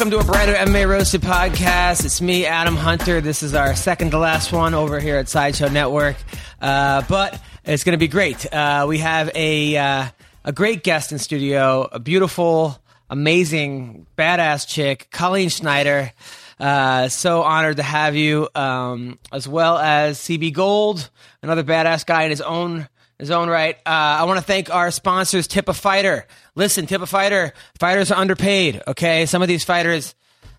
[0.00, 2.06] Welcome to a brand new MMA Roasted podcast.
[2.06, 3.20] It's me, Adam Hunter.
[3.20, 6.16] This is our second to last one over here at Sideshow Network,
[6.62, 8.50] uh, but it's going to be great.
[8.50, 10.06] Uh, we have a uh,
[10.42, 16.10] a great guest in studio, a beautiful, amazing, badass chick, Colleen Schneider.
[16.58, 21.10] Uh, so honored to have you, um, as well as CB Gold,
[21.42, 22.88] another badass guy in his own
[23.20, 23.76] his own right.
[23.86, 26.26] Uh, I want to thank our sponsors, Tip a Fighter.
[26.54, 27.52] Listen, Tip a Fighter.
[27.78, 28.82] Fighters are underpaid.
[28.88, 30.14] Okay, some of these fighters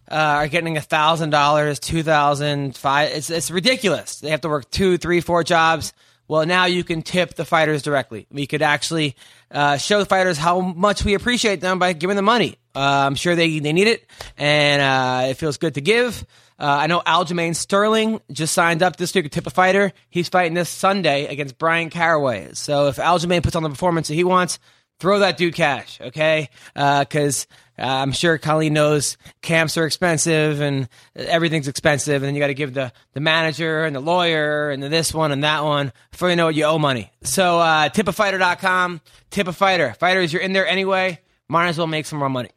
[0.09, 3.11] uh, are getting a thousand dollars, two thousand, five.
[3.11, 4.19] It's it's ridiculous.
[4.19, 5.91] They have to work two, three, four jobs.
[6.27, 8.25] Well, now you can tip the fighters directly.
[8.31, 9.17] We could actually
[9.49, 12.55] uh, show the fighters how much we appreciate them by giving them money.
[12.73, 14.05] Uh, I'm sure they they need it,
[14.37, 16.25] and uh, it feels good to give.
[16.61, 19.93] Uh, I know Aljamain Sterling just signed up this week to tip a fighter.
[20.11, 22.49] He's fighting this Sunday against Bryan Caraway.
[22.53, 24.59] So if Aljamain puts on the performance that he wants,
[24.99, 26.49] throw that dude cash, okay?
[26.75, 27.47] Because
[27.79, 32.47] uh, I'm sure Colleen knows camps are expensive and everything's expensive, and then you got
[32.47, 35.91] to give the, the manager and the lawyer and the this one and that one
[36.11, 37.11] before you know it, you owe money.
[37.23, 39.95] So uh, tipafighter.com, tip a fighter.
[39.99, 42.51] Fighters, you're in there anyway, might as well make some more money.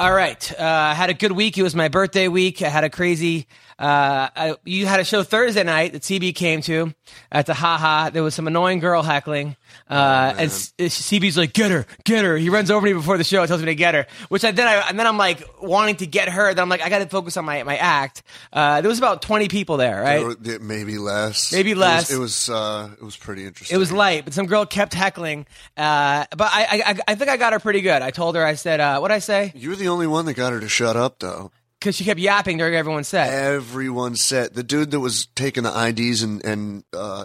[0.00, 0.50] All right.
[0.58, 1.58] Uh, I had a good week.
[1.58, 2.62] It was my birthday week.
[2.62, 3.46] I had a crazy.
[3.80, 6.92] Uh, I, you had a show Thursday night that CB came to
[7.32, 8.10] at the haha.
[8.10, 9.56] There was some annoying girl heckling,
[9.88, 13.24] uh, and CB's like, "Get her, get her." He runs over to me before the
[13.24, 14.06] show, and tells me to get her.
[14.28, 16.52] Which I then I and then I'm like wanting to get her.
[16.52, 18.22] Then I'm like, I got to focus on my my act.
[18.52, 20.36] Uh, there was about 20 people there, right?
[20.38, 21.52] There maybe less.
[21.52, 22.10] Maybe It was- less.
[22.10, 22.50] It was.
[22.50, 23.74] uh, it was pretty interesting.
[23.74, 25.46] It was light, but some girl kept heckling.
[25.76, 28.02] Uh, but I, I, I, think I got her pretty good.
[28.02, 29.52] I told her, I said, uh, what I say?
[29.54, 31.50] You were the only one that got her to shut up, though.
[31.80, 33.32] Because she kept yapping during everyone's set.
[33.32, 34.52] Everyone set.
[34.54, 37.24] the dude that was taking the IDs and and uh,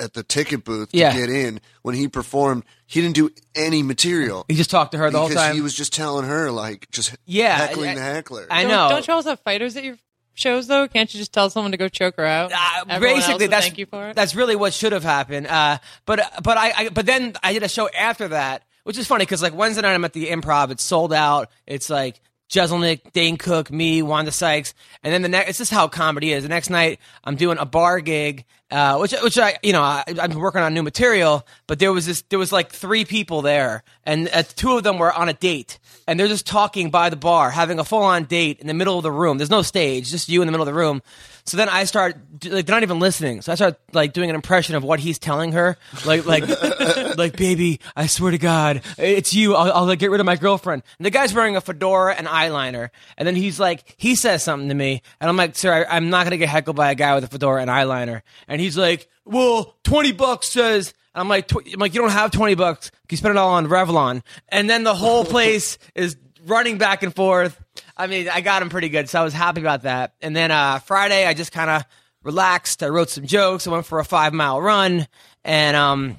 [0.00, 1.12] at the ticket booth to Yeah.
[1.12, 5.10] get in when he performed, he didn't do any material He just talked to her
[5.10, 5.54] the whole because time.
[5.54, 8.46] he was just telling her like just Yeah, heckling I- the heckler.
[8.50, 8.88] I Don't, know.
[8.88, 9.96] Don't you also have fighters at your
[10.34, 10.86] shows though?
[10.88, 12.52] Can't you just tell someone to go choke her out?
[12.52, 14.16] Uh, Everyone else basically, will that's thank you for it.
[14.16, 15.46] that's really what should have happened.
[15.48, 19.06] Uh, but but I, I but then I did a show after that, which is
[19.06, 20.70] funny because like Wednesday night I'm at the Improv.
[20.70, 21.48] It's sold out.
[21.66, 22.20] It's like
[22.52, 25.48] Jeselnik, Dane Cook, me, Wanda Sykes, and then the next.
[25.48, 26.42] It's just how comedy is.
[26.42, 30.04] The next night I'm doing a bar gig, uh, which which I you know I,
[30.20, 31.46] I'm working on new material.
[31.66, 34.98] But there was this there was like three people there, and uh, two of them
[34.98, 38.24] were on a date, and they're just talking by the bar, having a full on
[38.24, 39.38] date in the middle of the room.
[39.38, 41.02] There's no stage, just you in the middle of the room.
[41.44, 43.42] So then I start like they're not even listening.
[43.42, 45.76] So I start like doing an impression of what he's telling her,
[46.06, 46.44] like like
[47.18, 49.54] like baby, I swear to God, it's you.
[49.54, 50.82] I'll, I'll like, get rid of my girlfriend.
[50.98, 54.68] And the guy's wearing a fedora and eyeliner, and then he's like he says something
[54.68, 57.14] to me, and I'm like, sir, I, I'm not gonna get heckled by a guy
[57.14, 58.22] with a fedora and eyeliner.
[58.46, 60.94] And he's like, well, twenty bucks says.
[61.14, 62.90] And I'm like, tw- I'm like, you don't have twenty bucks.
[63.10, 66.16] You spend it all on Revlon, and then the whole place is
[66.46, 67.60] running back and forth.
[67.96, 70.14] I mean, I got him pretty good, so I was happy about that.
[70.20, 71.84] And then uh, Friday, I just kind of
[72.22, 72.82] relaxed.
[72.82, 73.66] I wrote some jokes.
[73.66, 75.06] I went for a five mile run,
[75.44, 76.16] and um,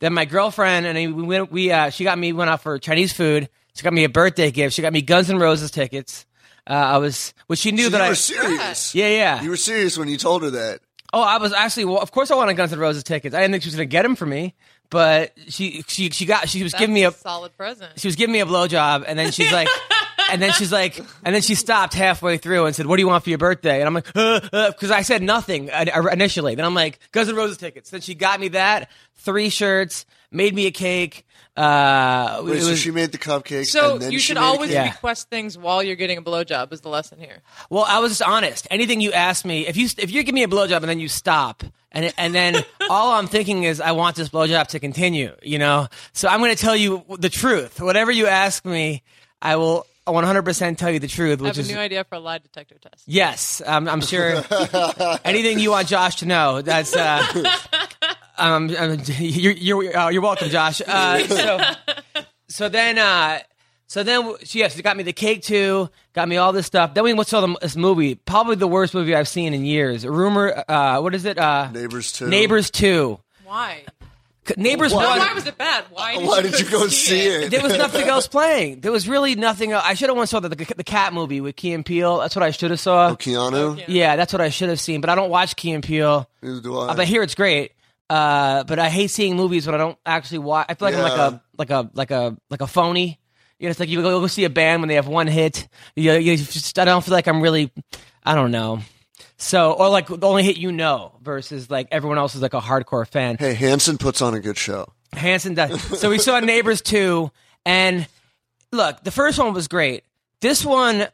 [0.00, 1.52] then my girlfriend and I, we went.
[1.52, 3.48] We uh, she got me went out for Chinese food.
[3.74, 4.74] She got me a birthday gift.
[4.74, 6.26] She got me Guns N' Roses tickets.
[6.68, 8.94] Uh, I was, which she knew So that you I were serious.
[8.94, 9.42] Yeah, yeah.
[9.42, 10.80] You were serious when you told her that.
[11.12, 11.86] Oh, I was actually.
[11.86, 13.34] Well, of course, I wanted Guns N' Roses tickets.
[13.34, 14.54] I didn't think she was going to get them for me,
[14.90, 16.48] but she she she got.
[16.48, 17.98] She was That's giving me a solid present.
[17.98, 19.68] she was giving me a blowjob, and then she's like,
[20.32, 23.08] and then she's like, and then she stopped halfway through and said, "What do you
[23.08, 26.54] want for your birthday?" And I'm like, because I said nothing uh, initially.
[26.54, 27.90] Then I'm like, Guns N' Roses tickets.
[27.90, 31.26] Then she got me that, three shirts, made me a cake.
[31.56, 33.66] Uh, Wait, it so she made the cupcakes.
[33.66, 34.70] So and then you she should made always?
[34.70, 34.84] Yeah.
[34.84, 36.72] request things while you're getting a blowjob.
[36.72, 37.42] Is the lesson here?
[37.68, 38.66] Well, I was just honest.
[38.70, 41.08] Anything you ask me, if you if you give me a blowjob and then you
[41.08, 41.62] stop,
[41.92, 45.88] and and then all I'm thinking is I want this blowjob to continue, you know.
[46.12, 47.80] So I'm going to tell you the truth.
[47.80, 49.02] Whatever you ask me,
[49.42, 52.14] I will 100% tell you the truth, I which have a is new idea for
[52.16, 53.04] a lie detector test.
[53.06, 53.62] yes.
[53.64, 54.42] Um, I'm sure
[55.24, 56.62] anything you want Josh to know.
[56.62, 57.22] That's uh,
[58.38, 60.80] um, um, you're you're, uh, you're welcome, Josh.
[60.86, 61.60] Uh, so
[62.48, 63.38] so then uh
[63.86, 66.94] so then she yes she got me the cake too got me all this stuff
[66.94, 70.04] then we went saw the, this movie probably the worst movie i've seen in years
[70.04, 72.26] rumor uh what is it uh Neighbors two.
[72.28, 73.84] neighbors 2 Why?
[74.46, 75.18] C- neighbors Why?
[75.18, 75.84] Why, was it bad?
[75.90, 77.50] Why did, Why you, did you go see it?
[77.50, 79.84] there was nothing else playing there was really nothing else.
[79.86, 82.18] i should have once saw the, the, the cat movie with Key and Peele.
[82.18, 83.72] that's what i should have saw Oh, Keanu.
[83.72, 83.84] Okay.
[83.88, 86.28] yeah that's what i should have seen but i don't watch Key and Peele.
[86.42, 86.88] Neither do I.
[86.88, 87.72] Uh, but here it's great.
[88.08, 90.66] Uh, but I hate seeing movies when I don't actually watch.
[90.68, 91.12] I feel like I'm Yeah.
[91.12, 93.20] like a like a like a like a phony.
[93.60, 95.68] You know, it's like you go, go see a band when they have one hit.
[95.94, 97.70] You, you just I don't feel like I'm really.
[98.24, 98.80] I don't know.
[99.36, 102.60] So or like the only hit you know versus like everyone else is like a
[102.60, 103.36] hardcore fan.
[103.38, 104.92] hey, Hanson puts on a good show.
[105.12, 105.80] Hanson does.
[106.00, 107.30] So we saw Neighbors two,
[107.64, 108.06] and
[108.72, 110.04] look, the first one was great.
[110.40, 111.06] This one,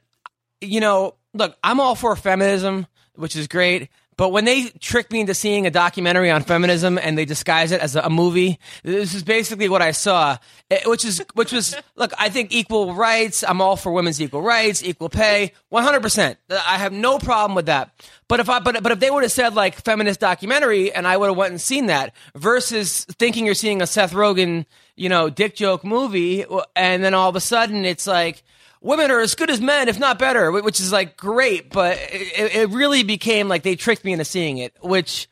[0.60, 3.88] you know, look, I'm all for feminism, which is great.
[4.16, 7.80] But when they tricked me into seeing a documentary on feminism and they disguise it
[7.80, 10.38] as a, movie, this is basically what I saw,
[10.70, 12.12] eh, which is which was look.
[12.18, 13.44] I think equal rights.
[13.46, 16.00] I'm all for women's equal rights, equal pay, 100.
[16.00, 17.90] percent I have no problem with that.
[18.28, 21.16] But if I but but if they would have said like feminist documentary and I
[21.16, 24.64] would have went and seen that versus thinking you're seeing a Seth Rogen,
[24.96, 28.42] you know, dick joke movie, and then all of a sudden it's like
[28.80, 31.70] women are as good as men, if not better, which is like great.
[31.70, 35.28] But it, it really became like they tricked me into seeing it, which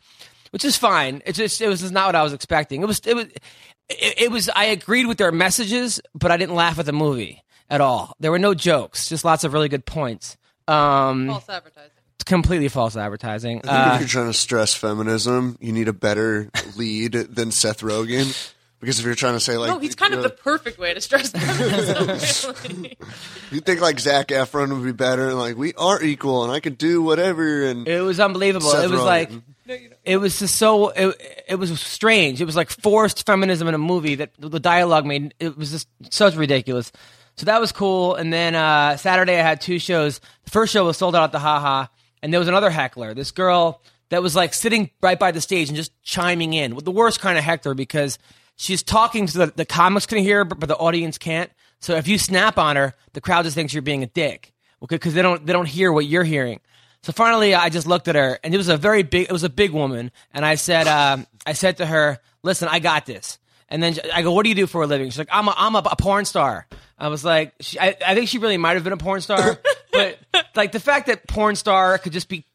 [0.51, 1.23] which is fine.
[1.27, 2.83] It just it was just not what I was expecting.
[2.83, 3.27] It was it was
[3.89, 4.49] it, it was.
[4.55, 8.15] I agreed with their messages, but I didn't laugh at the movie at all.
[8.21, 10.37] There were no jokes, just lots of really good points.
[10.69, 11.91] Um, False advertising.
[12.25, 13.59] completely false advertising.
[13.59, 17.51] I think Uh, if you're trying to stress feminism, you need a better lead than
[17.51, 18.54] Seth Rogen.
[18.85, 20.93] Because if you're trying to say like, No, he's kind of you the perfect way
[20.93, 22.59] to stress feminism.
[22.69, 22.99] Really.
[23.51, 26.61] you think like Zac Efron would be better, and like we are equal, and I
[26.61, 28.69] could do whatever, and it was unbelievable.
[28.69, 29.07] Seth it was Rogen.
[29.07, 29.31] like
[30.05, 32.43] it was just so it, it was strange.
[32.43, 35.89] It was like forced feminism in a movie that the dialogue made it was just
[36.11, 36.93] such ridiculous.
[37.37, 38.15] So that was cool.
[38.15, 40.21] And then uh, Saturday I had two shows.
[40.45, 41.87] The first show was sold out at the Haha,
[42.23, 43.15] and there was another heckler.
[43.15, 46.85] This girl that was like sitting right by the stage and just chiming in with
[46.85, 48.19] the worst kind of heckler because
[48.57, 51.51] she's talking to the, the comics can hear, but, but the audience can't.
[51.81, 54.53] So if you snap on her, the crowd just thinks you're being a dick
[54.89, 56.61] because they don't they don't hear what you're hearing.
[57.03, 59.29] So finally, I just looked at her, and it was a very big.
[59.29, 62.79] It was a big woman, and I said, um, I said to her, "Listen, I
[62.79, 65.29] got this." And then I go, "What do you do for a living?" She's like,
[65.31, 66.67] "I'm a, I'm a, a porn star."
[66.99, 69.59] I was like, she, I, I think she really might have been a porn star,
[69.93, 70.19] but
[70.55, 72.47] like the fact that porn star could just be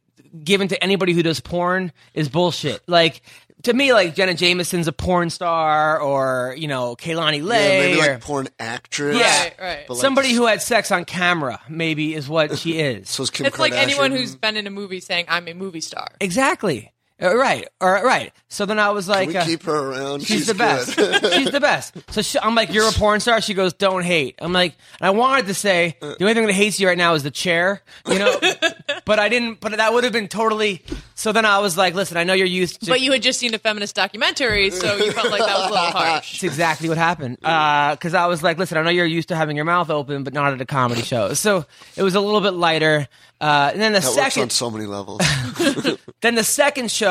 [0.44, 2.81] given to anybody who does porn is bullshit.
[2.88, 3.22] Like
[3.64, 8.02] to me, like Jenna Jameson's a porn star, or you know, Kaylani yeah, Lay, maybe
[8.02, 9.18] or like porn actress.
[9.18, 9.44] Yeah.
[9.44, 9.90] Right, right.
[9.90, 13.10] Like, somebody who had sex on camera, maybe is what she is.
[13.20, 15.82] So is Kim It's like anyone who's been in a movie saying, I'm a movie
[15.82, 16.08] star.
[16.22, 16.94] Exactly.
[17.21, 17.68] Uh, right.
[17.81, 18.31] Or right.
[18.48, 20.24] So then I was like, we uh, keep her around.
[20.24, 20.95] she's, the best.
[20.95, 21.33] good.
[21.33, 21.95] she's the best.
[22.12, 23.42] So she, I'm like, you're a porn star.
[23.42, 24.36] She goes, don't hate.
[24.39, 27.13] I'm like, and I wanted to say the only thing that hates you right now
[27.13, 28.39] is the chair, you know,
[29.06, 29.60] but I didn't.
[29.60, 30.81] But that would have been totally.
[31.16, 32.89] So then I was like, listen, I know you're used to.
[32.89, 35.74] But you had just seen a feminist documentary, so you felt like that was a
[35.74, 36.31] little harsh.
[36.31, 37.38] That's exactly what happened.
[37.39, 40.33] Because I was like, listen, I know you're used to having your mouth open, but
[40.33, 41.33] not at a comedy show.
[41.33, 41.66] So
[41.98, 43.07] it was a little bit lighter.
[43.42, 45.21] Uh, and then the That works second, on so many levels.
[46.21, 47.09] Then the second show,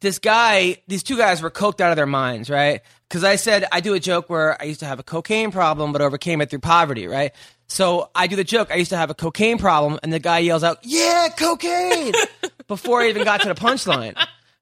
[0.00, 2.80] this guy, these two guys were coked out of their minds, right?
[3.08, 5.92] Because I said I do a joke where I used to have a cocaine problem,
[5.92, 7.32] but overcame it through poverty, right?
[7.68, 8.70] So I do the joke.
[8.70, 12.14] I used to have a cocaine problem, and the guy yells out, "Yeah, cocaine!"
[12.68, 14.16] before I even got to the punchline,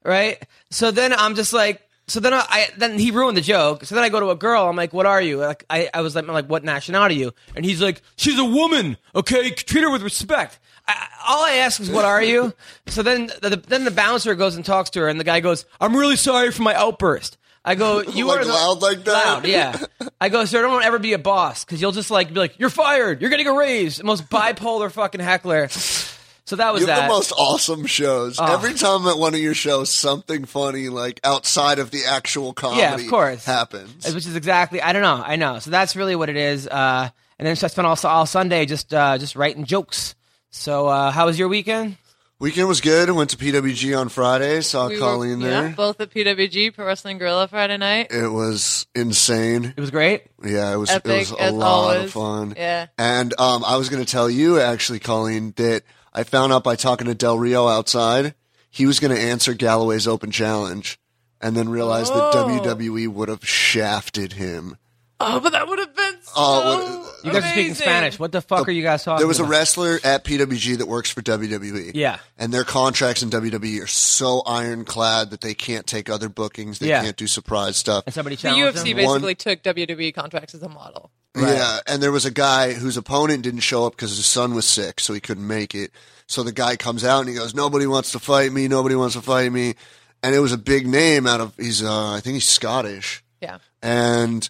[0.05, 0.43] right?
[0.71, 3.85] So then I'm just like, so then I, I then he ruined the joke.
[3.85, 4.65] So then I go to a girl.
[4.69, 7.19] I'm like, "What are you?" Like I, I was like, I'm like, "What nationality are
[7.19, 8.97] you?" And he's like, "She's a woman.
[9.15, 12.52] Okay, treat her with respect." I, all I ask is, "What are you?"
[12.87, 15.67] So then, the, then the bouncer goes and talks to her, and the guy goes,
[15.81, 19.12] "I'm really sorry for my outburst." I go, "You Like are loud like that?
[19.26, 19.79] Loud, yeah.
[20.20, 22.70] I go, "Sir, don't ever be a boss because you'll just like be like, you're
[22.70, 23.20] fired.
[23.20, 25.69] You're getting a raise." The most bipolar fucking heckler.
[25.69, 27.08] So that was You have that.
[27.08, 28.38] the most awesome shows.
[28.40, 28.55] Oh.
[28.55, 32.80] Every time at one of your shows, something funny, like outside of the actual comedy,
[32.80, 33.45] Yeah, of course.
[33.45, 34.07] happens.
[34.14, 37.11] which is exactly I don't know I know so that's really what it is uh,
[37.38, 40.14] and then so I spent all, all Sunday just uh, just writing jokes
[40.50, 41.97] so uh, how was your weekend
[42.40, 43.11] Weekend was good.
[43.11, 44.61] Went to PWG on Friday.
[44.61, 45.71] Saw We were- Colleen there.
[45.71, 48.12] yeah, both at PWG, Pro Wrestling Guerrilla Friday night.
[48.12, 49.75] It was insane.
[49.76, 50.88] it was great Yeah, it was.
[50.88, 52.05] Epic, it was a as lot always.
[52.05, 52.55] of fun.
[52.57, 52.87] Yeah.
[52.97, 55.83] And um, I was going to tell you actually, Colleen, that
[56.14, 58.37] I found out by talking to Del Rio outside,
[58.71, 61.00] he was going to answer Galloway's open challenge,
[61.40, 62.31] and then realized Oh.
[62.31, 62.35] that
[62.69, 64.76] WWE would have shafted him.
[65.21, 67.75] Oh, but that would have been so Oh, what- you guys are speaking amazing.
[67.75, 69.51] Spanish what the fuck are you guys talking There was a about?
[69.51, 71.91] wrestler at PWG that works for WWE.
[71.95, 72.19] Yeah.
[72.39, 76.79] And their contracts in WWE are so ironclad that they can't take other bookings.
[76.79, 77.03] They Yeah.
[77.03, 78.05] can't do surprise stuff.
[78.07, 79.05] and somebody The challenged UFC him?
[79.07, 81.11] One- basically took WWE contracts as a model.
[81.37, 84.67] Yeah, and there was a guy whose opponent didn't show up because his son was
[84.67, 85.91] sick, so he couldn't make it.
[86.27, 88.67] So the guy comes out and he goes, "Nobody wants to fight me.
[88.69, 89.75] Nobody wants to fight me."
[90.23, 93.59] And it was a big name out of he's uh, I think he's Scottish, Yeah.
[93.83, 94.49] and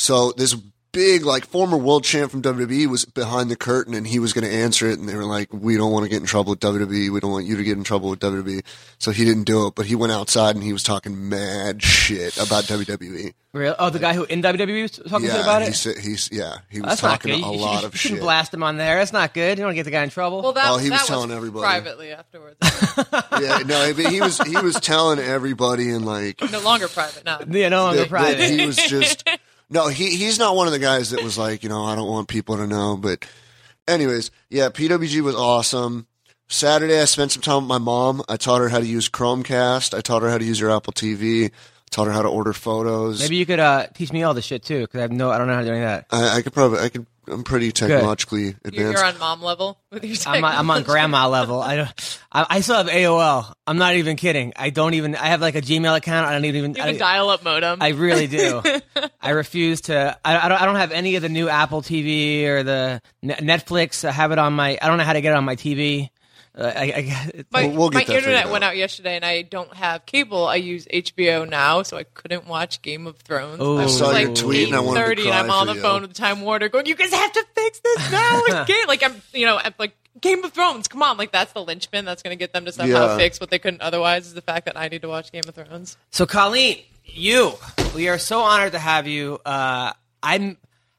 [0.00, 0.54] so this
[0.92, 4.44] big like former world champ from WWE was behind the curtain and he was going
[4.44, 6.60] to answer it, and they were like, "We don't want to get in trouble with
[6.60, 7.10] WWE.
[7.10, 8.62] We don't want you to get in trouble with WWE."
[8.98, 12.36] So he didn't do it, but he went outside and he was talking mad shit
[12.38, 13.34] about WWE.
[13.52, 15.98] Real- oh the guy who in WWE was talking shit Yeah, about he it said
[15.98, 18.18] he's yeah he oh, was that's not talking a you, lot you, of you shouldn't
[18.18, 18.22] shit.
[18.22, 20.10] blast him on there that's not good you don't want to get the guy in
[20.10, 21.64] trouble Well, that, Oh, he was that telling everybody.
[21.64, 22.56] privately afterwards.
[23.40, 27.40] yeah, no, but he was he was telling everybody and like no longer private now.
[27.50, 29.28] yeah no longer that, private that he was just
[29.70, 32.08] no he he's not one of the guys that was like you know I don't
[32.08, 33.24] want people to know, but
[33.88, 36.06] anyways, yeah, PWG was awesome.
[36.48, 38.22] Saturday, I spent some time with my mom.
[38.28, 39.96] I taught her how to use Chromecast.
[39.96, 41.52] I taught her how to use her Apple TV.
[41.90, 43.20] Taught her how to order photos.
[43.20, 45.38] Maybe you could uh, teach me all this shit too, because I have no, I
[45.38, 46.06] don't know how to do any of that.
[46.10, 47.06] I, I could probably, I could.
[47.26, 48.92] I'm pretty technologically You're, advanced.
[48.98, 51.60] you're on mom level with your I'm, on- I'm on grandma level.
[51.60, 52.18] I don't.
[52.32, 53.52] I, I still have AOL.
[53.68, 54.52] I'm not even kidding.
[54.56, 55.14] I don't even.
[55.14, 56.26] I have like a Gmail account.
[56.26, 56.74] I don't even.
[56.74, 57.82] You I, have a dial-up modem.
[57.82, 58.62] I really do.
[59.20, 60.18] I refuse to.
[60.24, 60.60] I, I don't.
[60.62, 64.04] I don't have any of the new Apple TV or the Ne- Netflix.
[64.04, 64.78] I have it on my.
[64.80, 66.10] I don't know how to get it on my TV.
[66.56, 68.70] Uh, I, I, my We'll- we'll get my that internet figured went out.
[68.70, 70.46] out yesterday, and I don't have cable.
[70.46, 73.60] I use HBO now, so I couldn't watch Game of Thrones.
[73.60, 73.76] Ooh.
[73.78, 75.66] I I was saw like your tweet and I wanted to 8:30, and I'm on
[75.68, 75.82] for the you.
[75.82, 78.86] phone with Time Warner, going, "You guys have to fix this now." It's game.
[78.88, 80.88] Like I'm, you know, I'm like Game of Thrones.
[80.88, 83.16] Come on, like that's the linchpin that's going to get them to somehow Yeah.
[83.16, 84.26] fix what they couldn't otherwise.
[84.26, 85.96] Is the fact that I need to watch Game of Thrones.
[86.10, 87.52] So, Colleen, you,
[87.94, 89.38] we are so honored to have you.
[89.46, 89.92] Uh,
[90.22, 90.58] I'm,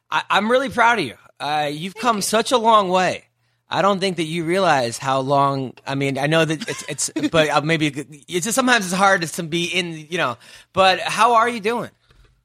[0.09, 1.15] I, I'm really proud of you.
[1.41, 3.25] Uh, you've come such a long way.
[3.71, 5.73] I don't think that you realize how long.
[5.87, 7.87] I mean, I know that it's, it's, but uh, maybe
[8.27, 10.37] it's just sometimes it's hard to be in, you know.
[10.73, 11.89] But how are you doing?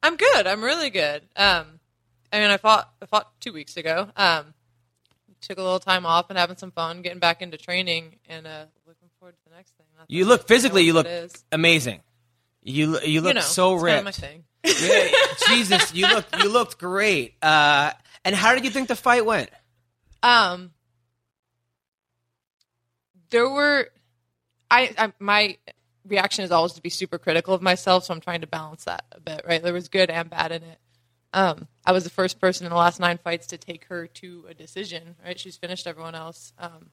[0.02, 0.46] I'm good.
[0.46, 1.22] I'm really good.
[1.34, 1.80] Um,
[2.32, 2.88] I mean, I fought.
[3.02, 4.08] I fought two weeks ago.
[4.16, 4.54] Um,
[5.40, 8.64] took a little time off and having some fun, getting back into training, and uh,
[8.86, 9.86] looking forward to the next thing.
[9.98, 10.82] Not You look physically.
[10.82, 11.06] You look
[11.52, 12.00] amazing.
[12.62, 14.18] You you look You know, so it's kinda my ripped.
[14.18, 14.44] thing.
[14.64, 15.08] Yeah,
[15.48, 17.34] Jesus, you look you looked great.
[17.42, 17.92] Uh,
[18.24, 19.50] and how did you think the fight went?
[20.22, 20.72] Um,
[23.36, 23.90] there were,
[24.70, 25.58] I, I my
[26.06, 29.04] reaction is always to be super critical of myself, so I'm trying to balance that
[29.12, 29.42] a bit.
[29.46, 30.78] Right, there was good and bad in it.
[31.34, 34.46] Um, I was the first person in the last nine fights to take her to
[34.48, 35.16] a decision.
[35.22, 36.54] Right, she's finished everyone else.
[36.58, 36.92] Um,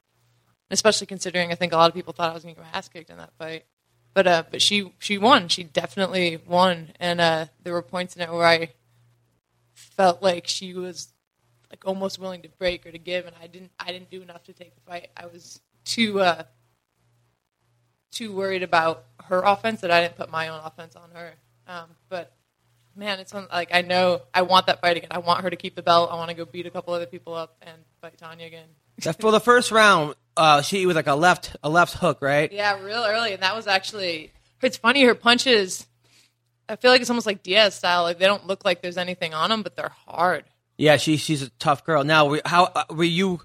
[0.70, 2.76] especially considering I think a lot of people thought I was going to get my
[2.76, 3.64] ass kicked in that fight.
[4.12, 5.48] But uh, but she she won.
[5.48, 8.68] She definitely won, and uh, there were points in it where I
[9.72, 11.08] felt like she was
[11.70, 13.72] like almost willing to break or to give, and I didn't.
[13.80, 15.08] I didn't do enough to take the fight.
[15.16, 16.44] I was too uh,
[18.10, 21.34] too worried about her offense that I didn't put my own offense on her.
[21.66, 22.34] Um, but
[22.96, 25.08] man, it's one, like I know I want that fight again.
[25.10, 26.10] I want her to keep the belt.
[26.12, 28.68] I want to go beat a couple other people up and fight Tanya again.
[29.20, 32.50] For the first round, uh, she was like a left a left hook, right?
[32.52, 34.32] Yeah, real early, and that was actually.
[34.62, 35.02] It's funny.
[35.04, 35.86] Her punches.
[36.68, 38.04] I feel like it's almost like Diaz style.
[38.04, 40.44] Like they don't look like there's anything on them, but they're hard.
[40.78, 42.04] Yeah, she she's a tough girl.
[42.04, 43.40] Now, how uh, were you?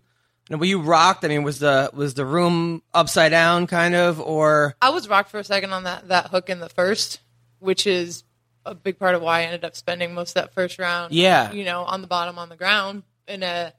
[0.50, 1.24] And were you rocked?
[1.24, 5.30] I mean, was the was the room upside down, kind of, or I was rocked
[5.30, 7.20] for a second on that that hook in the first,
[7.60, 8.24] which is
[8.66, 11.14] a big part of why I ended up spending most of that first round.
[11.14, 11.52] Yeah.
[11.52, 13.72] you know, on the bottom on the ground, and uh,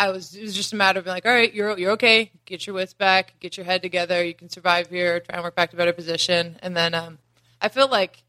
[0.00, 2.30] I was it was just a matter of being like, all right, you're you're okay.
[2.44, 3.34] Get your wits back.
[3.40, 4.24] Get your head together.
[4.24, 5.20] You can survive here.
[5.20, 6.58] Try and work back to a better position.
[6.62, 7.18] And then um,
[7.60, 8.22] I feel like,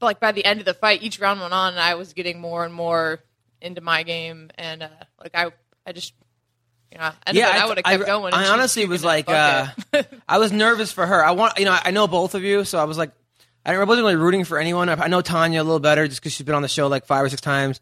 [0.00, 2.40] like by the end of the fight, each round went on, and I was getting
[2.40, 3.20] more and more
[3.60, 5.50] into my game, and uh, like I
[5.86, 6.14] I just.
[6.98, 7.48] Know, and yeah?
[7.48, 8.34] I, would have kept going.
[8.34, 10.20] I honestly was like, uh, and fuck it.
[10.28, 11.24] I was nervous for her.
[11.24, 13.12] I want, you know, I know both of you, so I was like,
[13.64, 14.88] I wasn't really rooting for anyone.
[14.88, 17.06] I I know Tanya a little better just because she's been on the show like
[17.06, 17.80] five or six times,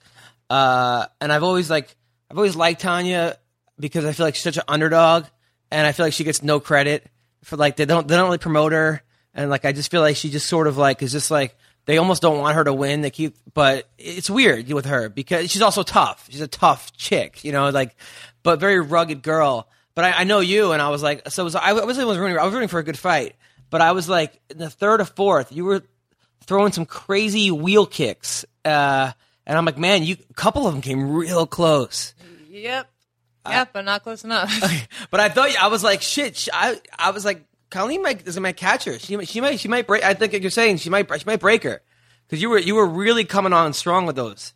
[0.50, 1.94] uh, and I've always like,
[2.30, 3.38] I've always liked Tanya
[3.78, 5.24] because I feel like she's such an underdog,
[5.70, 7.06] and I feel like she gets no credit
[7.44, 9.02] for like they don't they don't really promote her,
[9.34, 11.56] and like I just feel like she just sort of like is just like
[11.88, 13.00] they almost don't want her to win.
[13.00, 16.28] They keep, but it's weird with her because she's also tough.
[16.28, 17.96] She's a tough chick, you know, like,
[18.42, 19.70] but very rugged girl.
[19.94, 22.36] But I, I know you, and I was like, so was, I wasn't was rooting.
[22.36, 23.36] I was rooting for a good fight,
[23.70, 25.82] but I was like, in the third or fourth, you were
[26.44, 29.10] throwing some crazy wheel kicks, uh,
[29.46, 32.12] and I'm like, man, you a couple of them came real close.
[32.50, 32.86] Yep.
[33.48, 34.52] Yep, but not close enough.
[35.10, 36.50] But I thought I was like, shit.
[36.52, 38.98] I I was like, Colleen might doesn't might catch her.
[38.98, 40.02] She might- she might she might break.
[40.04, 41.82] I think like you're saying she might she might break her
[42.26, 44.52] because you were you were really coming on strong with those.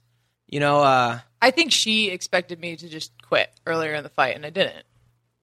[0.46, 4.36] You know, uh, I think she expected me to just quit earlier in the fight,
[4.36, 4.84] and I didn't.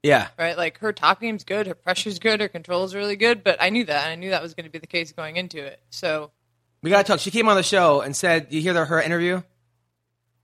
[0.03, 0.27] yeah.
[0.37, 0.55] Right?
[0.57, 3.85] Like her top game's good, her pressure's good, her control's really good, but I knew
[3.85, 4.03] that.
[4.03, 5.79] And I knew that was going to be the case going into it.
[5.89, 6.31] So
[6.83, 7.19] We gotta talk.
[7.19, 9.41] She came on the show and said, "You hear the, her interview?"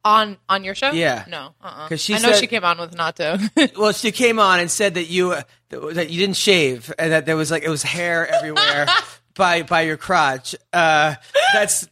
[0.05, 1.25] On on your show, Yeah.
[1.27, 3.37] no, uh, uh I know said- she came on with Nato.
[3.77, 7.25] Well, she came on and said that you uh, that you didn't shave and that
[7.25, 8.87] there was like it was hair everywhere
[9.35, 10.55] by by your crotch.
[10.71, 11.15] Uh,
[11.53, 11.87] that's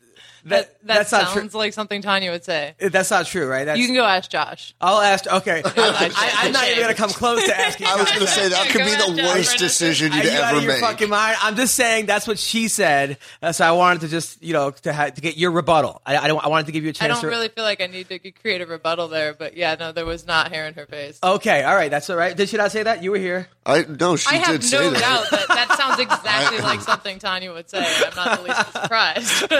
[0.46, 1.60] that, that that's not sounds true.
[1.60, 2.76] like something Tanya would say.
[2.80, 3.66] That's not true, right?
[3.66, 4.74] That's, You can go ask Josh.
[4.82, 5.26] I'll ask.
[5.26, 7.88] Okay, I, I am not even gonna come close to asking.
[7.88, 9.58] I was going to say that could be the worst Brennan.
[9.58, 10.80] decision you'd you ever of make.
[10.80, 11.38] fucking mind?
[11.42, 13.18] I'm just saying that's what she said.
[13.42, 16.02] Uh, so I wanted to just you know to ha- to get your rebuttal.
[16.06, 16.44] I, I don't.
[16.44, 17.04] I wanted to give you a I chance.
[17.04, 19.76] I don't to, really feel like I need to create a rebuttal there, but yeah,
[19.80, 21.20] no, there was not hair in her face.
[21.24, 22.36] Okay, all right, that's all right.
[22.36, 23.02] Did she not say that?
[23.04, 23.48] You were here.
[23.66, 25.00] I no, she I have did say no that.
[25.00, 27.80] doubt that that sounds exactly like something Tanya would say.
[27.80, 29.54] I'm not the least surprised.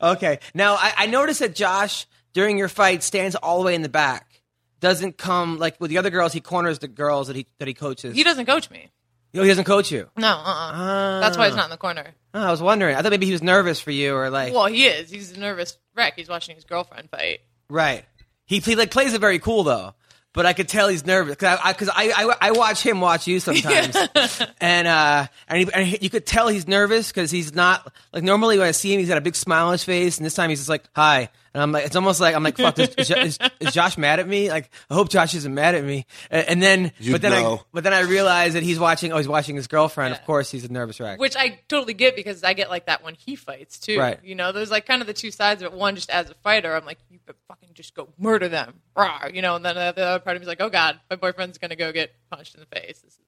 [0.00, 0.19] Okay.
[0.54, 3.88] Now I, I noticed that Josh during your fight stands all the way in the
[3.88, 4.40] back.
[4.80, 6.32] doesn't come like with the other girls.
[6.32, 8.14] He corners the girls that he that he coaches.
[8.14, 8.88] He doesn't coach me.
[9.36, 10.08] Oh, he doesn't coach you.
[10.16, 10.34] No, uh-uh.
[10.44, 11.20] Ah.
[11.20, 12.14] That's why he's not in the corner.
[12.34, 12.96] Oh, I was wondering.
[12.96, 15.08] I thought maybe he was nervous for you or like Well, he is.
[15.10, 16.14] He's a nervous wreck.
[16.16, 17.40] He's watching his girlfriend fight.
[17.68, 18.04] right.
[18.46, 19.94] He, he like plays it very cool though.
[20.32, 23.40] But I could tell he's nervous because I, I, I, I watch him watch you
[23.40, 23.96] sometimes,
[24.60, 28.22] and uh, and, he, and he- you could tell he's nervous because he's not like
[28.22, 30.34] normally when I see him he's got a big smile on his face, and this
[30.34, 32.94] time he's just like hi, and I'm like it's almost like I'm like fuck is,
[32.96, 34.50] is, is, is Josh mad at me?
[34.50, 37.42] Like I hope Josh isn't mad at me, and, and then You'd but then I
[37.42, 37.62] know.
[37.72, 40.14] but then I realize that he's watching oh he's watching his girlfriend.
[40.14, 41.20] Of course he's a nervous wreck.
[41.20, 43.98] Which I totally get because I get like that when he fights too.
[43.98, 44.18] Right.
[44.22, 45.78] You know, there's like kind of the two sides of it.
[45.78, 48.80] One, just as a fighter, I'm like, you better fucking just go murder them.
[48.96, 51.58] Rah, you know, and then the other part of me's like, oh God, my boyfriend's
[51.58, 53.00] going to go get punched in the face.
[53.00, 53.18] This is,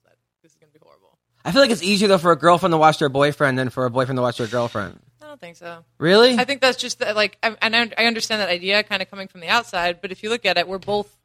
[0.41, 1.17] this is going to be horrible.
[1.45, 3.85] I feel like it's easier though for a girlfriend to watch their boyfriend than for
[3.85, 4.99] a boyfriend to watch their girlfriend.
[5.33, 5.83] I don't think so.
[5.97, 6.35] Really?
[6.37, 9.09] I think that's just that, like, I- and I, I understand that idea kind of
[9.09, 11.17] coming from the outside, but if you look at it, we're both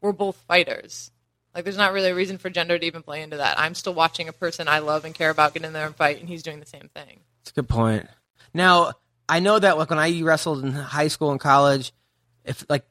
[0.00, 1.12] we're both fighters.
[1.54, 3.60] Like, there's not really a reason for gender to even play into that.
[3.60, 6.18] I'm still watching a person I love and care about get in there and fight,
[6.18, 7.20] and he's doing the same thing.
[7.44, 8.08] That's a good point.
[8.52, 8.94] Now,
[9.28, 11.92] I know that like when I wrestled in high school and college,
[12.44, 12.84] if like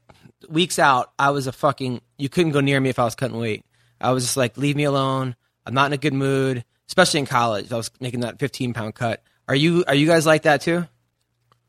[0.47, 3.37] weeks out, I was a fucking you couldn't go near me if I was cutting
[3.37, 3.65] weight.
[3.99, 5.35] I was just like, leave me alone.
[5.65, 7.73] I'm not in a good mood, especially in college.
[7.73, 9.21] I was making that 15 pound cut.
[9.51, 10.87] Are you are you guys like that too?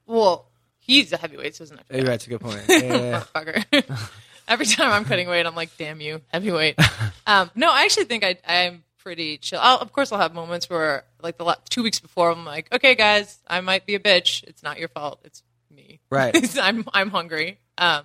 [0.07, 0.47] Well,
[0.79, 1.87] he's a heavyweight, so isn't it?
[1.91, 2.63] Maybe that's a good point.
[2.69, 3.21] Yeah, yeah, yeah.
[3.35, 4.11] motherfucker.
[4.49, 6.79] Every time I'm cutting weight, I'm like, damn you, heavyweight.
[7.27, 9.59] um, no, I actually think I, I'm pretty chill.
[9.61, 12.95] I'll, of course, I'll have moments where, like the two weeks before, I'm like, okay,
[12.95, 14.45] guys, I might be a bitch.
[14.45, 15.19] It's not your fault.
[15.25, 15.99] It's me.
[16.09, 16.57] Right.
[16.61, 17.59] I'm I'm hungry.
[17.79, 18.05] Um,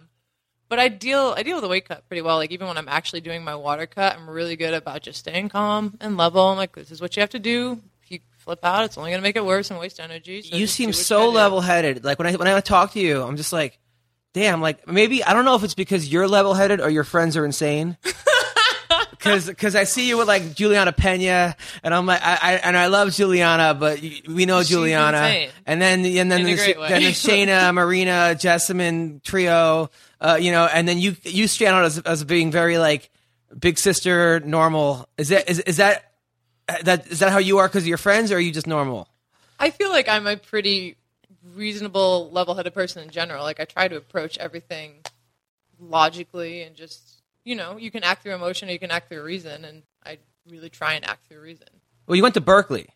[0.69, 2.37] but I deal I deal with the weight cut pretty well.
[2.37, 5.49] Like even when I'm actually doing my water cut, I'm really good about just staying
[5.49, 6.47] calm and level.
[6.47, 7.79] I'm like, this is what you have to do.
[8.47, 10.41] Flip out, it's only going to make it worse and waste energy.
[10.41, 12.05] So you seem do what you so level headed.
[12.05, 13.77] Like when I when I talk to you, I'm just like,
[14.31, 14.61] damn.
[14.61, 17.43] Like maybe I don't know if it's because you're level headed or your friends are
[17.43, 17.97] insane.
[19.19, 22.87] Because I see you with like Julianna Peña, and I'm like, I, I and I
[22.87, 25.49] love Julianna, but we know She's Julianna, insane.
[25.65, 29.89] and then and then there's, then Shayna, Marina, Jessamyn trio,
[30.21, 33.09] uh, you know, and then you you stand out as as being very like
[33.59, 35.09] big sister, normal.
[35.17, 36.06] Is that is is that
[36.83, 39.07] that is that how you are because of your friends, or are you just normal?
[39.59, 40.97] I feel like I'm a pretty
[41.55, 43.43] reasonable, level-headed person in general.
[43.43, 45.01] Like I try to approach everything
[45.79, 49.23] logically and just, you know, you can act through emotion or you can act through
[49.23, 51.67] reason, and I really try and act through reason.
[52.05, 52.87] Well, you went to Berkeley.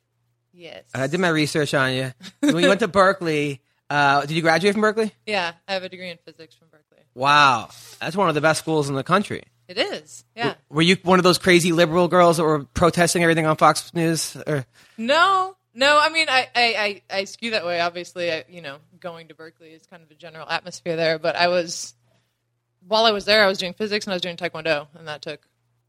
[0.53, 0.83] Yes.
[0.93, 2.11] I did my research on you.
[2.39, 5.13] when you went to Berkeley, uh, did you graduate from Berkeley?
[5.25, 7.03] yeah, I have a degree in physics from Berkeley.
[7.13, 9.43] Wow, that's one of the best schools in the country.
[9.71, 10.25] It is.
[10.35, 10.55] Yeah.
[10.69, 14.35] Were you one of those crazy liberal girls that were protesting everything on Fox News?
[14.45, 14.65] Or
[14.97, 15.97] No, no.
[16.01, 17.79] I mean, I, I, I, I skew that way.
[17.79, 21.17] Obviously, I, you know, going to Berkeley is kind of a general atmosphere there.
[21.19, 21.93] But I was,
[22.87, 25.21] while I was there, I was doing physics and I was doing taekwondo, and that
[25.21, 25.39] took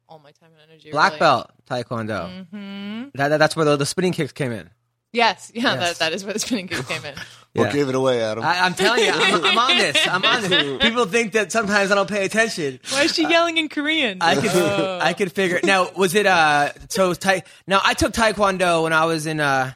[0.09, 0.91] all my time and energy.
[0.93, 1.21] black really.
[1.21, 2.47] belt taekwondo?
[2.53, 3.03] Mm-hmm.
[3.15, 4.71] That, that- that's where the, the spinning kicks came in.
[5.13, 5.99] Yes, yeah, Yes.
[5.99, 7.15] That, that is where the spinning kicks came in.
[7.55, 7.73] What Yeah.
[7.73, 8.43] gave it away, Adam?
[8.45, 10.09] I, I'm telling you, I'm, I'm on this.
[10.09, 10.79] I'm on this.
[10.83, 12.81] People think that sometimes I don't pay attention.
[12.91, 14.19] Why is she yelling in Korean?
[14.23, 15.61] I could I could figure.
[15.63, 19.73] Now was it uh so tai- now I took taekwondo when I was in uh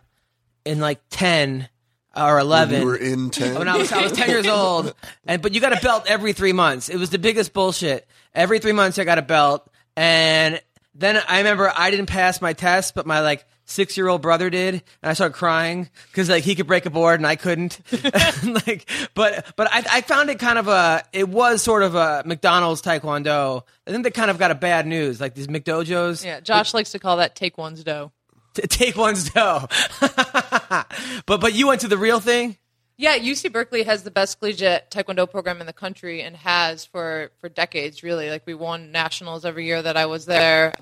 [0.65, 1.69] in like ten
[2.17, 2.81] or eleven.
[2.81, 3.59] you were in ten.
[3.59, 4.95] when I was I was ten years old,
[5.27, 6.89] and but you got a belt every three months.
[6.89, 8.09] It was the biggest bullshit.
[8.35, 10.63] Every three months I got a belt, and
[10.95, 14.49] then I remember I didn't pass my test, but my like six year old brother
[14.49, 17.81] did, and I started crying because like he could break a board and I couldn't.
[18.67, 22.23] like, but but I, I found it kind of a it was sort of a
[22.25, 23.63] McDonald's taekwondo.
[23.87, 26.25] I think they kind of got a bad news, like these McDojos.
[26.25, 28.13] yeah, Josh likes to call that take one's dough.
[28.55, 29.69] T- take one's dough.
[30.01, 32.57] but but you went to the real thing.
[32.99, 37.31] Yeah, UC Berkeley has the best collegiate taekwondo program in the country and has for
[37.39, 38.03] for decades.
[38.03, 40.73] Really, like we won nationals every year that I was there.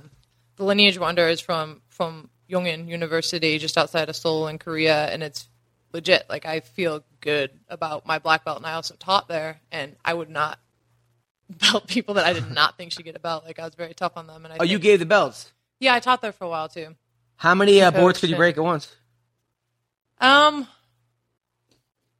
[0.56, 5.22] The lineage wonder is from from Yongin University, just outside of Seoul in Korea, and
[5.22, 5.48] it's
[5.92, 6.26] legit.
[6.28, 10.14] Like I feel good about my black belt, and I also taught there, and I
[10.14, 10.58] would not
[11.50, 13.44] belt people that I did not think should get a belt.
[13.44, 14.44] Like I was very tough on them.
[14.44, 15.52] And I Oh, you gave the belts.
[15.80, 16.94] yeah, I taught there for a while too.
[17.36, 18.94] How many uh, boards could you break at once?
[20.20, 20.66] Um,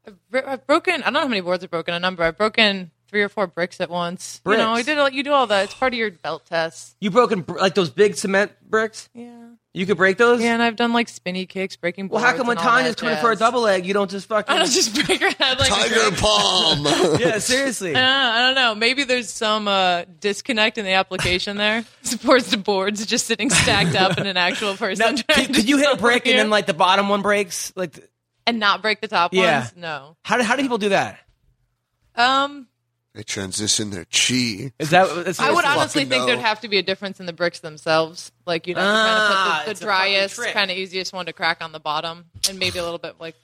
[0.07, 0.95] I've, I've broken.
[1.03, 1.95] I don't know how many boards I've broken.
[1.95, 2.23] A number.
[2.25, 4.41] I've broken three or four bricks at once.
[4.45, 4.87] You know, I Bricks?
[4.87, 5.15] did.
[5.15, 5.65] You do all that.
[5.65, 6.97] It's part of your belt test.
[7.01, 9.09] You broken br- like those big cement bricks.
[9.15, 9.31] Yeah.
[9.77, 10.41] You could break those.
[10.41, 12.31] Yeah, and I've done like spinny kicks, breaking Well, boards.
[12.31, 13.41] how come when and all Tanya's that coming for a jazz.
[13.41, 14.55] double leg, you don't just fucking?
[14.55, 16.87] I don't just break her head like a Tiger palm.
[17.21, 17.93] yeah, seriously.
[17.93, 18.77] Uh, I don't know.
[18.77, 21.85] Maybe there's some uh, disconnect in the application there.
[22.03, 25.17] Supports the boards just sitting stacked up in an actual Now, person.
[25.17, 27.09] trying could, to could you hit a double brick and you then like the bottom
[27.09, 27.73] one breaks?
[27.75, 27.99] Like,
[28.47, 29.61] and not break the top Yeah.
[29.63, 29.73] ones?
[29.77, 30.17] No.
[30.23, 31.19] how do how do people do that?
[32.15, 32.69] Um,
[33.15, 34.73] They transition their chi.
[34.81, 35.07] Is that?
[35.29, 36.27] Is I would honestly fucking think know.
[36.27, 38.33] there'd have to be a difference in the bricks themselves.
[38.45, 41.27] Like you'd have to Ah, kind of put the, the driest, kind of easiest one
[41.27, 43.37] to crack on the bottom, and maybe a little bit like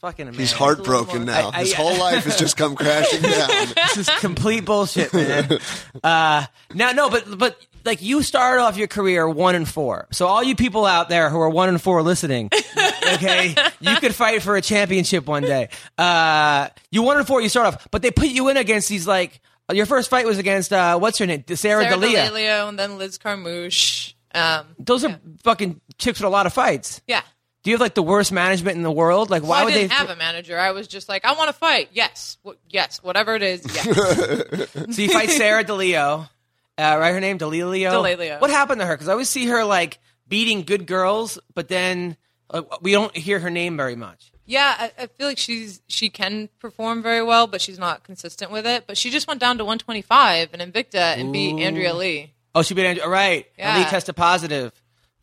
[0.00, 1.48] fucking He's heartbroken more- now.
[1.50, 3.48] I- I- His whole life has just come crashing down.
[3.74, 5.58] this is complete bullshit, man.
[6.02, 10.06] Uh, now, no, but but like you started off your career one and four.
[10.12, 12.50] So all you people out there who are one and four listening,
[13.14, 15.68] okay, you could fight for a championship one day.
[15.96, 19.06] Uh, you one and four, you start off, but they put you in against these
[19.06, 19.40] like
[19.72, 21.90] your first fight was against uh, what's her name, Sarah, Sarah.
[22.00, 24.14] D'Aleo and then Liz Carmouche.
[24.34, 27.00] Um, Those are fucking chicks with a lot of fights.
[27.06, 27.22] yeah.
[27.62, 29.28] Do you have like the worst management in the world?
[29.28, 29.88] Like, why I would they?
[29.88, 30.56] have a manager.
[30.56, 31.88] I was just like, I want to fight.
[31.92, 33.64] Yes, Wh- yes, whatever it is.
[33.74, 33.86] Yes.
[34.94, 36.28] So you fight Sarah DeLeo,
[36.78, 37.12] uh, right?
[37.12, 37.90] Her name DeLeo.
[37.90, 38.40] DeLeo.
[38.40, 38.94] What happened to her?
[38.94, 42.16] Because I always see her like beating good girls, but then
[42.50, 44.30] uh, we don't hear her name very much.
[44.44, 48.50] yeah, I, I feel like she's she can perform very well, but she's not consistent
[48.50, 48.84] with it.
[48.86, 52.32] But she just went down to 125 in Invicta and beat Andrea Lee.
[52.54, 53.04] Oh, she beat Andrew.
[53.04, 53.74] All right, Yeah.
[53.74, 54.72] Ali tested positive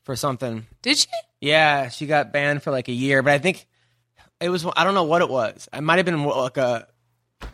[0.03, 0.65] for something.
[0.81, 1.07] Did she?
[1.41, 3.65] Yeah, she got banned for like a year, but I think
[4.39, 4.65] it was.
[4.75, 5.67] I don't know what it was.
[5.73, 6.87] It might have been like a.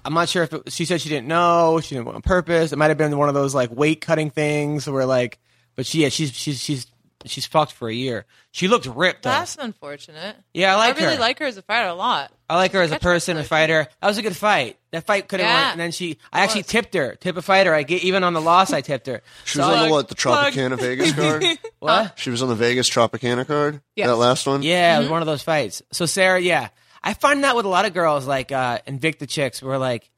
[0.05, 1.79] I'm not sure if it, she said she didn't know.
[1.81, 2.71] She didn't want on purpose.
[2.71, 5.39] It might have been one of those like weight cutting things where like.
[5.75, 6.87] But she, yeah, she's she's she's
[7.25, 8.25] she's fucked for a year.
[8.51, 9.23] She looked ripped.
[9.23, 9.29] Though.
[9.29, 10.35] That's unfortunate.
[10.53, 11.19] Yeah, I like I really her.
[11.21, 12.31] like her as a fighter a lot.
[12.49, 13.87] I like her as a person, a fighter.
[14.01, 14.77] That was a good fight.
[14.91, 15.61] That fight could have Yeah.
[15.61, 16.17] went, and then she.
[16.33, 16.67] I actually was.
[16.67, 17.73] tipped her, tip a fighter.
[17.73, 18.73] I get even on the loss.
[18.73, 19.21] I tipped her.
[19.45, 20.07] She was So- on the what?
[20.09, 20.53] The plug.
[20.53, 21.45] Tropicana Vegas card.
[21.79, 22.19] what?
[22.19, 23.81] She was on the Vegas Tropicana card.
[23.95, 24.07] Yeah.
[24.07, 24.63] That last one.
[24.63, 24.97] Yeah, Mm-hmm.
[24.97, 25.81] it was one of those fights.
[25.91, 26.69] So Sarah, yeah,
[27.03, 30.09] I find that with a lot of girls, like uh, Invicta chicks, where like,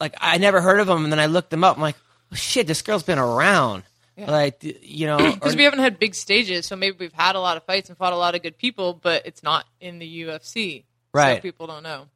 [0.00, 1.76] like I never heard of them, and then I looked them up.
[1.76, 1.96] I'm like,
[2.32, 3.82] oh, shit, this girl's been around.
[4.18, 7.40] Like, you know, or- Because we haven't had big stages, so maybe we've had a
[7.40, 10.22] lot of fights and fought a lot of good people, but it's not in the
[10.22, 10.84] UFC.
[11.12, 11.36] Right.
[11.36, 12.06] So people don't know.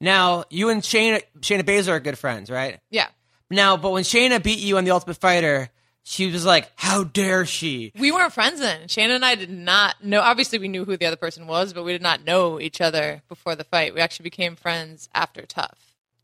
[0.00, 2.80] now you and Shayna, Shayna Baszler are good friends, right?
[2.90, 3.08] Yeah.
[3.50, 5.68] Now, but when Shayna beat you on the Ultimate Fighter,
[6.04, 8.88] she was like, "How dare she?" We weren't friends then.
[8.88, 10.20] Shannon and I did not know.
[10.20, 13.22] Obviously, we knew who the other person was, but we did not know each other
[13.28, 13.94] before the fight.
[13.94, 15.78] We actually became friends after Tough.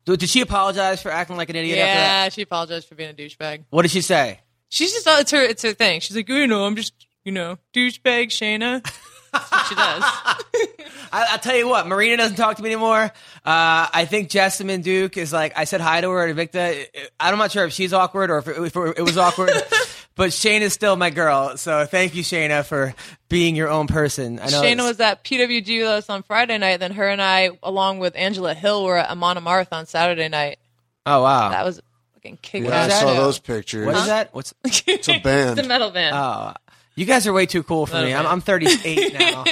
[0.05, 2.25] Did she apologize for acting like an idiot after that?
[2.25, 3.65] Yeah, she apologized for being a douchebag.
[3.71, 4.41] What did she say?
[4.71, 6.01] She's just it's her it's her thing.
[6.01, 8.33] She's like, you know, I'm just you know douchebag
[9.31, 10.05] what she does.
[11.13, 13.03] I, I'll tell you what, Marina doesn't talk to me anymore.
[13.03, 13.11] Uh,
[13.45, 16.87] I think Jessamyn Duke is like, I said hi to her at Invicta.
[17.21, 19.51] I'm not sure if she's awkward or if it, if it was awkward,
[20.15, 21.57] but Shane is still my girl.
[21.57, 22.95] So thank you, Shayna, for
[23.29, 24.39] being your own person.
[24.41, 26.79] I know Shayna was at PWG with us on Friday night.
[26.81, 30.59] Then her and I, along with Angela Hill, were at Amon Amarth on Saturday night.
[31.07, 31.49] Oh, wow.
[31.51, 31.81] That was
[32.15, 33.01] fucking kick Yeah, I is that?
[33.01, 33.87] saw those pictures.
[33.87, 34.35] what is that?
[34.35, 35.59] What's, It's a band.
[35.59, 36.15] It's a metal band.
[36.15, 36.53] oh,
[36.99, 38.13] you guys are way too cool for me.
[38.13, 39.45] I'm, I'm 38 now.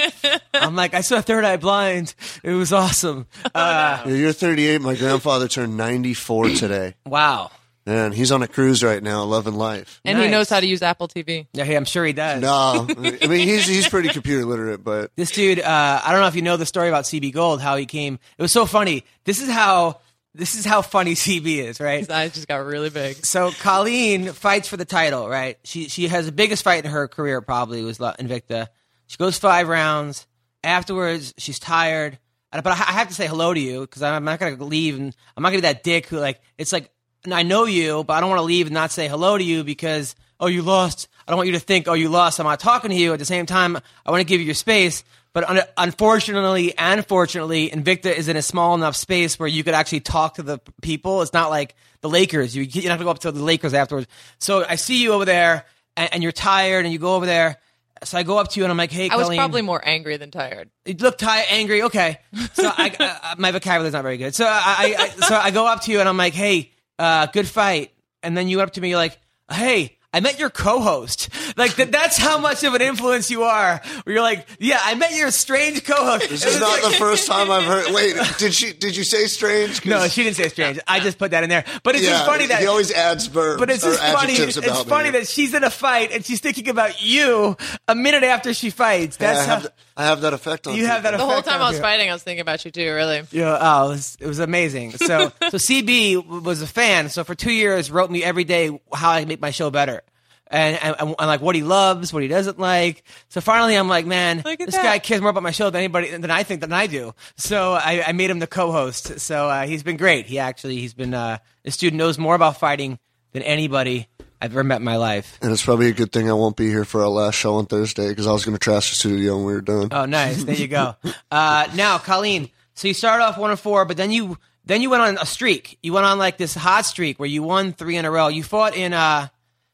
[0.53, 2.15] I'm like, I saw Third Eye Blind.
[2.43, 3.27] It was awesome.
[3.55, 4.81] Uh, Yeah, you're 38.
[4.81, 6.95] My grandfather turned 94 today.
[7.07, 7.51] wow.
[7.89, 10.01] Man, he's on a cruise right now, loving life.
[10.05, 10.31] and he nice.
[10.33, 11.47] knows how to use Apple TV.
[11.53, 12.43] Yeah, hey, I'm sure he does.
[12.43, 16.27] No, I mean he's he's pretty computer literate, but This dude, uh, I don't know
[16.27, 18.19] if you know the story about CB Gold, how he came.
[18.39, 19.05] It was so funny.
[19.25, 20.01] This is how
[20.37, 22.01] this is how funny CB is, right?
[22.01, 23.25] His eyes just got really big.
[23.25, 25.59] So Colleen fights for the title, right?
[25.65, 28.69] She she has the biggest fight in her career, probably was La- Invicta.
[29.07, 30.27] She goes five rounds.
[30.63, 32.19] Afterwards, she's tired.
[32.53, 35.15] But I I have to say hello to you because I'm not gonna leave, and
[35.37, 36.91] I'm not gonna be that dick who like it's like
[37.31, 39.65] I know you, but I don't want to leave and not say hello to you
[39.65, 41.09] because oh you lost.
[41.27, 42.39] I don't want you to think oh you lost.
[42.39, 43.13] I'm not talking to you.
[43.13, 45.05] At the same time, I want to give you your space.
[45.37, 49.75] But un- unfortunately and fortunately, Invicta is in a small enough space where you could
[49.75, 51.21] actually talk to the people.
[51.21, 52.57] It's not like the Lakers.
[52.57, 54.07] You, you don't have to go up to the Lakers afterwards.
[54.39, 57.59] So I see you over there and, and you're tired and you go over there.
[58.03, 59.39] So I go up to you and I'm like, hey, I was Colleen.
[59.39, 60.71] probably more angry than tired.
[60.87, 61.83] You look tired, angry.
[61.83, 62.19] Okay,
[62.55, 64.35] so I, uh, my vocabulary's not very good.
[64.35, 67.27] So I, I, I, so I go up to you and I'm like, "Hey, uh,
[67.27, 69.19] good fight." And then you went up to me, you're like,
[69.51, 73.81] "Hey, I met your co-host." Like that, that's how much of an influence you are.
[74.05, 77.51] Where you're like, "Yeah, I met your strange co-host." this is not the first time
[77.51, 77.95] I've heard.
[77.95, 78.73] Wait, did she?
[78.73, 79.85] Did you say strange?
[79.85, 80.79] No, she didn't say strange.
[80.87, 81.65] I just put that in there.
[81.83, 84.35] But it's yeah, just funny that he always adds verbs But it's or just funny.
[84.35, 85.19] It's funny me.
[85.19, 87.57] that she's in a fight and she's thinking about you
[87.89, 89.17] a minute after she fights.
[89.17, 91.13] That's have, how I have that effect on you have that.
[91.13, 91.27] people.
[91.27, 91.83] The whole time on I was you.
[91.83, 92.93] fighting, I was thinking about you too.
[92.93, 93.23] Really.
[93.31, 94.93] Yeah, oh, it was, it was amazing.
[94.93, 97.09] So, so CB was a fan.
[97.09, 100.03] So for two years, wrote me every day how I can make my show better,
[100.49, 103.05] and, and, and like what he loves, what he doesn't like.
[103.29, 104.83] So finally, I'm like, man, this that.
[104.83, 107.15] guy cares more about my show than anybody than I think than I do.
[107.37, 109.21] So I, I made him the co-host.
[109.21, 110.27] So uh, he's been great.
[110.27, 112.99] He actually he's been uh, this dude knows more about fighting
[113.33, 114.09] than anybody
[114.41, 115.39] I've ever met in my life.
[115.41, 117.67] And it's probably a good thing I won't be here for our last show on
[117.67, 119.89] Thursday because I was going to trash the studio when we were done.
[119.91, 120.45] Oh, nice.
[120.45, 120.97] There you go.
[121.31, 122.51] Uh, now, Colleen.
[122.75, 125.27] So you started off one and four, but then you then you went on a
[125.27, 125.79] streak.
[125.83, 128.29] You went on like this hot streak where you won three in a row.
[128.29, 129.29] You fought in uh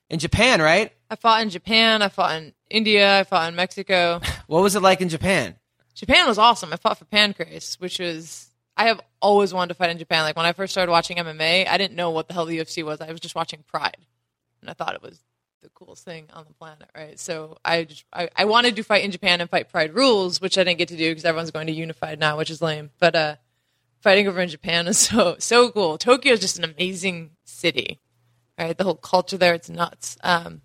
[0.08, 0.92] in Japan, right?
[1.10, 2.00] I fought in Japan.
[2.02, 3.20] I fought in India.
[3.20, 4.20] I fought in Mexico.
[4.46, 5.56] What was it like in Japan?
[5.94, 6.72] Japan was awesome.
[6.72, 10.22] I fought for Pancrase, which was I have always wanted to fight in Japan.
[10.24, 12.84] Like when I first started watching MMA, I didn't know what the hell the UFC
[12.84, 13.00] was.
[13.00, 13.96] I was just watching Pride,
[14.62, 15.20] and I thought it was
[15.62, 17.18] the coolest thing on the planet, right?
[17.18, 20.56] So I just I, I wanted to fight in Japan and fight Pride rules, which
[20.56, 22.90] I didn't get to do because everyone's going to Unified now, which is lame.
[22.98, 23.36] But uh,
[24.00, 25.98] fighting over in Japan is so so cool.
[25.98, 28.00] Tokyo is just an amazing city,
[28.58, 28.76] right?
[28.76, 30.16] The whole culture there, it's nuts.
[30.22, 30.62] Um,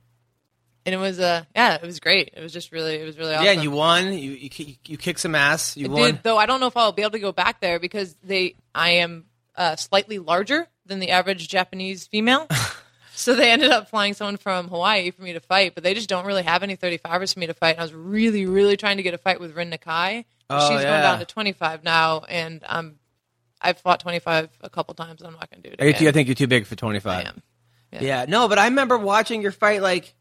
[0.86, 2.32] and it was uh yeah, it was great.
[2.34, 3.46] It was just really it was really awesome.
[3.46, 4.14] Yeah, you won.
[4.14, 5.76] You you, you kicked some ass.
[5.76, 6.12] You I won.
[6.14, 8.56] did, though I don't know if I'll be able to go back there because they
[8.74, 12.48] I am uh, slightly larger than the average Japanese female.
[13.18, 16.08] so they ended up flying someone from Hawaii for me to fight, but they just
[16.08, 17.72] don't really have any 35ers for me to fight.
[17.72, 20.26] And I was really, really trying to get a fight with Rin Nakai.
[20.50, 20.90] Oh, She's yeah.
[20.90, 23.00] going down to 25 now, and I'm
[23.62, 25.22] I've fought 25 a couple times.
[25.24, 25.82] I'm not going to do it.
[25.82, 27.26] Are you too- I think you're too big for I 25.
[27.26, 27.44] am.
[27.92, 28.26] Yeah.
[28.28, 29.82] no, but I remember watching your fight.
[29.82, 30.14] Like,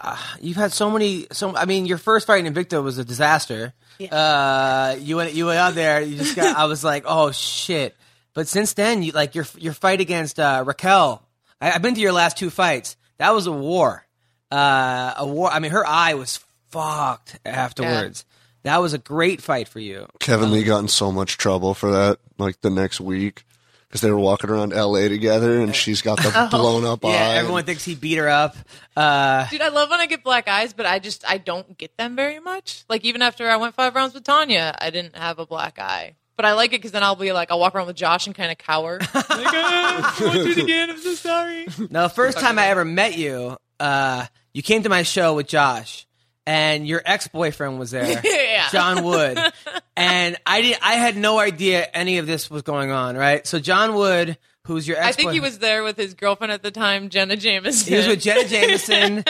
[0.00, 1.26] uh, you've had so many.
[1.32, 3.74] So I mean, your first fight in Invicta was a disaster.
[4.10, 6.00] Uh, you went you went out there.
[6.00, 6.56] You just got.
[6.56, 7.94] I was like, oh shit.
[8.32, 11.22] But since then, you like your your fight against uh, Raquel.
[11.60, 12.96] I, I've been to your last two fights.
[13.18, 14.06] That was a war.
[14.50, 15.50] Uh, a war.
[15.50, 18.24] I mean, her eye was fucked afterwards.
[18.62, 20.06] That was a great fight for you.
[20.18, 23.44] Kevin Lee got in so much trouble for that, like the next week,
[23.88, 25.08] because they were walking around L.A.
[25.08, 27.10] together, and she's got the blown up Oh.
[27.10, 27.34] Yeah, eye.
[27.36, 28.54] everyone thinks he beat her up.
[28.96, 31.96] Uh, Dude, I love when I get black eyes, but I just I don't get
[31.96, 32.84] them very much.
[32.88, 36.16] Like even after I went five rounds with Tanya, I didn't have a black eye.
[36.40, 38.34] But I like it because then I'll be like, I'll walk around with Josh and
[38.34, 38.98] kind of cower.
[39.14, 40.88] like, ah, I won't do it again.
[40.88, 41.66] I'm so sorry.
[41.90, 44.24] Now, the first time I ever met you, uh,
[44.54, 46.06] you came to my show with Josh,
[46.46, 48.70] and your ex boyfriend was there, Yeah.
[48.70, 49.38] John Wood,
[49.98, 53.18] and I did, I had no idea any of this was going on.
[53.18, 56.52] Right, so John Wood, who's your ex, I think he was there with his girlfriend
[56.54, 57.86] at the time, Jenna Jameson.
[57.86, 59.24] he was with Jenna Jameson.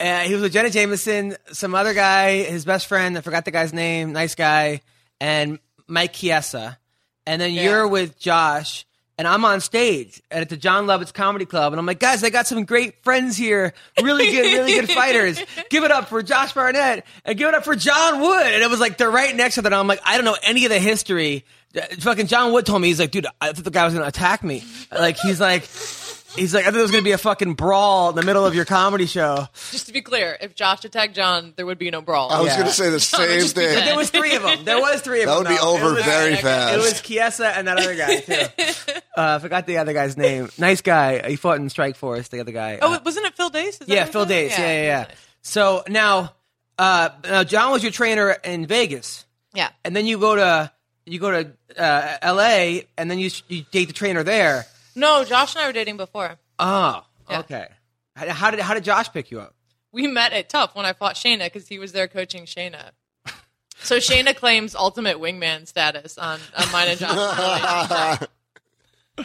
[0.00, 3.16] Uh, he was with Jenna Jameson, some other guy, his best friend.
[3.16, 4.12] I forgot the guy's name.
[4.12, 4.80] Nice guy,
[5.20, 6.78] and Mike Chiesa.
[7.26, 7.62] And then Yeah.
[7.64, 8.86] you're with Josh,
[9.18, 12.22] and I'm on stage and at the Jon Lovitz Comedy Club, and I'm like, guys,
[12.24, 15.38] I got some great friends here, really good, really good fighters.
[15.68, 18.46] Give it up for Josh Barnett and give it up for John Wood.
[18.46, 19.72] And it was like they're right next to them.
[19.74, 21.44] I'm like, I don't know any of the history.
[22.00, 24.42] Fucking John Wood told me he's like, dude, I thought the guy was gonna attack
[24.42, 24.64] me.
[24.90, 25.68] Like he's like.
[26.36, 28.44] He's like, I thought there was going to be a fucking brawl in the middle
[28.44, 29.48] of your comedy show.
[29.70, 32.30] Just to be clear, if Josh attacked John, there would be no brawl.
[32.30, 32.56] I was Yeah.
[32.58, 33.74] going to say the same just be thing.
[33.74, 33.88] dead.
[33.88, 34.64] There was three of them.
[34.64, 35.44] There was three of them.
[35.44, 35.52] That them.
[35.52, 35.86] would be though.
[35.88, 36.42] over was- very okay.
[36.42, 36.74] fast.
[36.74, 38.34] It was Chiesa and that other guy too.
[39.16, 40.48] Uh, I forgot the other guy's name.
[40.58, 41.28] Nice guy.
[41.28, 42.28] He fought in Strike Force.
[42.28, 42.78] The other guy.
[42.82, 43.74] oh, Uh, wasn't it Phil Dace?
[43.74, 44.28] Is that yeah, what Phil it was?
[44.28, 44.58] Dace.
[44.58, 44.98] Yeah, yeah, yeah.
[45.08, 45.16] nice.
[45.42, 46.34] So now,
[46.78, 49.70] uh, now John was your trainer in Vegas, Yeah.
[49.84, 50.70] and then you go to
[51.06, 52.86] you go to uh, L.A.
[52.98, 54.66] and then you you date the trainer there.
[54.98, 56.38] No, Josh and I were dating before.
[56.58, 57.40] Oh, Yeah.
[57.40, 57.68] okay.
[58.16, 59.54] How how did how did Josh pick you up?
[59.92, 62.90] we met at Tough when I fought Shayna because he was there coaching Shayna.
[63.80, 68.30] So Shayna claims ultimate wingman status on, on mine and Josh's relationship.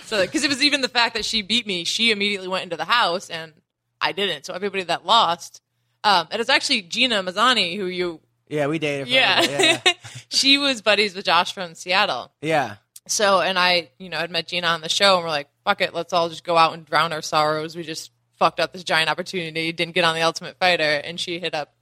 [0.03, 2.77] So because it was even the fact that she beat me, she immediately went into
[2.77, 3.53] the house and
[4.01, 4.45] I didn't.
[4.45, 5.62] So everybody that lost,
[6.03, 9.07] um, and it's actually Gina Mazany who you, Yeah, we dated.
[9.07, 9.93] For yeah, yeah,
[10.29, 12.31] she was buddies with Josh from Seattle.
[12.41, 12.75] yeah.
[13.05, 15.82] So, and I, you know, had met Gina on the show, and we're like, fuck
[15.82, 17.76] it, let's all just go out and drown our sorrows.
[17.76, 21.39] We just fucked up this giant opportunity, didn't get on the Ultimate Fighter, and she
[21.39, 21.73] hit up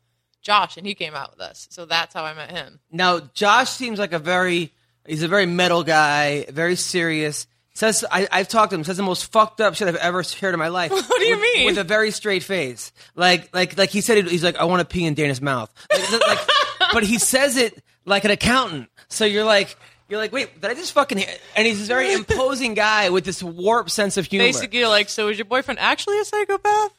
[0.42, 1.68] Josh, and he came out with us.
[1.72, 2.80] So that's how I met him.
[2.92, 4.72] Now, Josh seems like a very
[5.06, 7.48] he's a very metal guy, very serious.
[7.74, 8.84] Says I, I've talked to him.
[8.84, 10.92] Says the most fucked up shit I've ever heard in my life.
[11.10, 11.66] What do you with, mean?
[11.68, 14.18] With a very straight face, like like like he said.
[14.24, 15.72] he- He's like, I want to pee in Dana's mouth.
[15.92, 16.40] Like, like,
[16.94, 18.90] but he says it like an accountant.
[19.10, 19.76] So you're like.
[20.12, 21.18] You're like, wait, did I just fucking?
[21.18, 24.46] hear-" And he's this very imposing guy with this warped sense of humor.
[24.46, 26.92] Basically, like, so is your boyfriend actually a psychopath?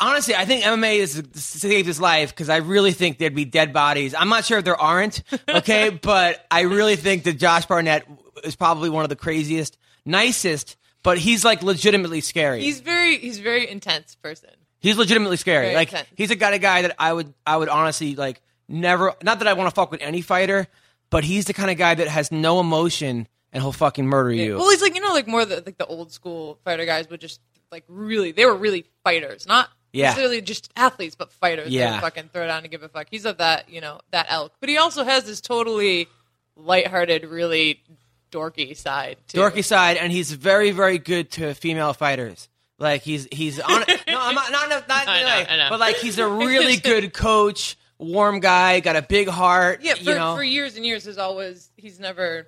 [0.00, 3.72] honestly, I think MMA is saved his life because I really think there'd be dead
[3.72, 4.14] bodies.
[4.14, 8.06] I'm not sure if there aren't, okay, but I really think that Josh Barnett
[8.42, 12.62] is probably one of the craziest, nicest, but he's like legitimately scary.
[12.62, 14.50] He's very, he's very intense person.
[14.80, 15.66] He's legitimately scary.
[15.66, 16.08] Very like intense.
[16.14, 19.14] he's a kind of guy that I would I would honestly like never.
[19.22, 20.68] Not that I want to fuck with any fighter,
[21.10, 24.56] but he's the kind of guy that has no emotion and he'll fucking murder you.
[24.56, 27.20] Well, he's like, you know, like more the like the old school fighter guys would
[27.20, 27.40] just
[27.70, 30.06] like really, they were really fighters, not Yeah.
[30.06, 31.70] necessarily just athletes, but fighters.
[31.70, 32.00] Yeah.
[32.00, 33.06] fucking throw down and give a fuck.
[33.10, 34.52] He's of that, you know, that elk.
[34.60, 36.08] But he also has this totally
[36.56, 37.82] lighthearted, really
[38.30, 39.16] dorky side.
[39.28, 39.38] Too.
[39.38, 42.48] dorky side, and he's very, very good to female fighters.
[42.78, 43.70] Like he's he's on.
[44.08, 47.76] no, I'm not not not, not know, like, but like he's a really good coach,
[48.04, 49.80] warm guy, got a big heart.
[49.82, 50.36] Yeah, for, you know.
[50.36, 52.46] for years and years, there's always he's never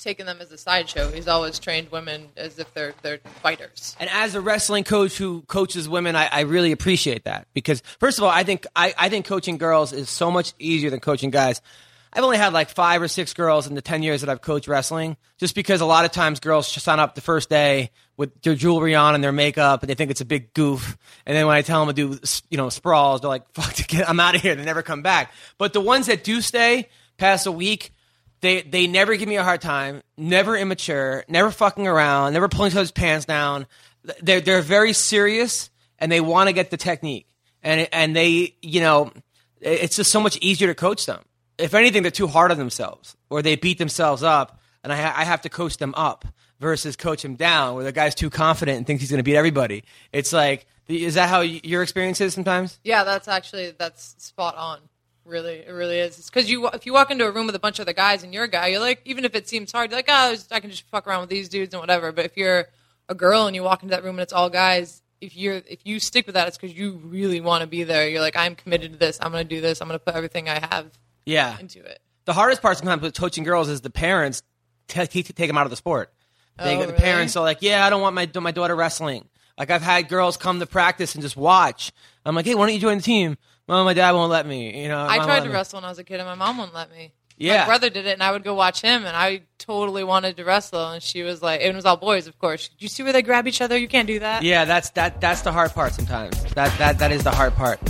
[0.00, 1.10] taken them as a sideshow.
[1.10, 3.96] He's always trained women as if they're they're fighters.
[4.00, 8.18] And as a wrestling coach who coaches women, I, I really appreciate that because first
[8.18, 11.30] of all, I think I, I think coaching girls is so much easier than coaching
[11.30, 11.60] guys.
[12.12, 14.66] I've only had like five or six girls in the ten years that I've coached
[14.66, 18.54] wrestling, just because a lot of times girls sign up the first day with their
[18.54, 20.96] jewelry on and their makeup, and they think it's a big goof.
[21.24, 22.20] And then when I tell them to do
[22.50, 23.76] you know sprawls, they're like, "Fuck,
[24.08, 25.32] I'm out of here." They never come back.
[25.56, 27.92] But the ones that do stay past a week,
[28.40, 32.76] they they never give me a hard time, never immature, never fucking around, never pulling
[32.76, 33.66] each pants down.
[34.22, 35.70] They're they're very serious
[36.00, 37.26] and they want to get the technique.
[37.62, 39.12] And and they, you know,
[39.60, 41.22] it's just so much easier to coach them.
[41.60, 45.24] If anything, they're too hard on themselves or they beat themselves up and I, I
[45.24, 46.24] have to coach them up
[46.58, 49.36] versus coach them down where the guy's too confident and thinks he's going to beat
[49.36, 49.84] everybody.
[50.12, 52.78] It's like, is that how your experience is sometimes?
[52.82, 54.80] Yeah, that's actually that's spot on.
[55.24, 56.26] Really, it really is.
[56.26, 58.34] Because you if you walk into a room with a bunch of other guys and
[58.34, 60.70] you're a guy, you're like, even if it seems hard, you're like, oh, I can
[60.70, 62.10] just fuck around with these dudes and whatever.
[62.10, 62.66] But if you're
[63.08, 65.80] a girl and you walk into that room and it's all guys, if you're if
[65.84, 68.08] you stick with that, it's because you really want to be there.
[68.08, 69.18] You're like, I'm committed to this.
[69.20, 69.80] I'm going to do this.
[69.80, 70.90] I'm going to put everything I have
[71.30, 71.58] Yeah.
[71.58, 72.00] into it.
[72.24, 74.42] The hardest part sometimes with coaching girls is the parents
[74.88, 76.12] t- t- take them out of the sport.
[76.58, 76.98] They, Oh, the really?
[76.98, 79.26] parents are like, "Yeah, I don't want my my daughter wrestling."
[79.58, 81.92] Like I've had girls come to practice and just watch.
[82.26, 84.82] I'm like, "Hey, why don't you join the team?" Well, my dad won't let me.
[84.82, 86.58] You know, I tried to me." wrestle when I was a kid, and my mom
[86.58, 87.12] wouldn't let me.
[87.38, 87.60] Yeah.
[87.60, 90.44] My brother did it, and I would go watch him, and I totally wanted to
[90.44, 92.68] wrestle, and she was like, it was all boys, of course.
[92.68, 93.78] Do you see where they grab each other?
[93.78, 94.42] You can't do that.
[94.42, 96.42] Yeah, that's that that's the hard part sometimes.
[96.54, 97.80] That that that is the hard part.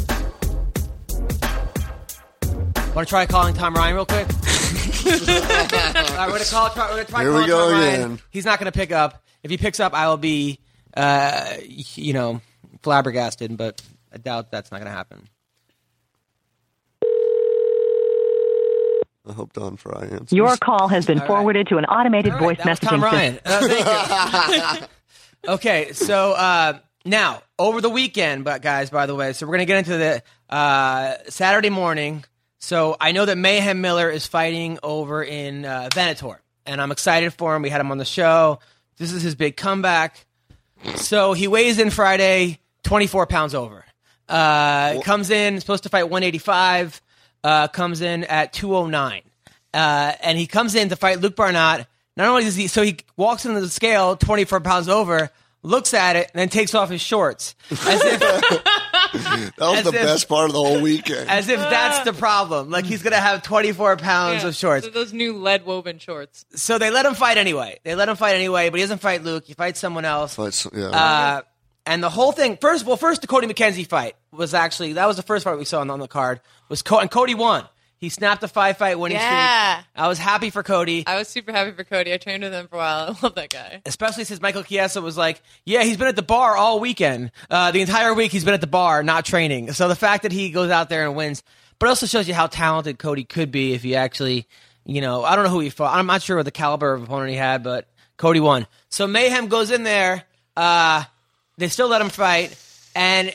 [2.94, 4.26] Want to try calling Tom Ryan real quick?
[4.26, 6.70] All right, we're gonna call.
[6.70, 7.94] Try, we're gonna try Here we calling go Tom Ryan.
[8.02, 8.18] again.
[8.30, 9.22] He's not gonna pick up.
[9.44, 10.58] If he picks up, I will be,
[10.96, 12.40] uh, you know,
[12.82, 13.56] flabbergasted.
[13.56, 13.80] But
[14.12, 15.28] I doubt that's not gonna happen.
[19.28, 20.32] I hope Don Frye answers.
[20.32, 21.28] Your call has been All right.
[21.28, 23.12] forwarded to an automated All right, voice that was messaging Tom system.
[23.12, 23.38] Ryan.
[23.44, 24.86] Uh, thank you.
[25.52, 29.64] okay, so uh, now over the weekend, but guys, by the way, so we're gonna
[29.66, 32.24] get into the uh, Saturday morning.
[32.60, 37.32] So I know that Mayhem Miller is fighting over in uh, Venator, and I'm excited
[37.32, 37.62] for him.
[37.62, 38.60] We had him on the show.
[38.98, 40.26] This is his big comeback.
[40.96, 43.84] So he weighs in Friday, 24 pounds over.
[44.28, 47.00] Uh, comes in supposed to fight 185.
[47.42, 49.22] Uh, comes in at 209,
[49.72, 51.86] uh, and he comes in to fight Luke Barnatt.
[52.14, 55.30] Not only does he, so he walks into the scale 24 pounds over,
[55.62, 58.20] looks at it, and then takes off his shorts, as if
[59.12, 61.28] that was as the if- best part of the whole weekend.
[61.28, 62.70] as if that's the problem.
[62.70, 64.48] Like he's gonna have 24 pounds Yeah.
[64.48, 64.86] of shorts.
[64.86, 66.44] So those new lead woven shorts.
[66.54, 67.80] So they let him fight anyway.
[67.84, 69.44] They let him fight anyway, but he doesn't fight Luke.
[69.46, 70.36] He fights someone else.
[70.36, 70.86] But, so- yeah.
[70.88, 71.42] Uh,
[71.86, 75.16] and the whole thing, first, well, first the Cody McKenzie fight was actually that was
[75.16, 76.40] the first fight we saw on, on the card.
[76.68, 77.64] Was Co- and Cody won.
[78.00, 79.74] He snapped a five fight winning Yeah.
[79.80, 79.86] streak.
[79.94, 82.12] I was happy for Cody, I was super happy for Cody.
[82.12, 83.16] I trained with him for a while.
[83.22, 83.82] I love that guy.
[83.84, 87.30] especially since Michael Chiesa was like, "Yeah, he's been at the bar all weekend.
[87.50, 90.32] Uh, the entire week he's been at the bar, not training." So the fact that
[90.32, 91.42] he goes out there and wins,
[91.78, 94.46] but it also shows you how talented Cody could be if he actually,
[94.86, 95.94] you know, I don't know who he fought.
[95.94, 97.86] I'm not sure what the caliber of opponent he had, but
[98.16, 98.66] Cody won.
[98.88, 100.24] So Mayhem goes in there.
[100.56, 101.04] Uh,
[101.58, 102.56] they still let him fight.
[102.94, 103.34] And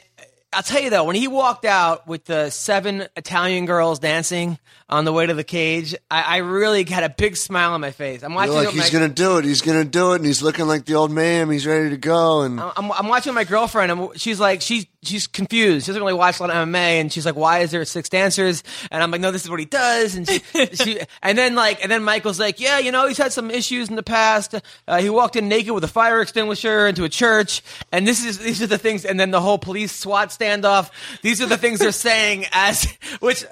[0.55, 5.03] I'll tell you though, when he walked out with the seven Italian girls dancing on
[5.03, 8.21] the way to the cage, I, I really had a big smile on my face.
[8.23, 9.45] I'm watching You're like he's my- gonna do it.
[9.45, 11.49] He's gonna do it, and he's looking like the old man.
[11.49, 12.41] He's ready to go.
[12.41, 15.85] And I'm, I'm watching my girlfriend, and she's like, she's she's confused.
[15.85, 18.09] She doesn't really watch a lot of MMA, and she's like, "Why is there six
[18.09, 20.39] dancers?" And I'm like, "No, this is what he does." And she,
[20.73, 23.89] she and then like, and then Michael's like, "Yeah, you know, he's had some issues
[23.89, 24.53] in the past.
[24.87, 28.37] Uh, he walked in naked with a fire extinguisher into a church, and this is
[28.37, 30.91] these are the things." And then the whole police SWAT standoff.
[31.23, 32.85] These are the things they're saying as
[33.19, 33.45] which,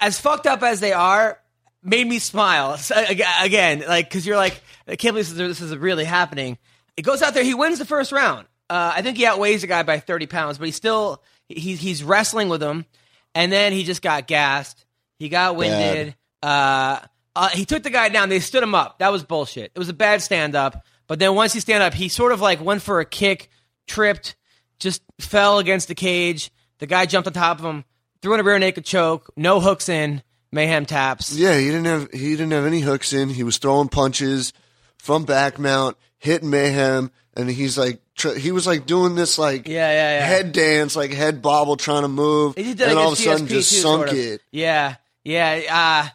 [0.00, 1.38] as fucked up as they are,
[1.82, 2.94] made me smile So,
[3.40, 6.58] again, like because you're like, I can't believe this is, this is really happening.
[6.96, 8.46] It goes out there, he wins the first round.
[8.70, 12.02] Uh, I think he outweighs the guy by 30 pounds, but he's still he's he's
[12.02, 12.86] wrestling with him,
[13.34, 14.84] and then he just got gassed.
[15.18, 16.14] He got winded.
[16.42, 17.00] Uh,
[17.36, 18.28] uh, he took the guy down.
[18.28, 18.98] They stood him up.
[18.98, 19.72] That was bullshit.
[19.74, 20.84] It was a bad stand up.
[21.06, 23.50] But then once he stand up, he sort of like went for a kick,
[23.86, 24.36] tripped,
[24.78, 26.50] just fell against the cage.
[26.78, 27.84] The guy jumped on top of him,
[28.24, 31.32] threw in a rear naked choke, no hooks in, mayhem taps.
[31.36, 33.28] yeah, he didn't have he didn't have any hooks in.
[33.28, 34.52] He was throwing punches
[34.98, 39.68] from back mount, hitting mayhem, and he's like tr- he was like doing this like
[39.68, 40.26] Yeah, yeah, yeah.
[40.26, 43.22] head dance, like head bobble, trying to move, He did that and all of a
[43.22, 44.16] sudden just too, sunk sort of.
[44.18, 44.40] it.
[44.50, 45.60] Yeah, yeah.
[46.06, 46.08] Uh,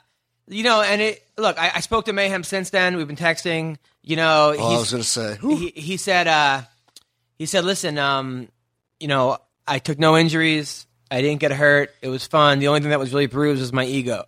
[0.47, 1.23] you know, and it.
[1.37, 2.97] Look, I, I spoke to Mayhem since then.
[2.97, 3.77] We've been texting.
[4.01, 6.63] You know, Oh, I was gonna say, he, he said, uh,
[7.37, 8.49] he said, listen, um,
[8.99, 9.37] you know,
[9.67, 10.87] I took no injuries.
[11.11, 11.91] I didn't get hurt.
[12.01, 12.59] It was fun.
[12.59, 14.25] The only thing that was really bruised was my ego,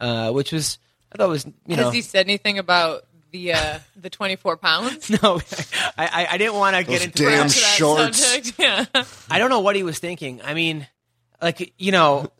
[0.00, 0.78] uh, which was
[1.12, 5.10] I thought was you know Has he said anything about the uh, the 24 pounds.
[5.22, 5.40] No,
[5.98, 8.18] I, I, I didn't want to get Those into damn that shorts.
[8.24, 8.54] subject.
[8.58, 8.84] Yeah.
[9.30, 10.40] I don't know what he was thinking.
[10.44, 10.86] I mean,
[11.40, 12.30] like you know,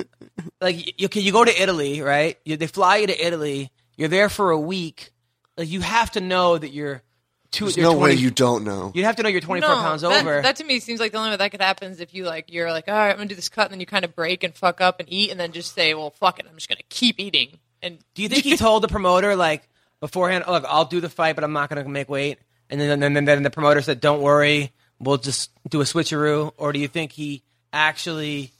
[0.60, 2.38] like you you go to Italy, right?
[2.44, 3.70] You, they fly you to Italy.
[3.96, 5.10] You're there for a week.
[5.56, 7.02] Like you have to know that you're
[7.50, 7.64] two.
[7.64, 8.92] There's no 20 way you don't know.
[8.94, 10.42] You'd have to know you're 24 no, pounds that, over.
[10.42, 12.52] That to me seems like the only way that could happen is if you like
[12.52, 14.44] you're like, all right, I'm gonna do this cut, and then you kind of break
[14.44, 16.80] and fuck up and eat, and then just say, well, fuck it, I'm just gonna
[16.88, 17.58] keep eating.
[17.82, 19.68] And Do you think he told the promoter like
[20.00, 20.44] beforehand?
[20.46, 22.38] Oh, look, I'll do the fight, but I'm not going to make weight.
[22.70, 26.52] And then, then, then, then the promoter said, "Don't worry, we'll just do a switcheroo."
[26.56, 27.42] Or do you think he
[27.72, 28.52] actually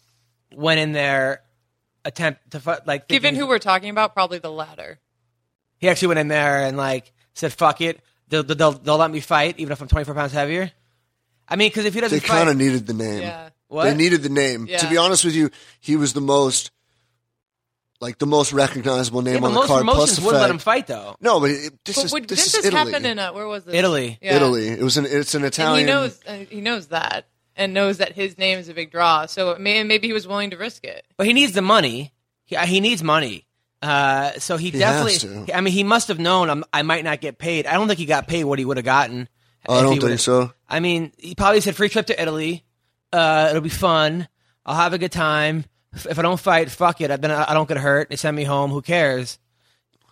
[0.55, 1.43] went in there,
[2.05, 2.87] attempt to fight?
[2.87, 4.99] Like, given who we're talking about, probably the latter.
[5.77, 9.21] he actually went in there and like said, "Fuck it, they'll they'll, they'll let me
[9.21, 10.71] fight even if I'm 24 pounds heavier."
[11.49, 13.23] I mean, because if he They doesn't kind fight, of needed the name.
[13.23, 13.49] Yeah.
[13.69, 13.85] what?
[13.85, 14.67] They needed the name.
[14.69, 14.79] Yeah.
[14.79, 15.51] To be honest with you,
[15.81, 16.71] he was the most,
[18.01, 19.85] like the most recognizable name yeah, but on the most card.
[19.85, 21.17] Plus promotions the would let fact, him fight though.
[21.21, 22.93] no, but it, this But is would, this didn't is this Italy.
[22.93, 23.75] happen in uh, where was this?
[23.75, 24.19] Italy.
[24.21, 24.37] Yeah.
[24.37, 24.69] Italy.
[24.69, 25.87] It was an it's an And Italian.
[25.89, 27.27] he knows uh, he knows that
[27.57, 29.27] and knows that his name is a big draw.
[29.27, 31.05] So it may, maybe he was willing to risk it.
[31.17, 32.13] But he needs the money.
[32.45, 33.47] He, he needs money.
[33.81, 35.13] Uh, so he, He definitely.
[35.13, 35.57] has to.
[35.57, 37.67] I mean, he must have known I'm, I might not get paid.
[37.67, 39.29] I don't think he got paid what he would have gotten.
[39.69, 40.53] Oh, I if don't think so.
[40.69, 42.65] I mean, he probably said free trip to Italy.
[43.13, 44.29] Uh, it'll be fun.
[44.67, 45.65] I'll have a good time.
[45.93, 47.21] If, if I don't fight, fuck it.
[47.21, 48.11] Then I, I don't get hurt.
[48.11, 48.71] They send me home.
[48.71, 49.39] Who cares?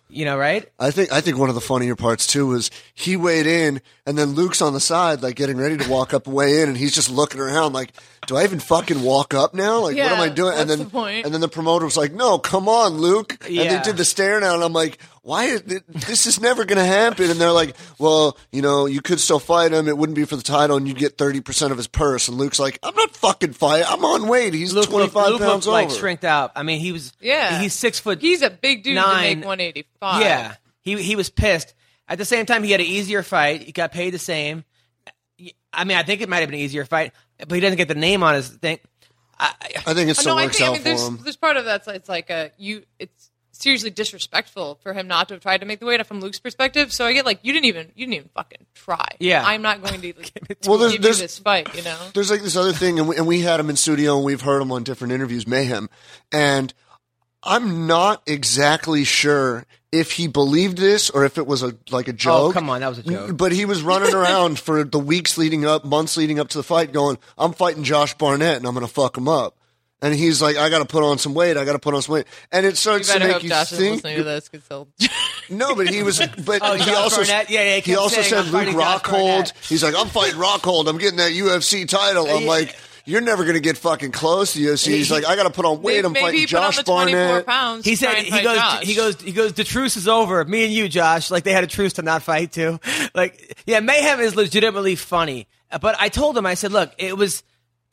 [0.09, 0.65] You know, right?
[0.79, 4.17] I think I think one of the funnier parts too was he weighed in, and
[4.17, 6.77] then Luke's on the side, like getting ready to walk up and weigh in, and
[6.77, 7.91] he's just looking around, like,
[8.27, 9.77] "Do I even fucking walk up now?
[9.77, 11.25] Like, what Yeah, am I doing?" and what's then the point?
[11.25, 13.77] and then the promoter was like, "No, come on, Luke," and Yeah.
[13.77, 14.55] they did the stare down.
[14.55, 15.45] And I'm like, "Why?
[15.45, 19.01] Is it, this is never going to happen." And they're like, "Well, you know, you
[19.01, 19.87] could still fight him.
[19.87, 22.37] It wouldn't be for the title, and you'd get thirty percent of his purse." And
[22.37, 23.83] Luke's like, "I'm not fucking fight.
[23.89, 24.53] I'm on weight.
[24.53, 26.51] He's Luke, twenty Luke, five Luke pounds looked like over." shrinked out.
[26.55, 27.13] I mean, he was.
[27.21, 27.59] Yeah.
[27.61, 28.21] He's six foot.
[28.21, 29.29] He's a big dude Nine.
[29.29, 30.21] to make 185.
[30.21, 31.73] Yeah, he he was pissed.
[32.09, 33.63] At the same time, he had an easier fight.
[33.63, 34.63] He got paid the same.
[35.73, 37.87] I mean, I think it might have been an easier fight, but he doesn't get
[37.87, 38.79] the name on his thing.
[39.39, 39.53] I,
[39.85, 41.19] I think it Oh, still no, I works think I out mean for there's him.
[41.23, 45.33] there's part of that's it's like a you it's seriously disrespectful for him not to
[45.35, 46.91] have tried to make the weight up from Luke's perspective.
[46.93, 49.05] So I get like you didn't even you didn't even fucking try.
[49.19, 49.43] Yeah.
[49.45, 50.31] I'm not going to, to
[50.67, 51.75] Well, there's- give there's- you this fight.
[51.75, 51.97] You know.
[52.15, 54.41] there's like this other thing, and we, and we had him in studio, and we've
[54.41, 55.87] heard him on different interviews, Mayhem,
[56.31, 56.73] and
[57.43, 62.11] I'm not exactly sure if he believed this or if it was a like a
[62.11, 62.49] oh, joke.
[62.49, 63.37] Oh, come on, that was a joke.
[63.37, 66.63] But he was running around for the weeks leading up, months leading up to the
[66.63, 69.55] fight, going, "I'm fighting Josh Barnett, and I'm going to fuck him up."
[70.01, 71.57] And he's like, "I got to put on some weight.
[71.57, 73.49] I got to put on some weight." And it You starts to make hope you
[73.49, 73.95] Josh is think.
[73.95, 74.87] listening to this because he'll.
[75.49, 76.19] No, but he was.
[76.19, 77.49] But Oh, he Josh also Barnett?
[77.49, 79.53] Yeah, yeah, he he also saying, said Luke Rockhold.
[79.67, 80.87] He's like, I'm fighting Rockhold.
[80.87, 82.27] I'm getting that UFC title.
[82.29, 82.47] I'm Yeah.
[82.49, 82.75] like,
[83.07, 84.73] you're never gonna get fucking close to you.
[84.73, 84.87] UFC.
[84.91, 86.05] He's He- like, I got to put on weight.
[86.05, 87.45] I'm maybe fighting he put on Josh the 24 Barnett.
[87.45, 87.85] pounds.
[87.85, 88.83] He to try said and he fight goes Josh.
[88.83, 90.43] he goes he goes the truce is over.
[90.45, 92.79] Me and you, Josh, like they had a truce to not fight too.
[93.15, 95.47] Like yeah, mayhem is legitimately funny.
[95.81, 97.43] But I told him I said, look, it was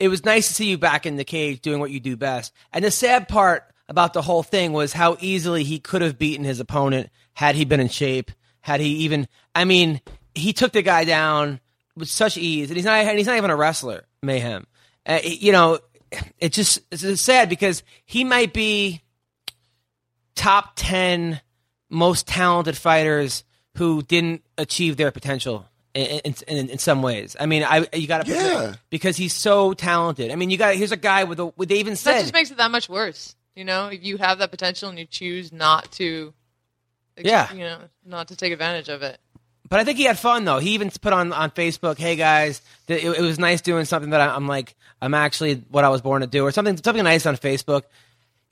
[0.00, 2.52] it was nice to see you back in the cage doing what you do best.
[2.72, 6.44] And the sad part about the whole thing was how easily he could have beaten
[6.44, 8.30] his opponent had he been in shape.
[8.60, 10.00] Had he even I mean,
[10.34, 11.60] he took the guy down
[11.96, 14.04] with such ease, and he's not and he's not even a wrestler.
[14.22, 14.66] Mayhem,
[15.06, 15.78] uh, you know,
[16.38, 19.02] it just it's sad because he might be
[20.34, 21.40] top 10
[21.90, 23.44] most talented fighters
[23.76, 27.36] who didn't achieve their potential in, in, in, in some ways.
[27.38, 28.74] I mean, I you got to Yeah.
[28.90, 30.30] because he's so talented.
[30.30, 32.50] I mean, you got here's a guy with a with they even That just makes
[32.50, 33.34] it that much worse.
[33.54, 36.34] You know, if you have that potential and you choose not to.
[37.16, 37.52] Yeah.
[37.52, 39.20] You know, not to take advantage of it.
[39.74, 40.60] But I think he had fun though.
[40.60, 44.10] He even put on on Facebook, "Hey guys, th- it, it was nice doing something
[44.10, 47.02] that I, I'm like I'm actually what I was born to do, or something something
[47.02, 47.82] nice on Facebook."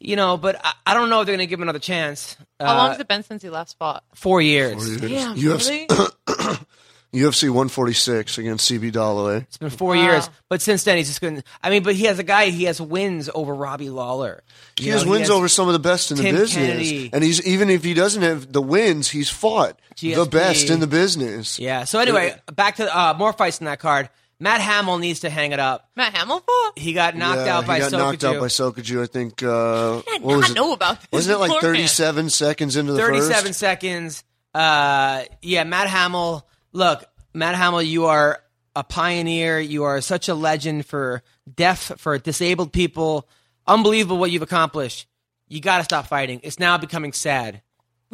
[0.00, 2.36] You know, but I, I don't know if they're going to give him another chance.
[2.58, 4.02] How Uh, long has it been since he last fought?
[4.16, 4.98] Four years.
[5.00, 6.56] Damn, UFC, really?
[7.14, 9.42] UFC 146 against CB Dollaway.
[9.42, 10.02] It's been four Wow.
[10.02, 11.42] years, but since then he's just going.
[11.62, 12.46] I mean, but he has a guy.
[12.50, 14.42] He has wins over Robbie Lawler.
[14.76, 17.10] He You has know, wins over some of the best in Tim the business, Kennedy.
[17.12, 20.86] and he's even if he doesn't have the wins, he's fought the best in the
[20.86, 21.58] business.
[21.58, 21.84] Yeah.
[21.84, 24.08] So anyway, back to uh, more fights in that card.
[24.40, 25.88] Matt Hamill needs to hang it up.
[25.94, 26.72] Matt Hamill fought?
[26.78, 28.74] He got knocked Yeah, out by he got knocked out by Sokoudjou.
[28.98, 29.02] Sokoudjou.
[29.02, 29.40] I think.
[29.42, 30.54] Uh, I did what was not it?
[30.54, 31.08] know about this.
[31.12, 31.76] Wasn't it like beforehand.
[31.76, 33.58] 37 seconds into the Thirty-seven first?
[33.60, 34.24] seconds.
[34.54, 36.44] Uh, yeah, Matt Hamill.
[36.72, 37.04] Look,
[37.34, 38.42] Matt Hamill, you are
[38.74, 39.60] a pioneer.
[39.60, 41.22] You are such a legend for
[41.54, 43.28] deaf, for disabled people.
[43.66, 45.06] Unbelievable what you've accomplished.
[45.48, 46.40] You got to stop fighting.
[46.42, 47.62] It's now becoming sad.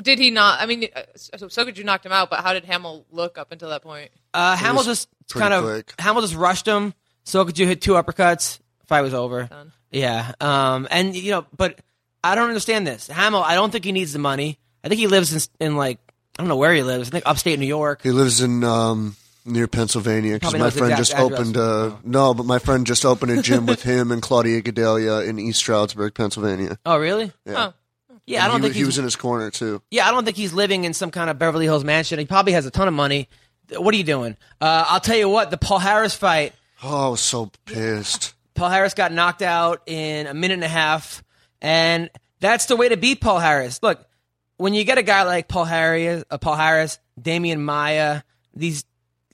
[0.01, 0.61] Did he not?
[0.61, 3.71] I mean, uh, so Sokoudjou knocked him out, but how did Hamill look up until
[3.71, 4.11] that point?
[4.33, 5.95] Uh, Hamill just kind of quick.
[5.99, 6.95] Hamill just rushed him.
[7.25, 8.61] Sokoudjou hit two uppercuts.
[8.87, 9.45] Fight was over.
[9.45, 9.73] Done.
[9.91, 10.33] Yeah.
[10.41, 10.87] Um.
[10.91, 11.81] And you know, but
[12.23, 13.09] I don't understand this.
[13.09, 13.43] Hamill.
[13.43, 14.59] I don't think he needs the money.
[14.85, 15.99] I think he lives in, in like
[16.39, 17.09] I don't know where he lives.
[17.09, 18.03] I think upstate New York.
[18.03, 21.33] He lives in um, near Pennsylvania because my friend just address.
[21.33, 25.27] opened a no, but my friend just opened a gym with him and Claudia Gadelha
[25.27, 26.79] in East Stroudsburg, Pennsylvania.
[26.87, 27.33] Oh, really?
[27.47, 27.73] Huh.
[28.25, 29.83] Yeah, I don't he, think he was in his corner too.
[29.91, 32.19] Yeah, I don't think he's living in some kind of Beverly Hills mansion.
[32.19, 33.29] He probably has a ton of money.
[33.75, 34.37] What are you doing?
[34.61, 35.51] Uh, I'll tell you what.
[35.51, 36.53] The Paul Harris fight.
[36.83, 38.35] Oh, I was so pissed.
[38.55, 41.25] Paul Harris got knocked out in a minute and a half,
[41.63, 42.11] and
[42.41, 43.83] that's the way to beat Paul Harris.
[43.83, 44.05] Look,
[44.59, 48.23] when you get a guy like Paul Harris, uh, Paul Harris, Demian Maia,
[48.55, 48.85] these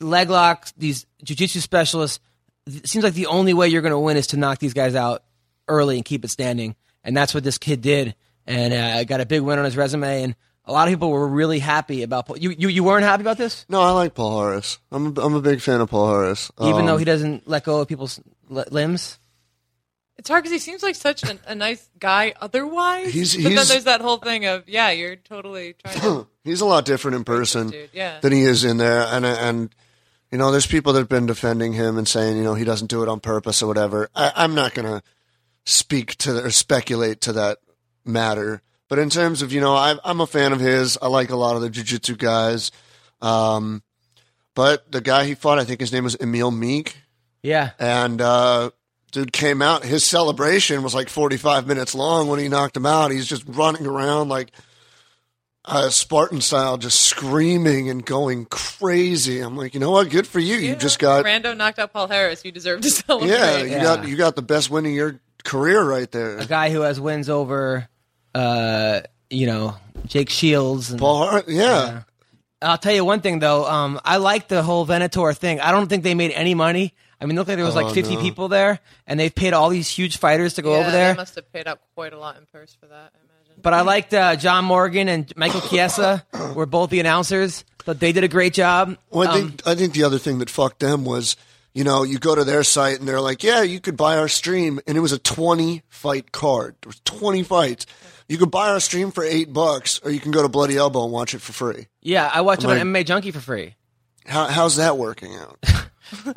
[0.01, 2.21] leg locks, these jiu-jitsu specialists,
[2.67, 4.95] it seems like the only way you're going to win is to knock these guys
[4.95, 5.25] out
[5.69, 8.15] early and keep it standing, and that's what this kid did,
[8.47, 11.29] and uh, got a big win on his resume, and a lot of people were
[11.29, 12.39] really happy about Paul.
[12.39, 14.79] You, you, you weren't happy about this, No, I like Paul Harris.
[14.93, 16.51] I'm a, I'm a big fan of Paul Harris.
[16.61, 19.19] even Um, though he doesn't let go of people's limbs.
[20.17, 23.13] It's hard because he seems like such a, a nice guy otherwise.
[23.13, 26.27] He's- but then there's that whole thing of yeah, you're totally trying to.
[26.45, 28.21] he's a lot different in person yeah.
[28.21, 29.75] than he is in there, and and
[30.31, 33.03] you know, there's people that've been defending him and saying you know he doesn't do
[33.03, 34.09] it on purpose or whatever.
[34.15, 35.03] I, I'm not gonna
[35.65, 37.59] speak to or speculate to that
[38.05, 38.63] matter.
[38.89, 40.97] But in terms of you know, I, I'm a fan of his.
[41.01, 42.71] I like a lot of the jiu-jitsu guys.
[43.21, 43.83] Um,
[44.55, 46.97] but the guy he fought, I think his name was Emil Meek.
[47.43, 47.71] Yeah.
[47.79, 48.71] and uh,
[49.15, 49.85] dude came out.
[49.85, 53.11] His celebration was like 45 minutes long when he knocked him out.
[53.11, 54.51] He's just running around like
[55.65, 59.41] uh, Spartan style, just screaming and going crazy.
[59.41, 60.11] I'm like, you know what?
[60.11, 60.57] Good for you.
[60.57, 62.45] You just got Rando knocked out Paul Harris.
[62.45, 63.31] You deserve to celebrate.
[63.31, 63.83] yeah, you Yeah.
[63.83, 66.37] got you got the best win of your career right there.
[66.39, 67.89] a guy who has wins over,
[68.35, 69.01] uh,
[69.31, 70.91] you know, Jake Shields.
[70.91, 72.03] And, Paul Hart, yeah.
[72.61, 73.65] I'll tell you one thing though.
[73.67, 75.61] Um, I like the whole Venator thing.
[75.61, 76.95] I don't think they made any money.
[77.21, 78.21] I mean, look like there was like Oh, 50 no.
[78.23, 81.13] people there, and they've paid all these huge fighters to go Yeah, over there.
[81.13, 82.95] They must have paid up quite a lot in purse for that.
[83.15, 83.61] I imagine.
[83.63, 87.65] But I liked uh, John Morgan and Michael Chiesa were both the announcers.
[87.87, 88.97] But they did a great job.
[89.11, 91.37] Well, I Um, think I think the other thing that fucked them was,
[91.75, 94.29] you know, you go to their site and they're like, yeah, you could buy our
[94.29, 96.77] stream, and it was a twenty fight card.
[96.83, 97.85] There was twenty fights.
[98.27, 101.05] You could buy our stream for eight bucks, or you can go to Bloody Elbow
[101.05, 101.89] and watch it for free.
[102.01, 103.75] yeah, I watched it like- on MMA Junkie for free.
[104.27, 105.59] How, how's that working out?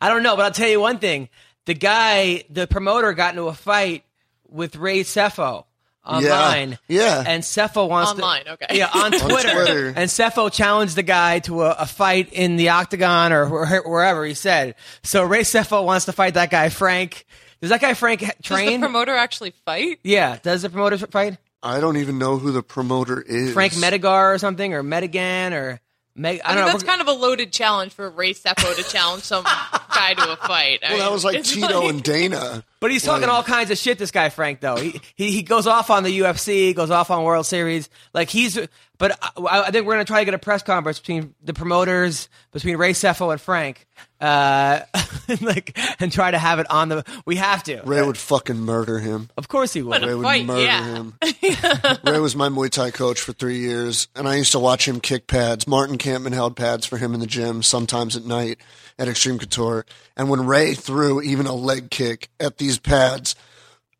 [0.00, 1.28] I don't know, but I'll tell you one thing:
[1.66, 4.04] the guy, the promoter, got into a fight
[4.48, 5.64] with Ray Sefo
[6.04, 6.78] online.
[6.88, 7.22] yeah.
[7.26, 8.78] and Sefo wants Online, to, okay.
[8.78, 9.50] yeah, on Twitter.
[9.52, 9.86] Twitter.
[9.88, 14.24] And Sefo challenged the guy to a, a fight in the octagon or where- wherever
[14.24, 14.74] he said.
[15.02, 17.26] So Ray Sefo wants to fight that guy Frank.
[17.60, 18.80] Does that guy Frank ha- Does the train?
[18.80, 19.98] promoter actually fight?
[20.02, 23.52] yeah, does the promoter fight I don't even know who the promoter is.
[23.52, 25.80] Frank Medigar or something or Medigan or
[26.18, 26.40] Meg?
[26.44, 26.72] I I don't mean, know.
[26.72, 29.44] that's kind of a loaded challenge for Ray Sefo to challenge some
[29.94, 30.80] guy to a fight.
[30.86, 32.64] I Well, that was like Tito like- and Dana.
[32.80, 33.98] But he's talking all kinds of shit.
[33.98, 37.24] This guy Frank, though, he he, he goes off on the UFC, goes off on
[37.24, 37.88] World Series.
[38.14, 38.58] Like he's,
[38.98, 42.28] but I, I think we're gonna try to get a press conference between the promoters,
[42.52, 43.86] between Ray Sefo and Frank,
[44.20, 44.80] uh,
[45.40, 47.04] like, and try to have it on the.
[47.24, 47.80] We have to.
[47.84, 49.30] Ray would fucking murder him.
[49.36, 50.02] Of course he would.
[50.02, 50.84] Ray would Fight, murder yeah.
[50.84, 51.14] him.
[52.04, 55.00] Ray was my Muay Thai coach for three years, and I used to watch him
[55.00, 55.66] kick pads.
[55.68, 58.58] Martin Kampmann held pads for him in the gym sometimes at night
[58.98, 59.86] at Extreme Couture.
[60.16, 63.36] And when Ray threw even a leg kick at these pads,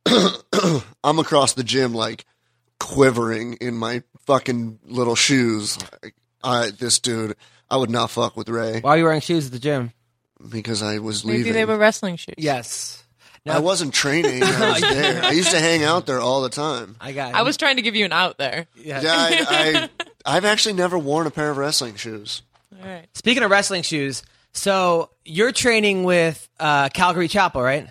[1.05, 2.25] I'm across the gym like
[2.81, 5.79] quivering in my fucking little shoes.
[6.03, 6.15] Like,
[6.45, 7.35] I, this dude,
[7.71, 9.93] I would not fuck with Ray Why are you wearing shoes at the gym?
[10.51, 11.53] because I was Maybe leaving.
[11.55, 12.35] they were wrestling shoes.
[12.39, 13.03] Yes.
[13.47, 14.43] I wasn't training.
[14.43, 15.25] I was there.
[15.25, 16.97] I used to hang out there all the time.
[17.01, 17.35] I got.
[17.35, 18.67] I was trying to give you an out there.
[18.77, 19.01] Yeah.
[19.01, 20.05] Yeah, I, I,
[20.37, 22.43] I've actually never worn a pair of wrestling shoes.
[22.81, 23.07] All right.
[23.15, 24.23] Speaking of wrestling shoes,
[24.53, 27.89] so you're training with uh, Calvary Chapel, right?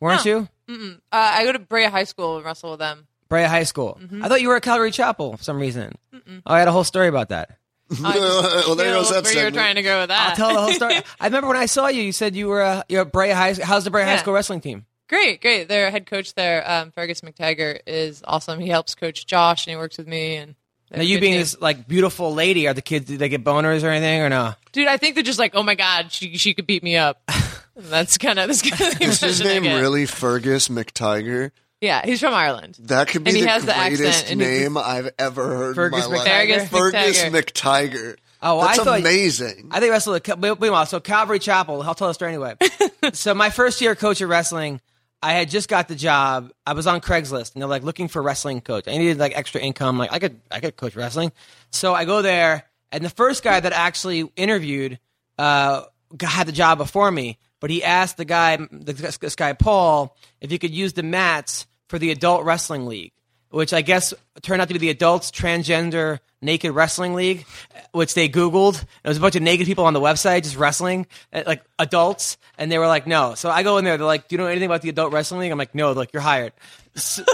[0.00, 0.30] Weren't No.
[0.30, 0.48] you?
[0.68, 3.06] Uh, I go to Brea High School and wrestle with them.
[3.28, 3.98] Brea High School.
[4.00, 4.24] Mm-hmm.
[4.24, 5.92] I thought you were at Calvary Chapel for some reason.
[6.14, 7.58] Oh, I had a whole story about that.
[8.02, 9.54] well, there You goes that where you were segment.
[9.54, 10.30] trying to go with that.
[10.30, 10.94] I'll tell the whole story.
[11.20, 13.54] I remember when I saw you, you said you were uh, you're at Brea High.
[13.62, 14.16] How's the Brea High Yeah.
[14.18, 14.86] School wrestling team?
[15.08, 15.68] Great, great.
[15.68, 18.58] Their head coach there, um, Fergus McTaggart, is awesome.
[18.58, 20.36] He helps coach Josh, and he works with me.
[20.36, 20.54] And
[20.90, 23.06] Now you being this like beautiful lady, are the kids?
[23.06, 24.54] Do they get boners or anything or no?
[24.72, 27.20] dude, I think they're just like, oh my god, she she could beat me up.
[27.76, 29.78] that's kind of this kind of the Is his I name get.
[29.80, 31.50] really Fergus McTiger?
[31.84, 32.76] Yeah, he's from Ireland.
[32.80, 35.46] That could be And he the has the accent, greatest and he's- name I've ever
[35.46, 36.70] heard Fergus in my life.
[36.70, 37.30] Fergus McTaggart.
[37.30, 38.16] McTiger.
[38.42, 39.68] Oh, I That's thought- amazing.
[39.70, 40.86] I think wrestled at Cal- wait, wait a while.
[40.86, 41.82] So Calvary Chapel.
[41.82, 42.54] I'll tell the story anyway.
[43.12, 44.80] so my first year coach of wrestling,
[45.22, 46.52] I had just got the job.
[46.66, 48.86] I was on Craigslist, and they're like looking for wrestling coach.
[48.88, 49.98] I needed like extra income.
[49.98, 51.32] Like I could, I could coach wrestling.
[51.70, 54.98] So I go there, and the first guy that actually interviewed
[55.38, 55.82] uh,
[56.20, 57.38] had the job before me.
[57.60, 61.98] But he asked the guy, this guy Paul, if he could use the mats for
[61.98, 63.12] the adult wrestling league.
[63.50, 64.12] which I guess
[64.42, 67.46] turned out to be the adults transgender naked wrestling league,
[67.92, 68.82] which they Googled.
[68.82, 72.36] It was a bunch of naked people on the website just wrestling, uh, like adults,
[72.58, 73.34] and they were like, no.
[73.34, 73.96] So I go in there.
[73.96, 75.52] They're like, do you know anything about the adult wrestling league?
[75.52, 75.94] I'm like, no.
[75.94, 76.52] They're like, you're hired.
[76.96, 77.24] So,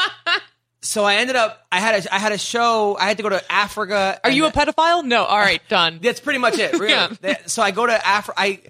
[0.80, 1.66] so I ended up.
[1.72, 2.96] I had a I had a show.
[2.98, 4.20] I had to go to Africa.
[4.22, 5.04] Are you a pedophile?
[5.04, 5.24] No.
[5.24, 5.98] All right, done.
[6.02, 6.72] That's pretty much it.
[6.74, 7.16] Really.
[7.22, 7.36] Yeah.
[7.46, 8.40] So I go to Africa.
[8.40, 8.60] I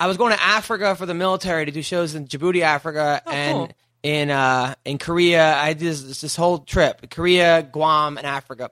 [0.00, 3.56] I was going to Africa for the military to do shows in Djibouti, Africa, and
[3.56, 3.70] cool.
[4.02, 5.54] In uh in Korea.
[5.54, 8.70] I did this, this whole trip: Korea, Guam, and Africa.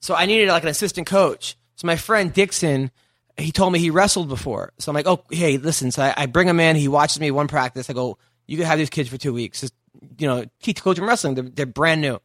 [0.00, 1.56] So I needed like an assistant coach.
[1.76, 2.90] So my friend Dixon.
[3.36, 4.72] He told me he wrestled before.
[4.80, 5.92] So I'm like, oh, hey, listen.
[5.92, 6.74] So I, I bring him in.
[6.74, 7.88] He watches me one practice.
[7.88, 8.18] I go,
[8.48, 9.60] you can have these kids for two weeks.
[9.60, 9.74] Just,
[10.18, 11.36] you know, teach coach them wrestling.
[11.36, 12.18] They're, they're brand new.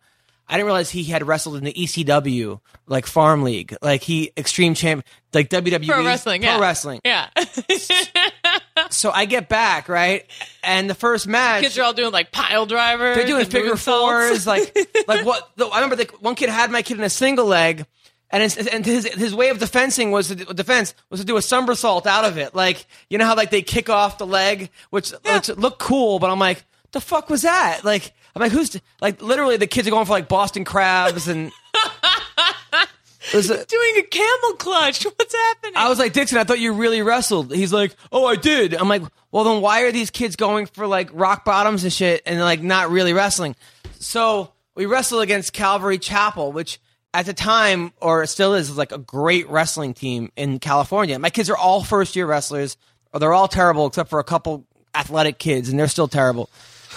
[0.47, 4.73] I didn't realize he had wrestled in the ECW, like Farm League, like he Extreme
[4.73, 6.41] Champ, like WWE Pro wrestling.
[6.41, 6.59] Pro yeah.
[6.59, 7.01] wrestling.
[7.05, 7.29] Yeah.
[8.95, 10.25] So I get back right,
[10.63, 13.15] and the first match, Kids are all doing like pile drivers.
[13.17, 14.75] they're doing figure fours, like
[15.07, 15.49] like what?
[15.55, 17.85] The, I remember the, one kid had my kid in a single leg,
[18.29, 21.37] and his, and his his way of defending was to, do- defense was to do
[21.37, 24.69] a somersault out of it, like you know how like they kick off the leg,
[24.89, 27.81] which, which looked cool, but I'm like, the fuck was that?
[27.83, 31.51] Like I'm like, who's like literally the kids are going for like Boston crabs and.
[33.33, 35.03] A- doing a camel clutch.
[35.15, 35.73] What's happening?
[35.75, 37.53] I was like, Dixon, I thought you really wrestled.
[37.53, 38.73] He's like, oh, I did.
[38.73, 42.21] I'm like, well, then why are these kids going for like rock bottoms and shit
[42.25, 43.55] and like not really wrestling?
[43.99, 46.79] So we wrestled against Calvary Chapel, which
[47.13, 51.17] at the time, or still is, like a great wrestling team in California.
[51.19, 52.75] My kids are all first year wrestlers,
[53.13, 54.65] or they're all terrible except for a couple
[54.95, 56.49] athletic kids, and they're still terrible.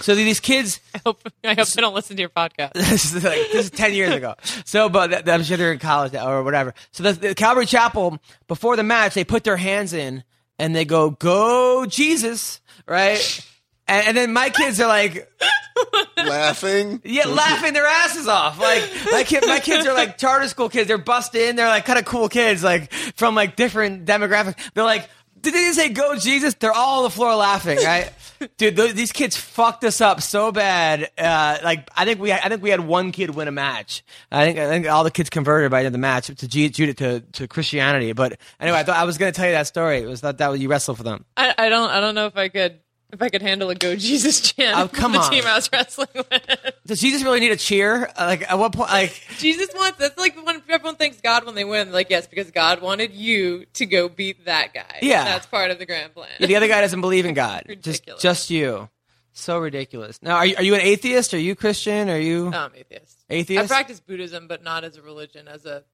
[0.03, 2.73] So these kids, I hope, I hope they don't listen to your podcast.
[2.75, 4.35] this is like this is ten years ago.
[4.65, 6.75] So, but th- I'm sure they're in college now or whatever.
[6.93, 8.19] So the, the Calvary Chapel
[8.49, 10.25] before the match, they put their hands in
[10.59, 13.45] and they go, "Go Jesus!" Right?
[13.89, 15.31] And, and then my kids are like,
[16.17, 17.01] laughing.
[17.05, 18.59] yeah, laughing their asses off.
[18.59, 18.83] Like
[19.13, 20.89] my kid, my kids are like charter school kids.
[20.89, 21.57] They're busted in.
[21.57, 24.57] They're like kind of cool kids, like from like different demographics.
[24.75, 25.09] They're like,
[25.41, 26.55] did they say "Go Jesus"?
[26.55, 28.11] They're all on the floor laughing, right?
[28.59, 31.11] Dude, th- these kids fucked us up so bad.
[31.19, 34.05] Uh, like I think we, I think we had one kid win a match.
[34.31, 37.21] I think, I think all the kids converted by the the match to G- to,
[37.21, 38.13] to Christianity.
[38.13, 39.99] But anyway, I thought I was going to tell you that story.
[39.99, 41.25] It was that that you wrestled for them.
[41.37, 41.91] I, I don't.
[41.91, 42.81] I don't know if I could.
[43.17, 45.31] If I could handle a "Go Jesus" chant Oh, come the on.
[45.31, 46.75] team I was wrestling with.
[46.87, 48.07] Does Jesus really need a cheer?
[48.17, 48.91] Uh, Like at what point?
[48.91, 49.99] Like Jesus wants.
[49.99, 51.93] That's like when everyone thanks God when they win.
[51.93, 54.99] Like yes, because God wanted you to go beat that guy.
[55.03, 55.25] Yeah.
[55.25, 56.29] that's part of the grand plan.
[56.41, 57.65] the other guy doesn't believe in God.
[57.69, 58.23] Just Ridiculous.
[58.23, 58.89] just you.
[59.33, 60.23] So ridiculous.
[60.23, 61.35] Now, are you, are you an atheist?
[61.35, 62.09] Are you Christian?
[62.09, 63.19] Are you No, I'm atheist.
[63.29, 63.65] atheist?
[63.65, 65.85] I practice Buddhism, but not as a religion, as a,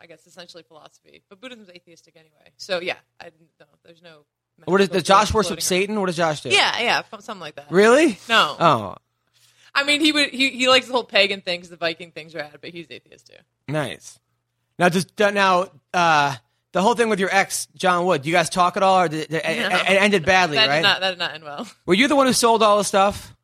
[0.00, 1.22] I guess, essentially philosophy.
[1.28, 2.52] But Buddhism's atheistic anyway.
[2.56, 3.30] So yeah, I
[3.60, 4.24] no, there's no.
[4.64, 5.60] What is, does Josh worship.
[5.60, 5.98] Satan?
[6.00, 6.48] What does Josh do?
[6.50, 7.66] Yeah, yeah, something like that.
[7.70, 8.18] Really?
[8.28, 8.94] No, Oh,
[9.74, 12.56] I mean he would he, he likes the whole pagan things, the Viking things rad,
[12.60, 13.34] but he's atheist too.
[13.68, 14.18] nice.
[14.78, 16.34] Now, just now, uh,
[16.72, 18.22] the whole thing with your ex, John Wood.
[18.22, 19.76] Do you guys talk at all, or did it, it, No.
[19.76, 20.56] it ended badly?
[20.56, 20.76] that right?
[20.76, 21.68] did not that did not end well.
[21.86, 23.36] Were you the one who sold all the stuff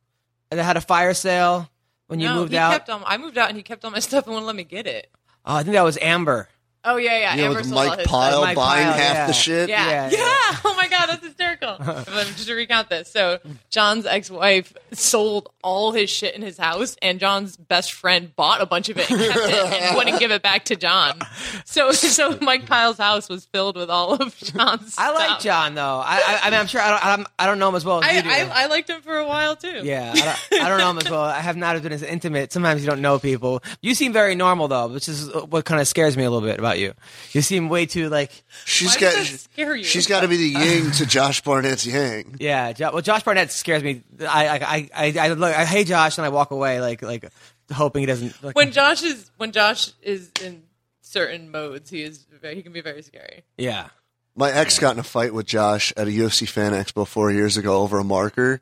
[0.51, 1.71] and had a fire sale
[2.09, 2.73] when you no, moved he out?
[2.73, 3.03] kept on.
[3.07, 5.09] I moved out and he kept all my stuff and wouldn't let me get it.
[5.47, 6.49] oh, I think that was Amber.
[6.85, 7.35] Oh yeah, yeah.
[7.35, 8.43] You know, Amber with Mike Pyle stuff.
[8.43, 9.27] Mike buying Pyle, half yeah.
[9.27, 9.69] the shit.
[9.69, 9.87] Yeah.
[9.87, 10.57] Yeah, yeah, yeah.
[10.65, 11.77] Oh my god, that's hysterical.
[11.79, 13.39] But just to recount this, so
[13.71, 18.67] John's ex-wife sold all his shit in his house, and John's best friend bought a
[18.67, 21.21] bunch of it and kept it and wouldn't give it back to John.
[21.65, 24.95] So, so Mike Pyle's house was filled with all of John's.
[24.99, 25.43] I like stuff.
[25.43, 26.03] John though.
[26.05, 28.03] I, I, I mean, I'm sure I don't, I'm, I don't know him as well
[28.03, 28.29] as I, you do.
[28.31, 29.81] I, I liked him for a while too.
[29.83, 31.23] Yeah, I don't, I don't know him as well.
[31.23, 32.53] I have not been as intimate.
[32.53, 33.63] Sometimes you don't know people.
[33.83, 36.59] You seem very normal though, which is what kind of scares me a little bit
[36.59, 36.95] about you.
[37.33, 38.31] You seem way too like,
[38.65, 39.85] She's Why got does that scare you?
[39.85, 42.37] she's got to be the yin to Josh Barnett's yang.
[42.41, 42.73] yeah.
[42.73, 44.03] Jo- Well, Josh Barnett scares me.
[44.21, 45.55] I, I, I, I, I look.
[45.55, 47.31] I hey Josh, and I walk away like, like
[47.73, 48.43] hoping he doesn't.
[48.43, 50.63] Like, When Josh is when Josh is in
[51.03, 53.43] certain modes, he is very, he can be very scary.
[53.57, 53.89] yeah.
[54.37, 57.57] My ex got in a fight with Josh at a UFC Fan Expo four years
[57.57, 58.61] ago over a marker.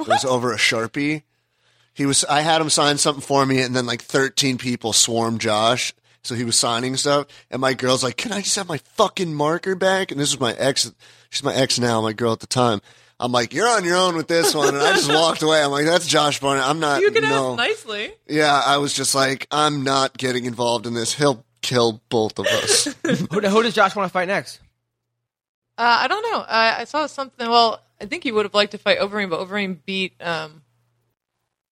[0.00, 1.22] It was over a sharpie.
[1.94, 2.24] He was.
[2.24, 5.94] I had him sign something for me, and then like thirteen people swarmed Josh.
[6.26, 9.32] So he was signing stuff, and my girl's like, "Can I just have my fucking
[9.32, 10.92] marker back?" And this was my ex.
[11.30, 12.80] She's my ex now, my girl at the time.
[13.18, 15.62] I'm like, "You're on your own with this one," and I just walked away.
[15.62, 16.64] I'm like, "That's Josh Barnett.
[16.64, 17.50] I'm not." You can no.
[17.52, 18.12] ask nicely.
[18.28, 21.14] Yeah, I was just like, "I'm not getting involved in this.
[21.14, 24.60] He'll kill both of us." Who, who does Josh want to fight next?
[25.78, 26.40] Uh, I don't know.
[26.40, 27.48] I, I saw something.
[27.48, 30.14] Well, I think he would have liked to fight Overeem, but Overeem beat.
[30.20, 30.62] Um,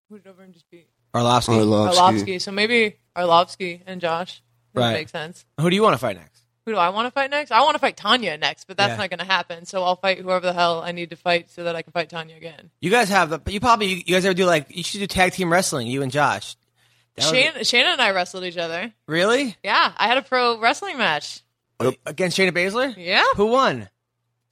[0.08, 0.88] who did Overeem just beat?
[1.14, 1.58] Arlovsky.
[1.58, 1.94] Arlovsky.
[1.94, 2.40] Arlovsky.
[2.40, 4.42] So maybe Arlovsky and Josh.
[4.74, 4.92] That Right.
[4.92, 5.44] makes sense.
[5.60, 6.42] Who do you want to fight next?
[6.66, 7.50] Who do I want to fight next?
[7.52, 8.96] I want to fight Tonya next, but that's Yeah.
[8.96, 9.66] not going to happen.
[9.66, 12.08] So I'll fight whoever the hell I need to fight so that I can fight
[12.08, 12.70] Tonya again.
[12.80, 13.40] You guys have the.
[13.52, 13.88] You probably.
[13.88, 14.66] You guys ever do like?
[14.74, 15.86] You should do tag team wrestling.
[15.86, 16.56] You and Josh.
[17.16, 18.92] Was- Shayna, Shayna and I wrestled each other.
[19.06, 19.56] really?
[19.62, 21.40] Yeah, I had a pro wrestling match.
[22.06, 22.94] Against Shayna Baszler?
[22.96, 23.88] Yeah, Who won?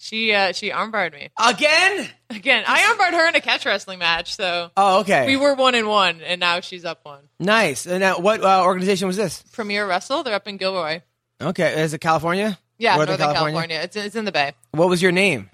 [0.02, 2.08] She uh, she armbarred me Again?
[2.28, 2.64] again.
[2.66, 5.26] I armbarred her in a catch wrestling match, so Oh, okay.
[5.26, 7.20] we were one and one, and now she's up one.
[7.38, 7.86] nice.
[7.86, 9.42] And now, what uh, organization was this?
[9.52, 11.02] Premier Wrestle, they're up in Gilroy.
[11.40, 12.58] Okay, is it California?
[12.78, 13.80] Yeah, Northern Northern California.
[13.82, 14.52] It's it's in the Bay.
[14.72, 15.50] What was your name?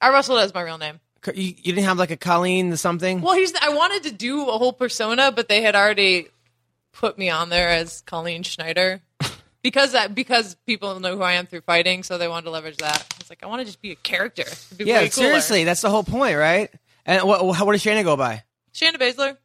[0.00, 1.00] I wrestled as my real name.
[1.26, 3.20] You, you didn't have like a Colleen something?
[3.20, 6.28] Well, the, I wanted to do a whole persona, but they had already
[6.92, 9.00] put me on there as Colleen Schneider
[9.62, 12.76] because that because people know who I am through fighting, so they wanted to leverage
[12.78, 13.06] that.
[13.20, 14.44] It's like, I want to just be a character.
[14.76, 16.70] Be yeah, seriously, that's the whole point, right?
[17.06, 18.44] And what, what does Shayna go by?
[18.74, 19.36] Shayna Baszler.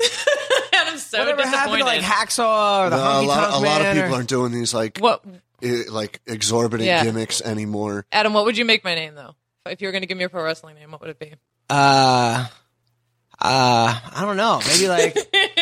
[0.02, 1.56] and I'm so Whatever disappointed.
[1.56, 4.10] happened to like Hacksaw or the No, a Honky lot, Tonk a lot of people
[4.10, 5.24] or- aren't doing these like what
[5.62, 7.04] i- like exorbitant Yeah.
[7.04, 8.04] gimmicks anymore.
[8.10, 8.32] Adam?
[8.34, 9.34] What would you make my name though?
[9.66, 11.34] If you were going to give me a pro wrestling name, what would it be?
[11.70, 12.46] Uh,
[13.40, 14.60] uh, I don't know.
[14.66, 15.16] Maybe like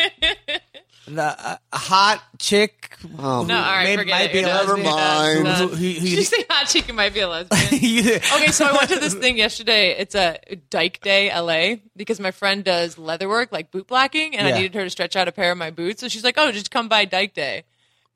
[1.15, 2.95] the uh, hot chick.
[3.19, 4.33] Oh, No, all right, maybe forget might it.
[4.33, 4.67] be a done.
[4.67, 5.27] Never You're mind.
[5.33, 5.69] You're Who, done.
[5.69, 8.05] who, who, Did you say hot chicken might be a lesbian?
[8.35, 9.91] Okay, so I went to this thing yesterday.
[9.97, 10.39] It's a
[10.69, 14.55] Dyke Day LA because my friend does leather work, like boot blacking, and Yeah.
[14.55, 16.01] I needed her to stretch out a pair of my boots.
[16.01, 17.63] So she's like, "Oh, just come by Dyke Day."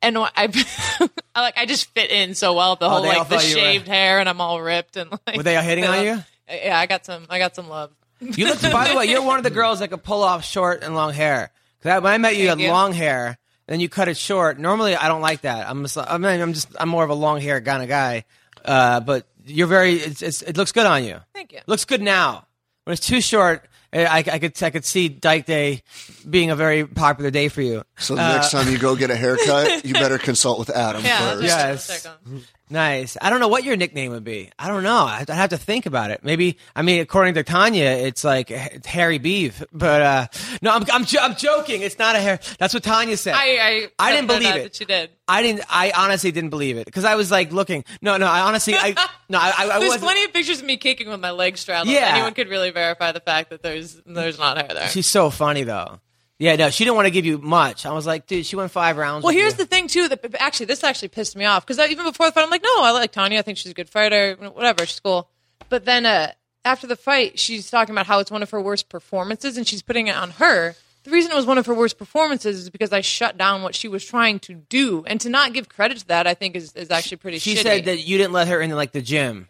[0.02, 0.28] And I,
[1.34, 2.76] I like, I just fit in so well.
[2.76, 5.10] The whole Oh, like the thought you were- shaved hair, and I'm all ripped and
[5.26, 5.36] like.
[5.36, 6.18] Were they all hitting on you?
[6.48, 7.26] Yeah, I got some.
[7.30, 7.90] I got some love.
[8.20, 8.60] You look.
[8.62, 11.12] By the way, you're one of the girls that could pull off short and long
[11.12, 11.50] hair.
[11.82, 12.68] 'Cause when I met you, you had you.
[12.70, 14.58] long hair, then you cut it short.
[14.58, 15.68] Normally, I don't like that.
[15.68, 15.96] I'm just.
[15.98, 16.68] I mean, I'm just.
[16.78, 18.24] I'm more of a long hair kind of guy.
[18.64, 19.94] Uh, but you're very.
[19.94, 21.20] It's, it's, it looks good on you.
[21.34, 21.60] Thank you.
[21.66, 22.46] Looks good now.
[22.84, 25.82] When it's too short, eh, I, I could I could see Dyke Day
[26.28, 27.82] being a very popular day for you.
[27.98, 31.18] So the next time you go get a haircut, you better consult with Adam Yeah,
[31.30, 31.40] first.
[31.42, 31.72] that's Yeah.
[31.72, 32.46] just Yes.
[32.68, 33.16] Nice.
[33.20, 34.50] I don't know what your nickname would be.
[34.58, 35.04] I don't know.
[35.04, 36.24] I'd have to think about it.
[36.24, 36.58] Maybe.
[36.74, 38.48] I mean, according to Tonya, it's like
[38.84, 39.62] Harry Beef.
[39.72, 40.26] But uh
[40.62, 41.82] no, I'm I'm, jo- I'm joking.
[41.82, 42.40] It's not a hair.
[42.58, 43.34] That's what Tonya said.
[43.34, 44.62] I I, I didn't believe it.
[44.64, 45.10] That you did.
[45.28, 45.62] I didn't.
[45.68, 47.84] I honestly didn't believe it because I was like looking.
[48.02, 48.26] No, no.
[48.26, 48.74] I honestly.
[48.74, 48.90] I
[49.28, 49.38] no.
[49.38, 49.48] I.
[49.48, 51.88] I, I There's wasn't- plenty of pictures of me kicking with my legs straddled.
[51.94, 52.10] Yeah.
[52.14, 54.88] Anyone could really verify the fact that there's there's not hair there.
[54.88, 56.00] She's so funny though.
[56.38, 57.86] Yeah, no, she didn't want to give you much.
[57.86, 59.24] I was like, dude, she went five rounds.
[59.24, 59.58] Well, here's you.
[59.58, 60.08] the thing too.
[60.08, 62.82] That actually, this actually pissed me off because even before the fight, I'm like, no,
[62.82, 63.38] I like Tonya.
[63.38, 64.36] I think she's a good fighter.
[64.52, 65.30] Whatever, she's cool.
[65.70, 66.32] But then uh,
[66.64, 69.82] after the fight, she's talking about how it's one of her worst performances, and she's
[69.82, 70.74] putting it on her.
[71.04, 73.74] The reason it was one of her worst performances is because I shut down what
[73.74, 76.74] she was trying to do, and to not give credit to that, I think is,
[76.74, 77.38] is actually pretty.
[77.38, 77.62] She shitty.
[77.62, 79.48] said that you didn't let her into like the gym.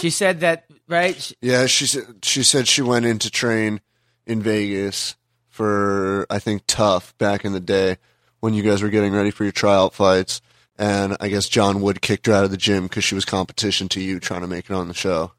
[0.00, 1.14] She said that right.
[1.14, 3.80] She- Yeah, she said she said she went in to train
[4.26, 5.14] in Vegas
[5.56, 7.96] for I think Tough back in the day
[8.40, 10.42] when you guys were getting ready for your tryout fights,
[10.78, 13.88] and I guess John Wood kicked her out of the gym because she was competition
[13.88, 15.32] to you trying to make it on the show.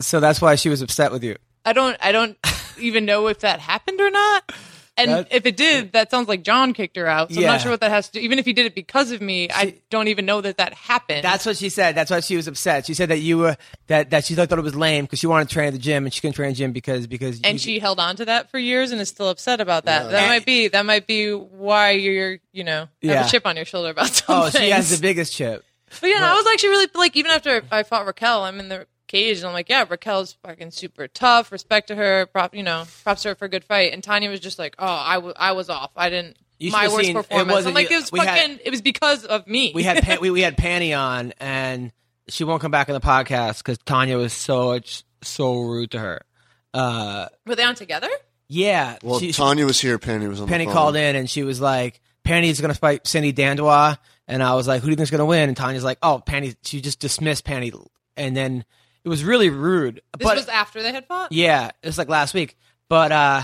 [0.00, 1.36] So that's why she was upset with you.
[1.64, 2.38] I don't I don't
[2.78, 4.52] even know if that happened or not.
[4.96, 7.32] And That- if it did, that sounds like John kicked her out.
[7.32, 8.20] So I'm not sure what that has to do.
[8.24, 11.24] Even if he did it because of me, I don't even know that that happened.
[11.24, 11.96] That's what she said.
[11.96, 12.86] That's why she was upset.
[12.86, 13.56] She said that you were
[13.88, 16.04] that that she thought it was lame because she wanted to train at the gym
[16.04, 18.24] and she couldn't train at the gym because because and you- she held on to
[18.26, 20.10] that for years and is still upset about that.
[20.12, 23.26] That And- might be that might be why you're you know have Yeah.
[23.26, 24.58] a chip on your shoulder about something.
[24.58, 25.64] oh she has the biggest chip.
[26.00, 28.86] But yeah, I was actually really like even after I fought Raquel, I'm in the
[29.06, 31.52] cage and I'm like, yeah, Raquel's fucking super tough.
[31.52, 33.92] Respect to her, prop, you know, props to her for a good fight.
[33.92, 35.90] And Tonya was just like, oh, I, w- I was off.
[35.96, 36.36] I didn't.
[36.58, 37.52] You my should've worst seen- it performance.
[37.52, 38.58] wasn't I'm like, it was we had- fucking.
[38.64, 39.72] it was because of me.
[39.74, 41.92] We had pan, we, we had Panny on and
[42.28, 44.78] she won't come back on the podcast because Tonya was so
[45.22, 46.22] so rude to her.
[46.72, 48.08] Uh, Were they on together?
[48.48, 49.98] yeah, Well, she- she- Tonya was here.
[49.98, 50.48] Penny was on.
[50.48, 53.98] Penny called in and she was like, Penny's going to fight Cindy Dandois.
[54.26, 55.48] And I was like, who do you think's going to win?
[55.50, 56.54] And Tonya's like, oh, Penny.
[56.62, 57.72] She just dismissed Penny.
[58.16, 58.64] And then
[59.04, 59.96] it was really rude.
[60.18, 61.32] This but was after they had fought.
[61.32, 62.56] yeah, it was like last week.
[62.88, 63.42] But uh,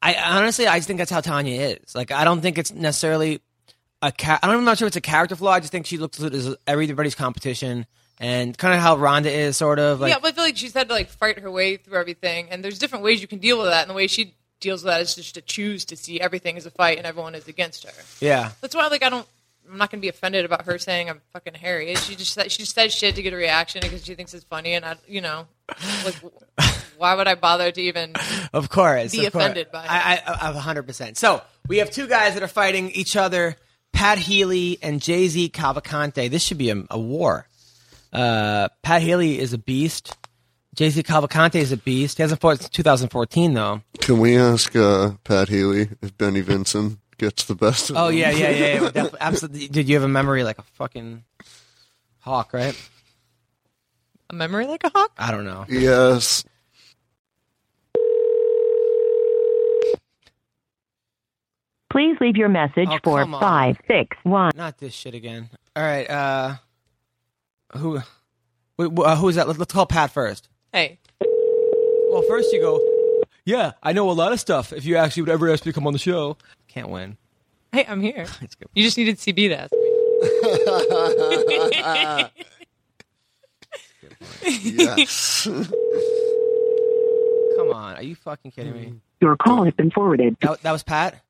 [0.00, 1.94] I honestly, I just think that's how Tonya is.
[1.94, 3.40] Like, I don't think it's necessarily
[4.00, 5.52] a ca- I'm not sure if it's a character flaw.
[5.52, 7.86] I just think she looks at it as everybody's competition
[8.18, 10.00] and kind of how Ronda is, sort of.
[10.00, 12.48] Like, yeah, but I feel like she's had to like fight her way through everything,
[12.50, 13.82] and there's different ways you can deal with that.
[13.82, 16.66] And the way she deals with that is just to choose to see everything as
[16.66, 17.92] a fight, and everyone is against her.
[18.20, 18.50] yeah.
[18.60, 19.26] That's why, like, I don't.
[19.70, 21.94] I'm not gonna be offended about her saying I'm fucking hairy.
[21.96, 24.44] She just said- she just says shit to get a reaction because she thinks it's
[24.44, 25.46] funny, and I, you know,
[26.04, 26.16] like,
[26.98, 28.12] why would I bother to even?
[28.52, 29.12] Of course.
[29.12, 29.44] be of course.
[29.44, 29.90] offended by it.
[29.90, 31.16] I, I, I'm 100%.
[31.16, 33.56] So we have two guys that are fighting each other
[33.92, 36.30] Pat Healy and JZ Cavalcante.
[36.30, 37.46] This should be a, a war.
[38.12, 40.16] Uh, Pat Healy is a beast.
[40.76, 42.16] JZ Cavalcante is a beast.
[42.16, 43.82] He hasn't fought since 2014, though.
[44.00, 48.18] Can we ask uh, Pat Healy if Benny Vincent gets the best of Oh, him?
[48.18, 48.82] yeah, yeah, yeah.
[48.82, 48.90] yeah.
[48.94, 49.68] Def- absolutely.
[49.68, 51.22] Did you have a memory like a fucking
[52.20, 52.76] hawk, right?
[54.30, 55.12] A memory like a hawk.
[55.18, 55.64] I don't know.
[55.68, 56.44] Yes.
[61.90, 63.40] Please leave your message Oh, for come on.
[63.40, 64.52] 561.
[64.56, 65.50] Not this shit again.
[65.76, 66.08] All right.
[66.08, 66.54] Uh,
[67.76, 67.98] who?
[67.98, 68.02] wh-
[68.96, 69.46] wh- uh, who is that?
[69.46, 70.48] Let's, let's call Pat first.
[70.72, 72.80] Hey, Well, first you go.
[73.44, 74.72] Yeah, I know a lot of stuff.
[74.72, 76.36] If you actually would ever ask me to come on the show,
[76.72, 77.16] can't win.
[77.72, 78.26] hey, I'm here.
[78.40, 78.68] It's good.
[78.74, 79.78] You just needed CB to ask me.
[84.42, 85.44] Yes.
[87.56, 88.94] Come on, are you fucking kidding me?
[89.20, 90.36] Your call has been forwarded.
[90.40, 91.22] That, that was Pat.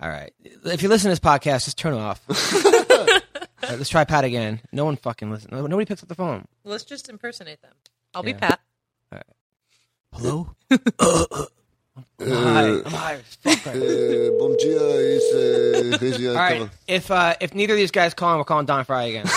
[0.00, 0.32] All right.
[0.64, 2.20] If you listen to this podcast, just turn it off.
[2.28, 4.60] All right, let's try Pat again.
[4.72, 5.52] No one fucking listens.
[5.52, 6.46] Nobody picks up the phone.
[6.64, 7.72] Let's just impersonate them.
[8.14, 8.32] I'll Yeah.
[8.32, 8.60] be Pat.
[10.12, 10.54] Hello.
[11.96, 12.68] I'm high.
[12.68, 13.82] I'm high as fuck right now.
[13.82, 16.68] Uh, bom dia, it's, uh, busy All right.
[16.88, 19.26] If uh, if neither of these guys call, we're calling Don Frye again.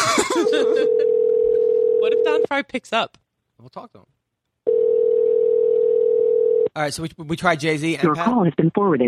[2.00, 3.18] What if Don Frye picks up?
[3.60, 4.06] we'll talk to him.
[6.76, 6.94] All right.
[6.94, 8.26] So we we tried JZ and Your Pat.
[8.26, 9.08] call has been forwarded.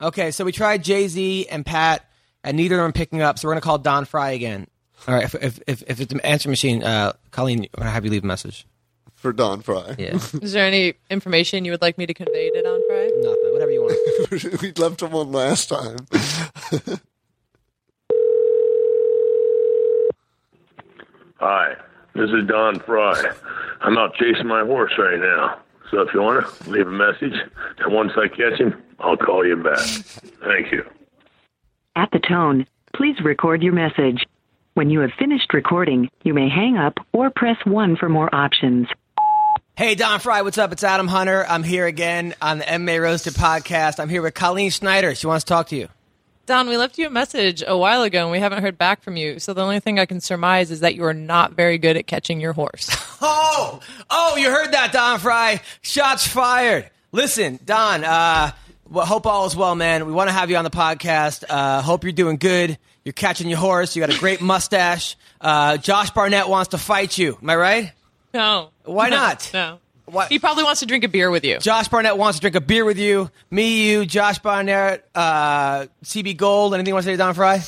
[0.00, 0.30] Okay.
[0.30, 2.08] So we tried JZ and Pat,
[2.44, 3.40] and neither of them picking up.
[3.40, 4.68] So we're gonna call Don Frye again.
[5.08, 5.24] All right.
[5.24, 8.22] If if if, if it's an answer machine, uh, Colleen, I'm gonna have you leave
[8.22, 8.64] a message.
[9.26, 9.96] For Don Frye.
[9.98, 10.14] Yeah.
[10.40, 13.10] Is there any information you would like me to convey to Don Frye?
[13.16, 13.52] Nothing.
[13.54, 14.30] Whatever you want.
[14.62, 15.96] we left him on last time.
[21.40, 21.74] Hi,
[22.14, 23.32] this is Don Frye.
[23.80, 25.58] I'm out chasing my horse right now.
[25.90, 27.34] So if you want to leave a message,
[27.78, 29.80] and once I catch him, I'll call you back.
[30.44, 30.84] Thank you.
[31.96, 32.64] At the tone,
[32.94, 34.24] please record your message.
[34.74, 38.86] When you have finished recording, you may hang up or press 1 for more options.
[39.76, 40.72] Hey, Don Frye, what's up?
[40.72, 41.44] It's Adam Hunter.
[41.46, 44.00] I'm here again on the MMA Roasted podcast.
[44.00, 45.14] I'm here with Colleen Schneider.
[45.14, 45.88] She wants to talk to you.
[46.46, 49.18] Don, we left you a message a while ago and we haven't heard back from
[49.18, 49.38] you.
[49.38, 52.06] So the only thing I can surmise is that you are not very good at
[52.06, 52.88] catching your horse.
[53.18, 55.62] Oh, oh, you heard that, Don Frye.
[55.80, 56.90] Shots fired.
[57.12, 58.50] Listen, Don, uh,
[58.90, 60.04] well, hope all is well, man.
[60.06, 61.42] We want to have you on the podcast.
[61.48, 62.76] Uh, hope you're doing good.
[63.04, 63.96] You're catching your horse.
[63.96, 65.16] You got a great mustache.
[65.40, 67.38] Uh, Josh Barnett wants to fight you.
[67.40, 67.92] Am I right?
[68.36, 68.70] No.
[68.84, 69.50] Why No, not?
[69.54, 69.78] No.
[70.04, 70.28] What?
[70.28, 71.58] He probably wants to drink a beer with you.
[71.58, 73.30] Josh Barnett wants to drink a beer with you.
[73.50, 76.74] Me, you, Josh Barnett, uh, CB Gold.
[76.74, 77.62] Anything you want to say to Don Frye?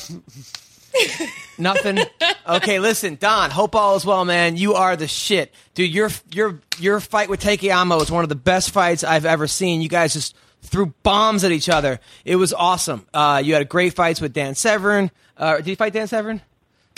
[1.57, 1.99] Nothing.
[2.47, 3.49] Okay, listen, Don.
[3.51, 4.55] Hope all is well, man.
[4.57, 5.93] You are the shit, dude.
[5.93, 9.81] Your your your fight with Takayama was one of the best fights I've ever seen.
[9.81, 11.99] You guys just threw bombs at each other.
[12.25, 13.05] It was awesome.
[13.13, 15.11] Uh, you had great fights with Dan Severn.
[15.35, 16.41] Uh, did you fight Dan Severn?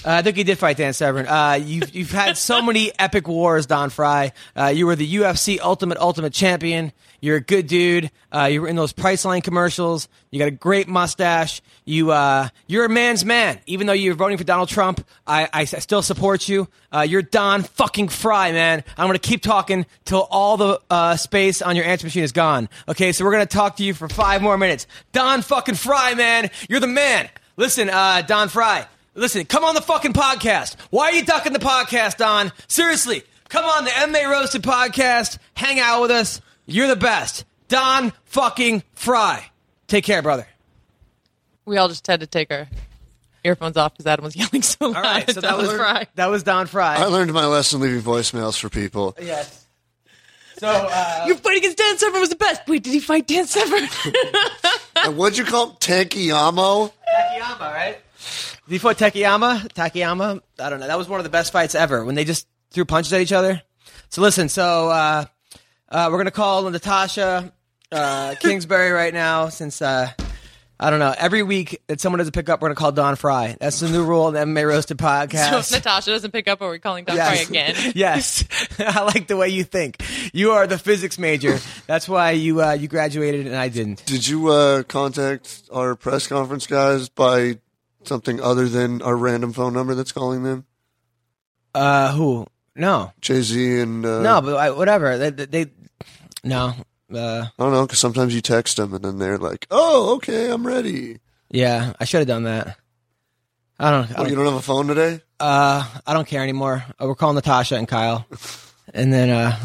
[0.04, 1.28] Uh, I think he did fight Dan Severn.
[1.28, 4.32] Uh, you've you've had so many epic wars, Don Frye.
[4.58, 6.92] Uh, you were the UFC Ultimate Ultimate Champion.
[7.20, 8.10] You're a good dude.
[8.34, 10.10] Uh, you were in those Priceline commercials.
[10.32, 11.62] You got a great mustache.
[11.86, 13.60] You uh, you're a man's man.
[13.68, 16.68] Even though you're voting for Donald Trump, I I still support you.
[16.92, 18.84] Uh, you're Don fucking Frye, man.
[18.98, 22.70] I'm gonna keep talking till all the uh, space on your answer machine is gone.
[22.90, 24.88] Okay, so we're gonna talk to you for five more minutes.
[25.12, 26.50] Don fucking Frye, man.
[26.70, 27.30] You're the man.
[27.56, 28.88] Listen, uh, Don Frye.
[29.14, 30.76] Listen, come on the fucking podcast.
[30.90, 32.52] Why are you ducking the podcast, Don?
[32.68, 35.38] Seriously, come on the MA Roasted podcast.
[35.54, 36.40] Hang out with us.
[36.66, 37.44] You're the best.
[37.68, 39.46] Don fucking Frye.
[39.88, 40.48] Take care, brother.
[41.66, 42.68] We all just had to take our
[43.44, 44.96] earphones off because Adam was yelling so loud.
[44.96, 46.08] All right, so that Don was Frye.
[46.16, 46.96] that was Don Frye.
[46.96, 49.16] I learned my lesson leaving voicemails for people.
[49.22, 49.66] Yes.
[50.58, 52.62] So uh, Your fight against Dan Severn was the best.
[52.68, 53.90] Wait, did he fight Dan Severn?
[54.96, 55.76] And what'd you call him?
[55.78, 56.92] Tankiyamo?
[57.14, 57.98] Takayama, right?
[58.72, 59.68] Did you fought Takayama?
[59.74, 60.40] Takayama?
[60.58, 60.88] I don't know.
[60.88, 63.34] That was one of the best fights ever when they just threw punches at each
[63.34, 63.62] other.
[64.08, 65.26] So listen, so uh,
[65.90, 67.52] uh, we're gonna call Natasha
[67.92, 70.10] uh, Kingsbury right now since uh,
[70.80, 71.14] I don't know.
[71.18, 73.58] Every week that someone doesn't pick up, we're gonna call Don Frye.
[73.60, 75.50] That's the new rule in the MMA Roasted podcast.
[75.50, 77.28] so if Natasha doesn't pick up, are we calling Don Yes.
[77.28, 77.92] Frye again?
[77.96, 78.46] yes,
[78.80, 80.02] I like the way you think.
[80.32, 81.60] You are the physics major.
[81.88, 84.06] That's why you uh, you graduated and I didn't.
[84.06, 87.58] Did you uh, contact our press conference guys by
[88.04, 90.66] something other than our random phone number that's calling them?
[91.74, 92.46] Uh, who?
[92.76, 95.18] No, JZ and uh, no, but I, whatever.
[95.18, 95.72] They, they, they
[96.44, 96.74] no.
[97.14, 100.50] Uh, I don't know because sometimes you text them and then they're like, "Oh, okay,
[100.50, 102.78] I'm ready." Yeah, I should have done that.
[103.78, 104.10] I don't.
[104.10, 105.20] I Oh, don't, you don't have a phone today?
[105.40, 106.84] uh, I don't care anymore.
[107.02, 108.26] Uh, we're calling Natasha and Kyle,
[108.94, 109.58] and then uh,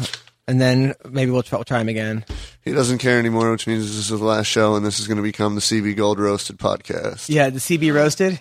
[0.47, 2.25] and then maybe we'll try, we'll try him again.
[2.63, 5.17] He doesn't care anymore, which means this is the last show, and this is going
[5.17, 7.29] to become the CB Gold Roasted podcast.
[7.29, 8.39] Yeah, the CB roasted.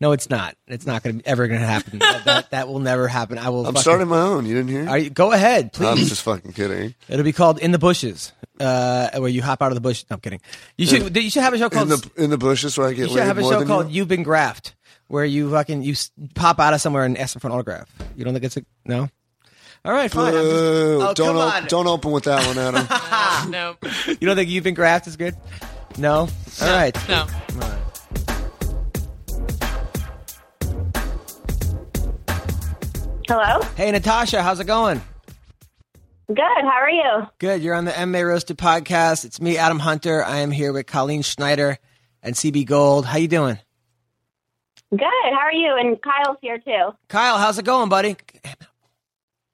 [0.00, 0.56] No, it's not.
[0.66, 2.00] It's not going to ever going to happen.
[2.00, 3.38] that, that, that will never happen.
[3.38, 3.60] I will.
[3.60, 4.46] I'm fucking- starting my own.
[4.46, 4.88] You didn't hear?
[4.88, 5.86] Are you, go ahead, please.
[5.86, 6.94] I'm just fucking kidding.
[7.08, 10.04] It'll be called In the Bushes, uh, where you hop out of the bush.
[10.10, 10.40] No, I'm kidding.
[10.76, 11.16] You should.
[11.16, 11.88] You should have a show In called.
[11.90, 13.08] the in the bushes where I get.
[13.10, 13.98] you should have a show called you?
[13.98, 14.72] You've Been Graphed,
[15.06, 15.94] where you fucking you
[16.34, 17.88] pop out of somewhere and ask for an autograph.
[18.16, 19.08] You don't think it's a no?
[19.84, 20.28] All right, fine.
[20.34, 20.98] I'm just- Boo.
[21.02, 21.66] oh, don't come op- on.
[21.66, 23.50] don't open with that one, Adam.
[23.50, 23.76] no.
[24.06, 25.34] You don't think You've Been Graphed is good?
[25.98, 26.28] No.
[26.62, 26.96] All right.
[27.08, 27.26] No.
[33.28, 33.62] Hello?
[33.76, 35.00] Hey, Natasha, how's it going?
[36.28, 36.38] Good.
[36.38, 37.26] How are you?
[37.38, 37.62] Good.
[37.62, 39.24] You're on the MA Roasted podcast.
[39.24, 40.24] It's me, Adam Hunter.
[40.24, 41.78] I am here with Colleen Schneider
[42.22, 43.06] and CB Gold.
[43.06, 43.58] How you doing?
[44.90, 45.02] Good.
[45.02, 45.74] How are you?
[45.78, 46.90] And Kyle's here too.
[47.08, 48.16] Kyle, how's it going, buddy?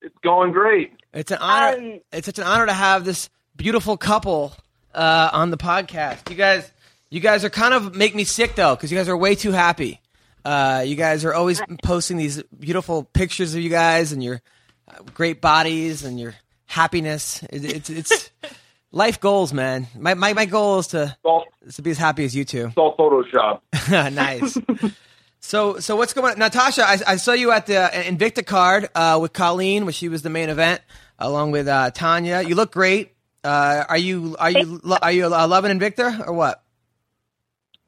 [0.03, 0.93] It's going great.
[1.13, 1.77] It's an honor.
[1.77, 4.53] Um, it's such an honor to have this beautiful couple
[4.95, 6.31] uh, on the podcast.
[6.31, 6.71] You guys,
[7.11, 9.53] you guys are kind of make me sick though, because you guys are way too
[9.53, 10.01] happy.
[10.45, 14.41] Uh, you guys are always posting these beautiful pictures of you guys and your
[14.87, 16.35] uh, great bodies and your
[16.67, 17.43] happiness.
[17.45, 18.31] It, it's it's
[18.93, 19.89] life goals, man.
[19.97, 22.67] My, my my goal is to all, is to be as happy as you two.
[22.69, 23.61] it's all Photoshop.
[24.15, 24.57] nice.
[25.41, 26.83] So, so what's going on, Natasha?
[26.83, 30.31] I, I saw you at the Invicta card uh, with Colleen, when she was the
[30.31, 30.83] main event,
[31.19, 32.47] along with uh, Tonya.
[32.47, 33.15] You look great.
[33.45, 36.63] Uh, are you are you are you uh, loving Invicta or what?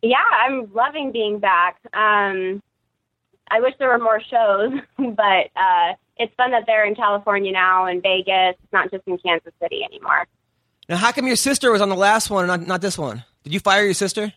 [0.03, 1.79] Yeah, I'm loving being back.
[1.93, 2.63] Um,
[3.51, 7.87] I wish there were more shows, but uh, it's fun that they're in California now
[7.87, 8.57] and Vegas.
[8.63, 10.27] It's not just in Kansas City anymore.
[10.89, 13.25] Now, how come your sister was on the last one and not, not this one?
[13.45, 14.33] Did you fire your sister?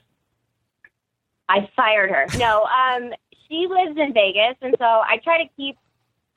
[1.49, 2.25] I fired her.
[2.37, 3.13] No, um,
[3.47, 5.77] she lives in Vegas, and so I try to keep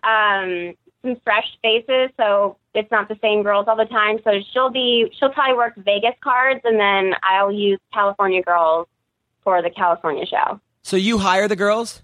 [0.02, 4.18] um, some fresh faces, so it's not the same girls all the time.
[4.24, 8.88] So she'll be, she'll probably work Vegas cards, and then I'll use California girls
[9.42, 10.61] for the California show.
[10.82, 12.02] So you hire the girls?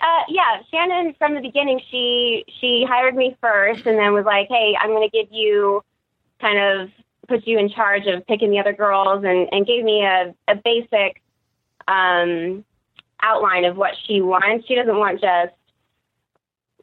[0.00, 4.48] Uh, yeah, Shannon from the beginning, she she hired me first, and then was like,
[4.48, 5.84] "Hey, I'm going to give you,
[6.40, 6.90] kind of
[7.28, 10.56] put you in charge of picking the other girls," and and gave me a a
[10.56, 11.21] basic
[11.88, 12.64] um,
[13.22, 14.66] outline of what she wants.
[14.66, 15.54] She doesn't want just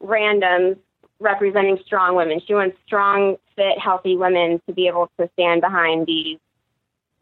[0.02, 0.78] randoms
[1.18, 2.40] representing strong women.
[2.46, 6.38] She wants strong, fit, healthy women to be able to stand behind these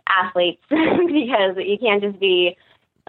[0.09, 2.57] athletes because you can't just be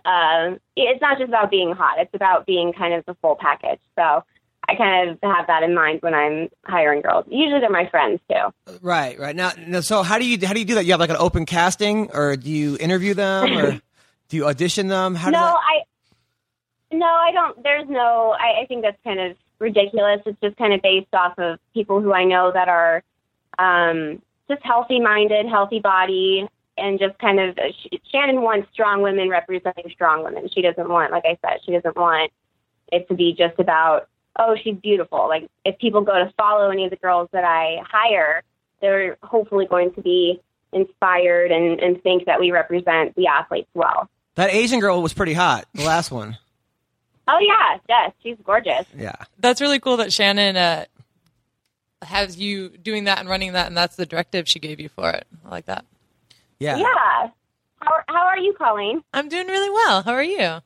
[0.05, 1.99] uh, it's not just about being hot.
[1.99, 3.79] It's about being kind of the full package.
[3.95, 4.23] So
[4.67, 7.25] I kind of have that in mind when I'm hiring girls.
[7.27, 8.77] Usually they're my friends too.
[8.81, 9.35] Right, right.
[9.35, 10.85] Now, now, so how do you how do you do that?
[10.85, 13.81] You have like an open casting, or do you interview them, or
[14.29, 15.15] do you audition them?
[15.15, 15.55] How no, that?
[15.55, 15.81] I
[16.91, 17.61] no, I don't.
[17.61, 18.35] There's no.
[18.39, 20.21] I, I think that's kind of ridiculous.
[20.25, 23.03] It's just kind of based off of people who I know that are
[23.57, 27.57] um, just healthy minded, healthy body, and just kind of.
[27.57, 30.49] Sh- Shannon wants strong women representing strong women.
[30.53, 32.31] She doesn't want, like I said, she doesn't want
[32.91, 34.07] it to be just about
[34.37, 35.27] oh she's beautiful.
[35.27, 38.43] Like if people go to follow any of the girls that I hire,
[38.81, 44.09] they're hopefully going to be inspired and, and think that we represent the athletes well.
[44.39, 45.65] That Asian girl was pretty hot.
[45.73, 46.37] The last one.
[47.27, 48.85] Oh yeah, yes, she's gorgeous.
[48.97, 49.17] Yeah.
[49.37, 50.85] That's really cool that Shannon uh,
[52.01, 55.09] has you doing that and running that, and that's the directive she gave you for
[55.09, 55.27] it.
[55.45, 55.83] I like that.
[56.57, 56.77] Yeah.
[56.77, 57.31] Yeah.
[57.81, 59.03] How how are you, Colleen?
[59.13, 60.03] I'm doing really well.
[60.03, 60.61] How are you?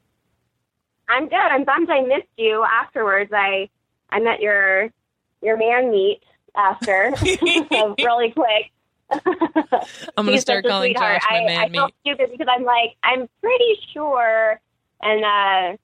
[1.10, 1.34] I'm good.
[1.34, 3.32] I'm bummed I missed you afterwards.
[3.34, 3.70] I
[4.12, 4.92] I met your
[5.42, 6.22] your man meet
[6.56, 8.72] after so really quick.
[10.18, 11.22] I'm gonna start calling sweetheart.
[11.22, 14.60] Josh my I, man I feel stupid because I'm like I'm pretty sure,
[15.02, 15.78] and uh,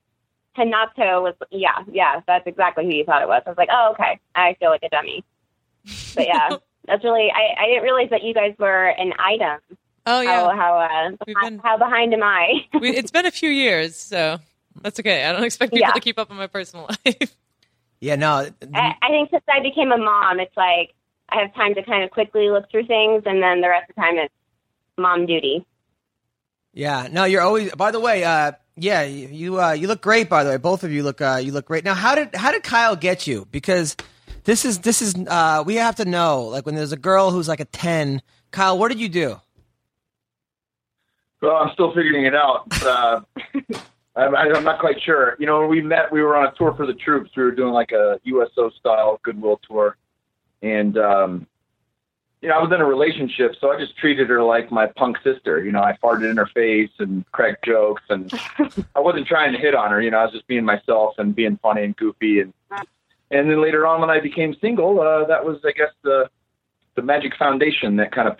[0.58, 3.44] Hanato was yeah yeah that's exactly who you thought it was.
[3.46, 5.24] I was like oh okay I feel like a dummy,
[6.16, 6.50] but yeah
[6.88, 9.60] that's really I I didn't realize that you guys were an item.
[10.06, 12.66] Oh yeah, How how uh, We've behind, been- how behind am I?
[12.80, 14.40] we, it's been a few years, so
[14.82, 15.26] that's okay.
[15.26, 15.92] I don't expect people Yeah.
[15.94, 17.36] to keep up on my personal life.
[18.00, 18.16] Yeah.
[18.16, 18.48] No.
[18.74, 20.94] I, I think since I became a mom, it's like
[21.32, 23.96] I have time to kind of quickly look through things, and then the rest of
[23.96, 24.34] the time it's
[24.98, 25.66] mom duty.
[26.74, 27.74] Yeah, no, you're always.
[27.74, 30.30] By the way, uh, yeah, you you, uh, you look great.
[30.30, 31.84] By the way, both of you look uh, you look great.
[31.84, 33.48] Now, how did how did Kyle get you?
[33.52, 33.96] Because
[34.44, 36.44] this is this is uh, we have to know.
[36.44, 38.22] Like when there's a girl who's like a ten,
[38.52, 39.40] Kyle, what did you do?
[41.42, 42.66] Well, I'm still figuring it out.
[42.84, 43.22] Uh,
[44.16, 45.36] I'm, I'm not quite sure.
[45.40, 47.32] You know, when we met, we were on a tour for the troops.
[47.38, 49.96] We were doing like a USO style goodwill tour,
[50.62, 51.48] and um,
[52.42, 55.18] you know, I was in a relationship, so I just treated her like my punk
[55.24, 55.64] sister.
[55.64, 58.32] You know, I farted in her face and cracked jokes, and
[58.96, 60.02] I wasn't trying to hit on her.
[60.02, 62.54] You know, I was just being myself and being funny and goofy, and
[63.32, 66.30] and then later on, when I became single, uh, that was, I guess, the
[66.96, 68.38] the magic foundation that kind of.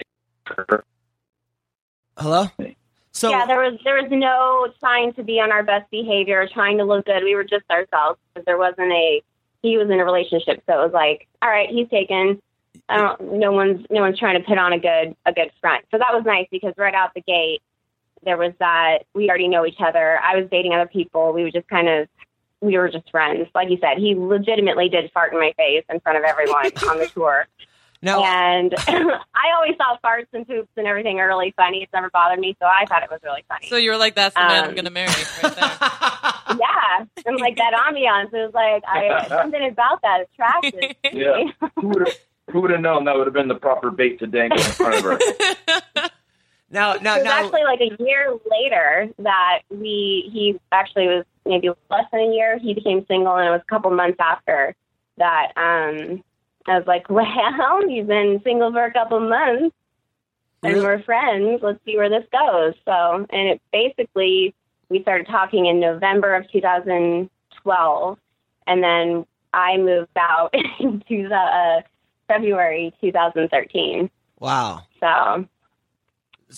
[2.18, 2.48] Hello.
[3.12, 6.78] So yeah, there was there was no trying to be on our best behavior, trying
[6.78, 7.24] to look good.
[7.24, 9.22] We were just ourselves because there wasn't a
[9.62, 12.42] he was in a relationship, so it was like, all right, he's taken.
[12.88, 15.86] I don't, no one's no one's trying to put on a good a good front.
[15.92, 17.62] So that was nice because right out the gate
[18.24, 20.20] there was that we already know each other.
[20.20, 21.34] I was dating other people.
[21.34, 22.08] We were just kind of
[22.62, 23.48] we were just friends.
[23.56, 26.98] Like you said, he legitimately did fart in my face in front of everyone on
[26.98, 27.48] the tour.
[28.02, 31.84] Now, and I always thought farts and poops and everything are really funny.
[31.84, 33.68] It's never bothered me, so I thought it was really funny.
[33.68, 35.08] So you were like, "That's the man I'm Um, going to marry."
[35.44, 35.78] Right there.
[36.60, 41.12] yeah, and like that ambiance, it was like I something about that attracted me.
[41.12, 41.44] Yeah.
[41.76, 42.18] who would have
[42.52, 44.96] who would have known that would have been the proper bait to dangle in front
[44.96, 45.18] of her?
[46.72, 47.44] now, now, It was now.
[47.46, 52.58] actually like a year later that we he actually was maybe less than a year.
[52.60, 54.74] He became single, and it was a couple months after
[55.18, 55.52] that.
[55.58, 56.24] Um,
[56.68, 59.76] I was like, "Well, you've been single for a couple months,
[60.64, 60.86] and Really?
[60.86, 61.62] we're friends.
[61.64, 64.54] Let's see where this goes." So, and it basically
[64.90, 68.18] we started talking in November of 2012,
[68.68, 71.82] and then I moved out in two, uh,
[72.28, 74.10] February 2013.
[74.40, 74.82] Wow.
[75.00, 75.46] So,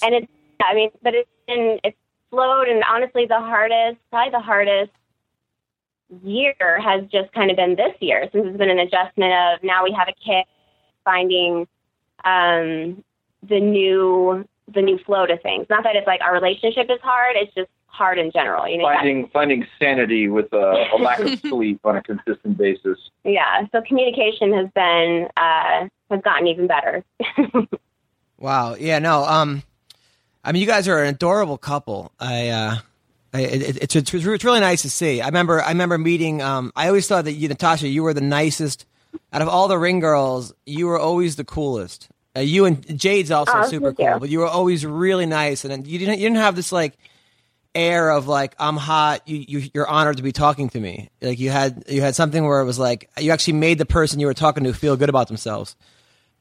[0.02, 0.32] and it's,
[0.64, 1.98] I mean, but it's been, it's
[2.30, 4.92] flowed, and honestly, the hardest, probably the hardest
[6.24, 9.84] year has just kind of been this year, since it's been an adjustment of now
[9.84, 10.46] we have a kid,
[11.04, 11.68] finding
[12.24, 13.04] um,
[13.48, 15.68] the new, the new flow to things.
[15.70, 18.68] Not that it's like our relationship is hard; it's just hard in general.
[18.68, 22.98] You know, finding finding sanity with a, a lack of sleep on a consistent basis.
[23.24, 23.66] yeah.
[23.72, 27.04] So communication has been uh, has gotten even better.
[28.42, 28.74] Wow.
[28.74, 28.98] Yeah.
[28.98, 29.24] No.
[29.24, 29.62] Um,
[30.44, 32.12] I mean, you guys are an adorable couple.
[32.20, 32.78] I, uh,
[33.34, 35.22] I it, it's, it's it's really nice to see.
[35.22, 36.42] I remember I remember meeting.
[36.42, 38.86] Um, I always thought that you, Natasha, you were the nicest
[39.32, 40.54] out of all the ring girls.
[40.66, 42.10] You were always the coolest.
[42.36, 43.94] Uh, you and Jade's also Oh, super you.
[43.96, 46.98] cool, but you were always really nice, and you didn't you didn't have this like
[47.74, 49.28] air of like I'm hot.
[49.28, 51.10] You, you you're honored to be talking to me.
[51.22, 54.20] Like you had you had something where it was like you actually made the person
[54.20, 55.76] you were talking to feel good about themselves,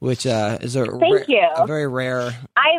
[0.00, 1.48] which uh, is a Thank ra- you.
[1.56, 2.36] a very rare.
[2.56, 2.78] I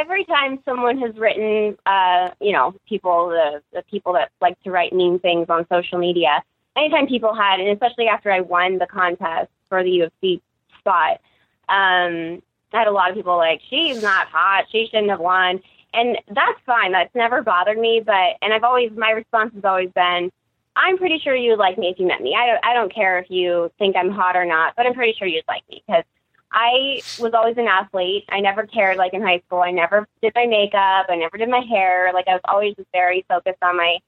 [0.00, 4.70] every time someone has written, uh, you know, people the the people that like to
[4.70, 6.42] write mean things on social media.
[6.76, 10.40] Anytime people had, and especially after I won the contest for the UFC
[10.78, 11.20] spot,
[11.68, 14.64] um, I had a lot of people like, "She's not hot.
[14.70, 15.60] She shouldn't have won."
[15.94, 16.92] And that's fine.
[16.92, 18.02] That's never bothered me.
[18.04, 20.30] But and I've always my response has always been,
[20.76, 22.34] "I'm pretty sure you'd like me if you met me.
[22.34, 25.14] I don't I don't care if you think I'm hot or not, but I'm pretty
[25.18, 26.04] sure you'd like me because."
[26.52, 28.24] I was always an athlete.
[28.28, 29.60] I never cared like in high school.
[29.60, 31.06] I never did my makeup.
[31.08, 32.10] I never did my hair.
[32.12, 33.98] Like I was always just very focused on my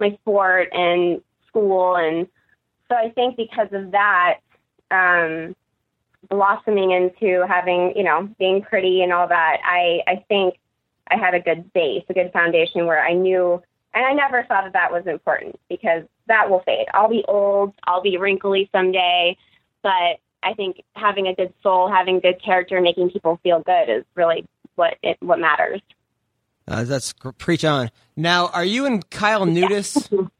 [0.00, 2.26] my sport and school and
[2.88, 4.40] so I think because of that,
[4.90, 5.56] um
[6.30, 10.58] blossoming into having, you know, being pretty and all that, I I think
[11.08, 13.62] I had a good base, a good foundation where I knew
[13.94, 16.86] and I never thought that that was important because that will fade.
[16.92, 19.36] I'll be old, I'll be wrinkly someday,
[19.82, 24.04] but I think having a good soul, having good character, making people feel good is
[24.14, 25.80] really what it, what matters.
[26.66, 27.90] Uh, that's preach on.
[28.16, 30.08] Now, are you and Kyle Nudis?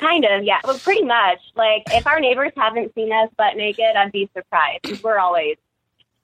[0.00, 0.58] Kind of, yeah.
[0.64, 1.38] Well, pretty much.
[1.54, 5.02] Like, if our neighbors haven't seen us butt naked, I'd be surprised.
[5.02, 5.56] we're always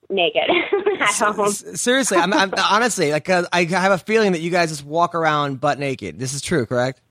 [0.08, 0.42] naked
[1.00, 1.40] at home.
[1.48, 4.84] S- Seriously, I'm, I'm honestly like uh, I have a feeling that you guys just
[4.84, 6.18] walk around butt naked.
[6.18, 7.02] This is true, correct?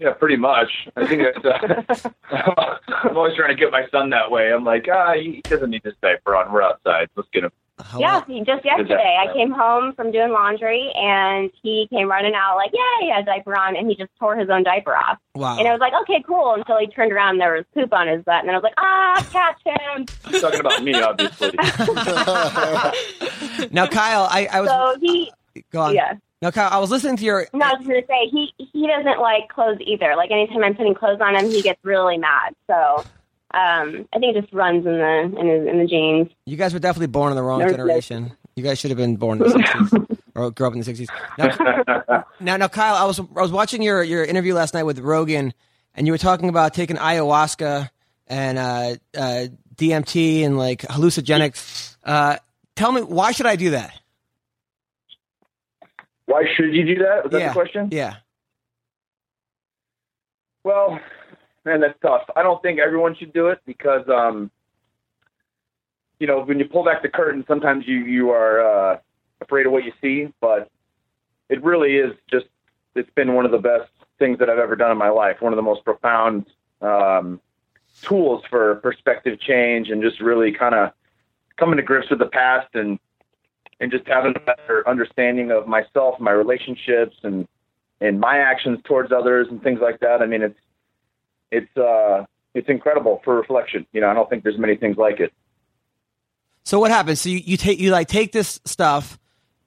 [0.00, 0.88] Yeah, pretty much.
[0.96, 2.06] I think that's.
[2.06, 2.10] Uh,
[3.04, 4.50] I'm always trying to get my son that way.
[4.52, 6.50] I'm like, ah, he doesn't need this diaper on.
[6.52, 7.08] We're outside.
[7.16, 7.50] Let's get him.
[7.78, 12.56] How- Yeah, just yesterday I came home from doing laundry and he came running out
[12.56, 15.16] like, "Yeah, he had a diaper on," and he just tore his own diaper off.
[15.34, 15.58] Wow.
[15.58, 18.06] And I was like, "Okay, cool." Until he turned around and there was poop on
[18.08, 21.52] his butt, and then I was like, "Ah, catch him!" He's talking about me, obviously.
[23.70, 25.32] now, Kyle, I, I was So he,
[25.72, 25.94] go on.
[25.94, 26.14] yeah.
[26.42, 27.46] Now, Kyle, I was listening to your.
[27.52, 30.14] No, I was going to say he he doesn't like clothes either.
[30.16, 32.54] Like anytime I'm putting clothes on him, he gets really mad.
[32.66, 32.74] So
[33.52, 36.28] um, I think it just runs in the in, his, in the genes.
[36.46, 38.32] You guys were definitely born in the wrong There's- generation.
[38.56, 41.08] You guys should have been born in the '60s or grew up in the '60s.
[41.38, 44.98] Now, now, now, Kyle, I was I was watching your your interview last night with
[44.98, 45.52] Rogan,
[45.94, 47.88] and you were talking about taking ayahuasca
[48.26, 49.46] and uh, uh,
[49.76, 51.96] DMT and like hallucinogenics.
[52.02, 52.36] Uh,
[52.76, 53.98] tell me, why should I do that?
[56.30, 57.24] Why should you do that?
[57.24, 57.88] Was that yeah, the question?
[57.90, 58.16] Yeah.
[60.62, 61.00] Well,
[61.64, 62.22] man, that's tough.
[62.36, 64.50] I don't think everyone should do it because, um,
[66.20, 68.98] you know, when you pull back the curtain, sometimes you you are uh,
[69.40, 70.32] afraid of what you see.
[70.40, 70.70] But
[71.48, 72.46] it really is just
[72.94, 73.90] it's been one of the best
[74.20, 75.40] things that I've ever done in my life.
[75.40, 76.46] One of the most profound
[76.80, 77.40] um,
[78.02, 80.92] tools for perspective change and just really kind of
[81.56, 83.00] coming to grips with the past and
[83.80, 87.48] and just having a better understanding of myself, my relationships, and
[88.00, 90.22] and my actions towards others and things like that.
[90.22, 90.58] I mean, it's
[91.50, 92.24] it's uh
[92.54, 93.86] it's incredible for reflection.
[93.92, 95.32] You know, I don't think there's many things like it.
[96.64, 97.20] So what happens?
[97.22, 99.18] So you, you take you like take this stuff,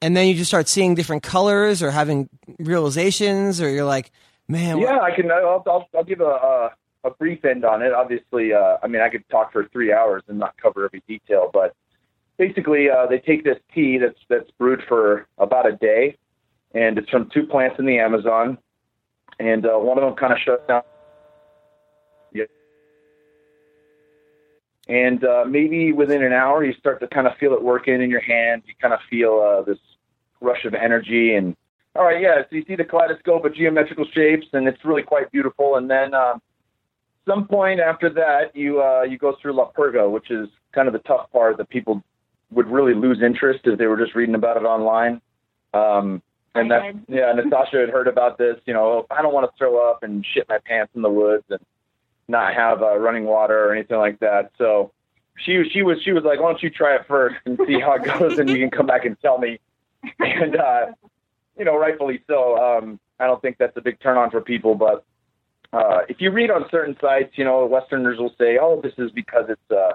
[0.02, 2.30] and then you just start seeing different colors or having
[2.60, 4.12] realizations, or you're like,
[4.48, 5.32] man, what- Yeah, I can.
[5.32, 6.70] I'll, I'll, I'll give a, a
[7.06, 7.92] a brief end on it.
[7.94, 11.50] Obviously, uh, I mean, I could talk for three hours and not cover every detail,
[11.52, 11.76] but
[12.48, 16.18] basically, uh, they take this tea that's that's brewed for about a day,
[16.74, 18.58] and it's from two plants in the Amazon,
[19.40, 20.82] and uh, one of them kind of shuts down.
[22.34, 22.46] Yeah.
[24.90, 28.10] And uh, maybe within an hour, you start to kind of feel it working in
[28.10, 28.64] your hand.
[28.66, 29.80] You kind of feel uh, this
[30.42, 31.56] rush of energy, and
[31.96, 32.42] all right, yeah.
[32.50, 35.78] So you see the kaleidoscope of geometrical shapes, and it's really quite beautiful.
[35.78, 36.42] And then um,
[37.26, 40.94] some point after that, you uh, you go through La Purga, which is kind of
[40.94, 42.04] the tough part that people
[42.54, 45.22] would really lose interest if they were just reading about it online.
[45.74, 46.22] Um,
[46.56, 48.58] and that, yeah, Natasha had heard about this.
[48.66, 51.46] You know, I don't want to throw up and shit my pants in the woods
[51.50, 51.60] and
[52.28, 54.52] not have uh, running water or anything like that.
[54.58, 54.92] So
[55.38, 57.94] she she was she was like, why don't you try it first and see how
[57.94, 59.60] it goes, and you can come back and tell me.
[60.20, 60.88] And uh,
[61.58, 62.58] you know, rightfully so.
[62.58, 65.06] Um, I don't think that's a big turn on for people, but
[65.72, 69.12] uh, if you read on certain sites, you know, Westerners will say, "Oh, this is
[69.12, 69.94] because it's, uh,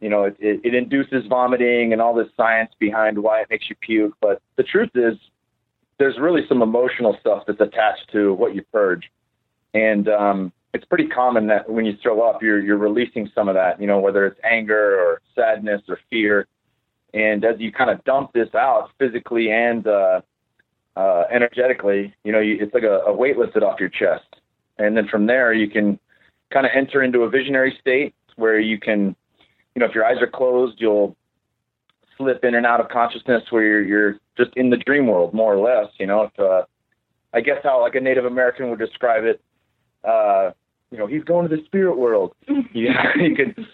[0.00, 3.68] you know, it, it, it induces vomiting and all this science behind why it makes
[3.68, 5.16] you puke." But the truth is,
[5.98, 9.10] there's really some emotional stuff that's attached to what you purge,
[9.74, 13.54] and um, it's pretty common that when you throw up, you're you're releasing some of
[13.54, 13.80] that.
[13.80, 16.46] You know, whether it's anger or sadness or fear,
[17.14, 20.20] and as you kind of dump this out physically and uh,
[20.96, 24.24] uh, energetically, you know, you, it's like a, a weight lifted off your chest.
[24.78, 25.98] And then from there, you can
[26.50, 29.16] kind of enter into a visionary state where you can,
[29.76, 31.14] you know, if your eyes are closed, you'll
[32.16, 35.52] slip in and out of consciousness where you're, you're just in the dream world, more
[35.52, 35.92] or less.
[36.00, 36.62] You know, if, uh,
[37.34, 39.38] I guess how like a Native American would describe it,
[40.02, 40.52] uh,
[40.90, 42.34] you know, he's going to the spirit world.
[42.72, 43.66] yeah, you could,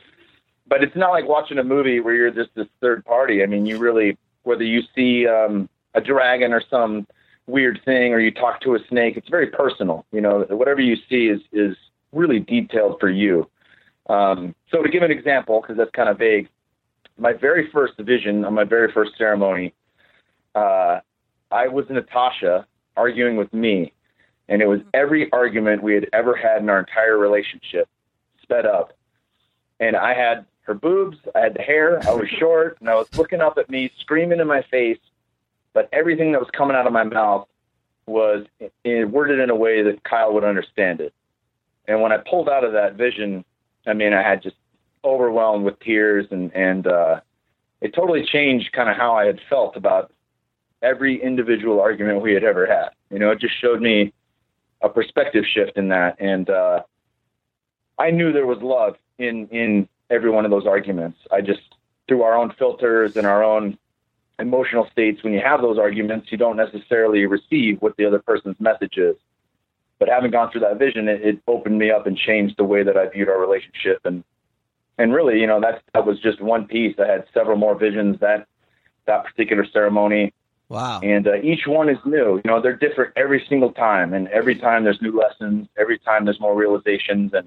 [0.66, 3.44] but it's not like watching a movie where you're just this third party.
[3.44, 7.06] I mean, you really, whether you see um, a dragon or some
[7.46, 10.04] weird thing, or you talk to a snake, it's very personal.
[10.10, 11.76] You know, whatever you see is is
[12.10, 13.48] really detailed for you.
[14.08, 16.48] Um, so to give an example, because that's kind of vague,
[17.18, 19.74] my very first vision on my very first ceremony,
[20.54, 21.00] uh,
[21.50, 22.66] I was Natasha
[22.96, 23.92] arguing with me,
[24.48, 27.88] and it was every argument we had ever had in our entire relationship
[28.42, 28.92] sped up.
[29.80, 33.08] And I had her boobs, I had the hair, I was short, and I was
[33.16, 34.98] looking up at me, screaming in my face.
[35.74, 37.48] But everything that was coming out of my mouth
[38.06, 38.46] was
[38.84, 41.14] in, worded in a way that Kyle would understand it.
[41.88, 43.44] And when I pulled out of that vision,
[43.86, 44.56] I mean, I had just
[45.04, 47.20] overwhelmed with tears, and and uh,
[47.80, 50.12] it totally changed kind of how I had felt about
[50.82, 52.90] every individual argument we had ever had.
[53.10, 54.12] You know, it just showed me
[54.80, 56.82] a perspective shift in that, and uh,
[57.98, 61.18] I knew there was love in in every one of those arguments.
[61.30, 61.62] I just
[62.08, 63.78] through our own filters and our own
[64.38, 68.58] emotional states, when you have those arguments, you don't necessarily receive what the other person's
[68.58, 69.16] message is.
[70.02, 72.82] But having gone through that vision, it, it opened me up and changed the way
[72.82, 74.00] that I viewed our relationship.
[74.04, 74.24] And
[74.98, 76.96] and really, you know, that that was just one piece.
[76.98, 78.48] I had several more visions that
[79.06, 80.34] that particular ceremony.
[80.68, 80.98] Wow.
[81.04, 82.40] And uh, each one is new.
[82.44, 85.68] You know, they're different every single time, and every time there's new lessons.
[85.78, 87.46] Every time there's more realizations, and,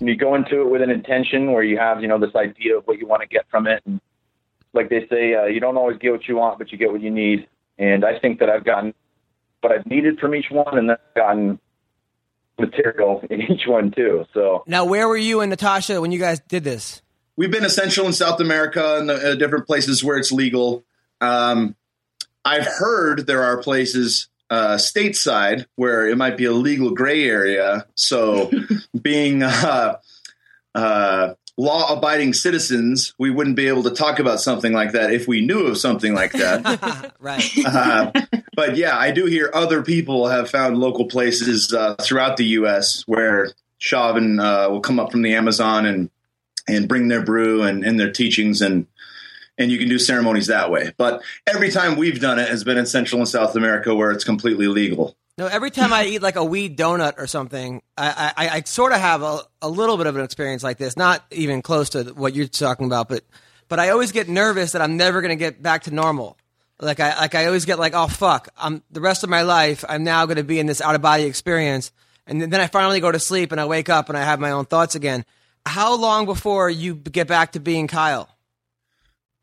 [0.00, 2.76] and you go into it with an intention where you have, you know, this idea
[2.76, 3.84] of what you want to get from it.
[3.86, 4.00] And
[4.72, 7.02] like they say, uh, you don't always get what you want, but you get what
[7.02, 7.46] you need.
[7.78, 8.94] And I think that I've gotten
[9.62, 11.58] what I've needed from each one, and then I've gotten
[12.58, 14.26] material in each one too.
[14.34, 17.02] So Now, where were you and Natasha when you guys did this?
[17.36, 20.84] We've been essential in South America and the uh, different places where it's legal.
[21.20, 21.76] Um,
[22.44, 27.86] I've heard there are places uh, stateside where it might be a legal gray area.
[27.94, 28.50] So,
[29.00, 29.96] being uh,
[30.74, 35.28] uh, law abiding citizens, we wouldn't be able to talk about something like that if
[35.28, 37.14] we knew of something like that.
[37.20, 37.50] right.
[37.66, 38.10] uh,
[38.56, 43.02] but yeah, I do hear other people have found local places uh, throughout the U.S.
[43.06, 46.10] where Chauvin uh, will come up from the Amazon and
[46.68, 48.86] and bring their brew and, and their teachings and
[49.58, 50.92] and you can do ceremonies that way.
[50.96, 54.24] But every time we've done it has been in Central and South America where it's
[54.24, 55.16] completely legal.
[55.38, 58.92] No, every time I eat like a weed donut or something, I, I, I sort
[58.92, 60.96] of have a, a little bit of an experience like this.
[60.96, 63.24] Not even close to what you're talking about, but
[63.68, 66.36] but I always get nervous that I'm never going to get back to normal.
[66.78, 69.84] Like I like I always get like, oh fuck, I'm the rest of my life.
[69.88, 71.92] I'm now going to be in this out of body experience,
[72.26, 74.50] and then I finally go to sleep and I wake up and I have my
[74.50, 75.24] own thoughts again.
[75.64, 78.28] How long before you get back to being Kyle?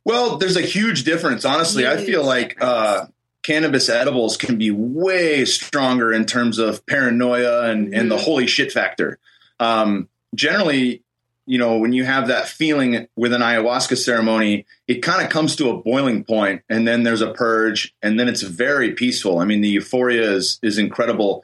[0.06, 1.46] Well, there's a huge difference.
[1.46, 3.08] Honestly, I feel like uh,
[3.44, 8.72] cannabis edibles can be way stronger in terms of paranoia and, and the holy shit
[8.72, 9.18] factor.
[9.60, 11.04] Um, generally,
[11.46, 15.56] you know, when you have that feeling with an ayahuasca ceremony, it kind of comes
[15.56, 19.40] to a boiling point, and then there's a purge, and then it's very peaceful.
[19.40, 21.44] I mean, the euphoria is is incredible.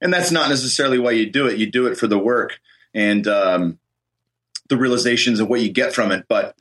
[0.00, 1.58] and that's not necessarily why you do it.
[1.58, 2.60] You do it for the work
[2.94, 3.78] and um,
[4.68, 6.26] the realizations of what you get from it.
[6.28, 6.56] But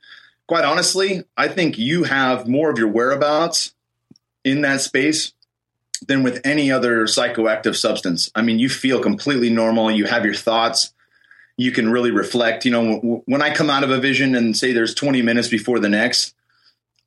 [0.47, 3.73] quite honestly, I think you have more of your whereabouts
[4.47, 5.33] in that space
[6.07, 8.31] than with any other psychoactive substance.
[8.35, 9.91] I mean, you feel completely normal.
[9.91, 10.93] You have your thoughts.
[11.57, 12.65] You can really reflect.
[12.65, 15.47] You know, w- when I come out of a vision and say there's 20 minutes
[15.47, 16.35] before the next,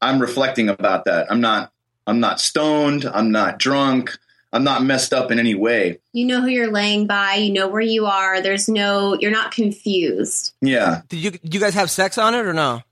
[0.00, 1.30] I'm reflecting about that.
[1.30, 1.72] I'm not.
[2.06, 3.04] I'm not stoned.
[3.04, 4.18] I'm not drunk.
[4.52, 6.00] I'm not messed up in any way.
[6.12, 7.34] You know who you're laying by.
[7.34, 8.40] You know where you are.
[8.40, 9.16] There's no.
[9.20, 10.52] You're not confused.
[10.60, 12.82] Yeah, Did you did you guys have sex on it or no?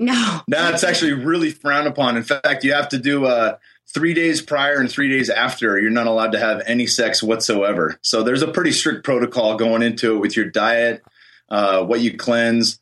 [0.00, 0.40] No.
[0.48, 2.16] that's actually really frowned upon.
[2.16, 3.58] In fact, you have to do uh,
[3.92, 5.78] three days prior and three days after.
[5.78, 7.98] You're not allowed to have any sex whatsoever.
[8.02, 11.02] So there's a pretty strict protocol going into it with your diet,
[11.48, 12.78] uh, what you cleanse,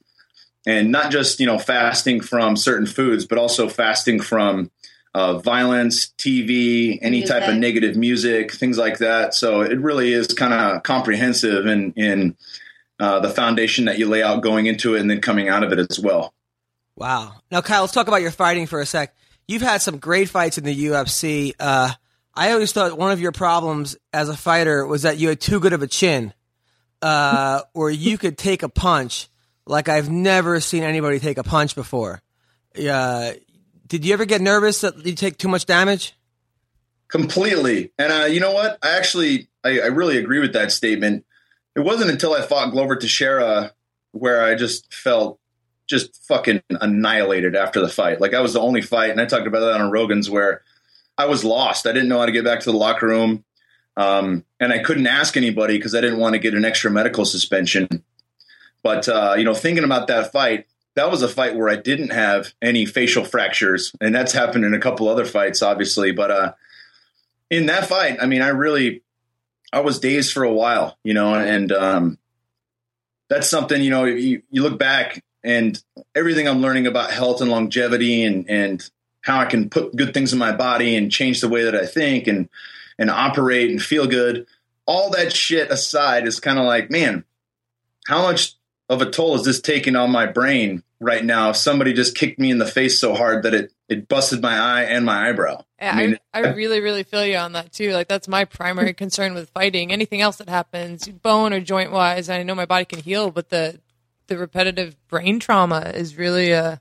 [0.67, 4.71] and not just you know fasting from certain foods, but also fasting from
[5.15, 9.35] uh, violence, TV, any type of negative music, things like that.
[9.35, 12.37] So it really is kind of comprehensive in in
[13.01, 15.73] uh, the foundation that you lay out going into it and then coming out of
[15.73, 16.35] it as well.
[16.97, 17.35] Wow.
[17.51, 19.15] Now, Kyle, let's talk about your fighting for a sec.
[19.49, 21.55] You've had some great fights in the UFC.
[21.59, 21.91] Uh,
[22.35, 25.59] I always thought one of your problems as a fighter was that you had too
[25.59, 26.35] good of a chin,
[27.03, 29.29] uh, or you could take a punch
[29.67, 32.23] like I've never seen anybody take a punch before.
[32.79, 33.33] Uh,
[33.87, 36.15] did you ever get nervous that you take too much damage?
[37.09, 37.93] Completely.
[37.99, 38.79] And uh, you know what?
[38.83, 41.25] I actually, I, I really agree with that statement.
[41.75, 43.73] It wasn't until I fought Glover Teixeira
[44.13, 45.41] where I just felt
[45.89, 48.21] just fucking annihilated after the fight.
[48.21, 50.63] Like I was the only fight, and I talked about that on Rogan's where
[51.17, 51.87] I was lost.
[51.87, 53.45] I didn't know how to get back to the locker room.
[53.97, 57.25] Um, and I couldn't ask anybody because I didn't want to get an extra medical
[57.25, 58.05] suspension.
[58.81, 62.11] But, uh, you know, thinking about that fight, that was a fight where I didn't
[62.11, 63.93] have any facial fractures.
[64.01, 66.13] And that's happened in a couple other fights, obviously.
[66.13, 66.53] But, uh,
[67.51, 69.03] in that fight, I mean, I really,
[69.73, 72.19] I was dazed for a while, you know, and um,
[73.29, 75.83] that's something, you know, you, you look back and
[76.15, 78.91] everything I'm learning about health and longevity and, and
[79.23, 81.87] how I can put good things in my body and change the way that I
[81.87, 82.51] think and,
[82.99, 84.47] and operate and feel good.
[84.87, 87.25] All that shit aside is kind of like, man,
[88.07, 88.57] how much
[88.91, 91.49] of a toll is this taking on my brain right now?
[91.51, 94.55] If somebody just kicked me in the face so hard that it, it busted my
[94.55, 95.65] eye and my eyebrow.
[95.81, 97.93] Yeah, I mean, I, I really, really feel you on that too.
[97.93, 99.93] Like that's my primary concern with fighting.
[99.93, 103.49] Anything else that happens, bone or joint wise, I know my body can heal, but
[103.49, 103.81] the
[104.29, 106.81] the repetitive brain trauma is really a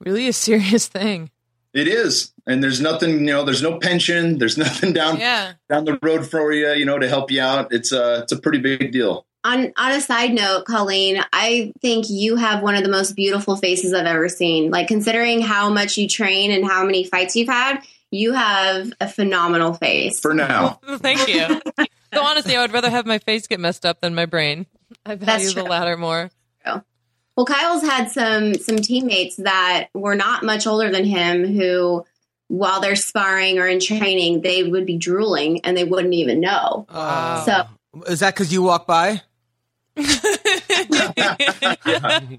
[0.00, 1.30] really a serious thing.
[1.74, 5.52] It is, and there's nothing, you know, there's no pension, there's nothing down Yeah.
[5.68, 7.72] down the road for you, you know, to help you out.
[7.72, 9.26] It's a it's a pretty big deal.
[9.44, 13.56] On on a side note, Colleen, I think you have one of the most beautiful
[13.56, 14.70] faces I've ever seen.
[14.70, 19.06] Like considering how much you train and how many fights you've had, you have a
[19.08, 20.18] phenomenal face.
[20.18, 21.60] For now, thank you.
[22.12, 24.66] so honestly, I would rather have my face get messed up than my brain.
[25.08, 26.30] I value That's the latter more.
[27.36, 32.04] Well, Kyle's had some some teammates that were not much older than him who
[32.48, 36.86] while they're sparring or in training, they would be drooling and they wouldn't even know.
[36.88, 37.62] Uh, So
[38.08, 39.22] is that because you walk by?
[39.96, 42.38] I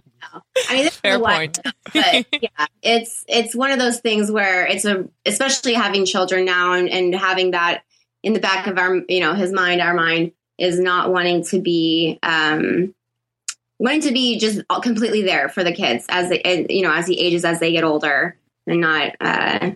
[0.72, 1.60] mean, this Fair is what- point.
[1.94, 6.74] but yeah, it's it's one of those things where it's a especially having children now
[6.74, 7.84] and, and having that
[8.22, 11.60] in the back of our you know his mind, our mind is not wanting to
[11.62, 12.94] be um
[13.80, 17.20] wanting to be just completely there for the kids as they you know as he
[17.20, 18.36] ages as they get older
[18.68, 19.72] and not uh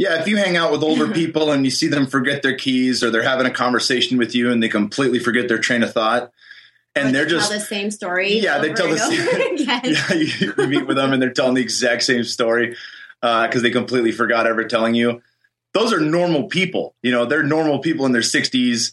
[0.00, 3.04] yeah, if you hang out with older people and you see them forget their keys
[3.04, 6.32] or they're having a conversation with you and they completely forget their train of thought,
[6.96, 8.38] and they're tell just the same story.
[8.38, 9.80] Yeah, they tell the same- again.
[9.84, 12.76] yeah, you, you meet with them and they're telling the exact same story
[13.20, 15.20] because they completely forgot ever telling you.
[15.74, 16.94] Those are normal people.
[17.02, 18.92] You know, they're normal people in their 60s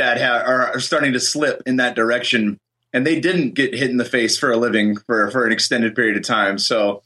[0.00, 2.58] that ha- are, starting to slip in that direction.
[2.92, 5.94] And they didn't get hit in the face for a living for, for an extended
[5.94, 6.58] period of time.
[6.58, 7.02] So,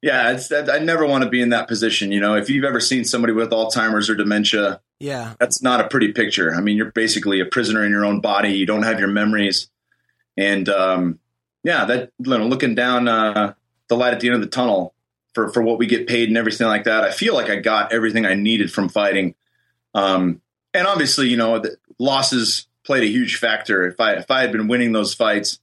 [0.00, 2.12] yeah, it's, I never want to be in that position.
[2.12, 5.34] You know, if you've ever seen somebody with Alzheimer's or dementia, Yeah.
[5.40, 6.54] that's not a pretty picture.
[6.54, 8.50] I mean, you're basically a prisoner in your own body.
[8.50, 9.70] You don't have your memories,
[10.36, 11.18] and um,
[11.64, 13.54] yeah, that you know, looking down uh,
[13.88, 14.94] the light at the end of the tunnel
[15.34, 17.04] for for what we get paid and everything like that.
[17.04, 19.34] I feel like I got everything I needed from fighting,
[19.94, 20.40] um,
[20.74, 23.86] and obviously, you know, the losses played a huge factor.
[23.86, 25.58] If I if I had been winning those fights,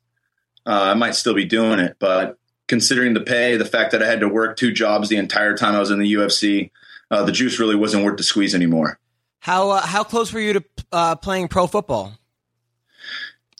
[0.65, 1.97] uh, I might still be doing it.
[1.99, 2.37] But
[2.67, 5.75] considering the pay, the fact that I had to work two jobs the entire time
[5.75, 6.71] I was in the UFC,
[7.11, 8.99] uh, the juice really wasn't worth the squeeze anymore.
[9.39, 12.13] How uh, how close were you to uh, playing pro football?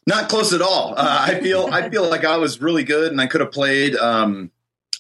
[0.06, 0.96] Not close at all.
[0.98, 3.96] Uh, I feel I feel like I was really good, and I could have played.
[3.96, 4.52] Um,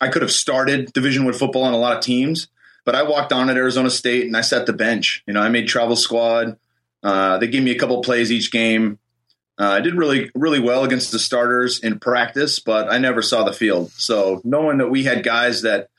[0.02, 2.48] I could have started Division One football on a lot of teams,
[2.86, 5.24] but I walked on at Arizona State and I sat the bench.
[5.28, 6.58] You know, I made travel squad.
[7.04, 9.00] Uh, they gave me a couple plays each game.
[9.60, 13.44] Uh, I did really, really well against the starters in practice, but I never saw
[13.44, 13.92] the field.
[13.92, 15.90] So knowing that we had guys that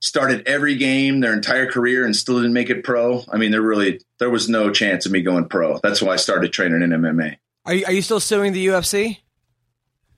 [0.00, 3.60] started every game their entire career and still didn't make it pro, I mean, there
[3.60, 5.78] really there was no chance of me going pro.
[5.82, 7.36] That's why I started training in MMA.
[7.66, 9.18] Are you, are you still suing the UFC?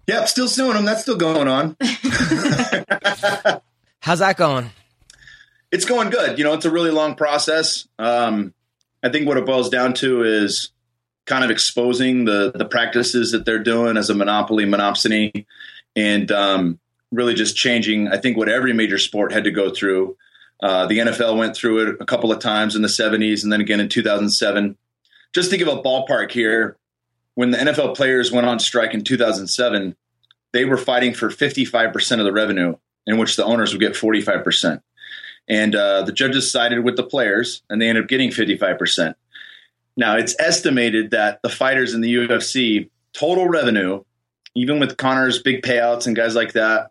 [0.07, 0.85] Yep, still suing them.
[0.85, 1.77] That's still going on.
[4.01, 4.71] How's that going?
[5.71, 6.39] It's going good.
[6.39, 7.89] You know, it's a really long process.
[7.99, 8.53] Um,
[9.03, 10.71] I think what it boils down to is
[11.27, 15.47] kind of exposing the the practices that they're doing as a monopoly, monopsony,
[15.97, 16.79] and um,
[17.11, 18.09] really just changing.
[18.09, 20.17] I think what every major sport had to go through.
[20.63, 23.61] Uh, the NFL went through it a couple of times in the 70s and then
[23.61, 24.77] again in 2007.
[25.33, 26.77] Just to give a ballpark here,
[27.35, 29.97] when the NFL players went on strike in 2007,
[30.53, 32.77] they were fighting for 55% of the revenue,
[33.07, 34.83] in which the owners would get 45%.
[35.49, 39.15] And uh, the judges sided with the players, and they ended up getting 55%.
[39.97, 44.03] Now, it's estimated that the fighters in the UFC total revenue,
[44.55, 46.91] even with Conor's big payouts and guys like that,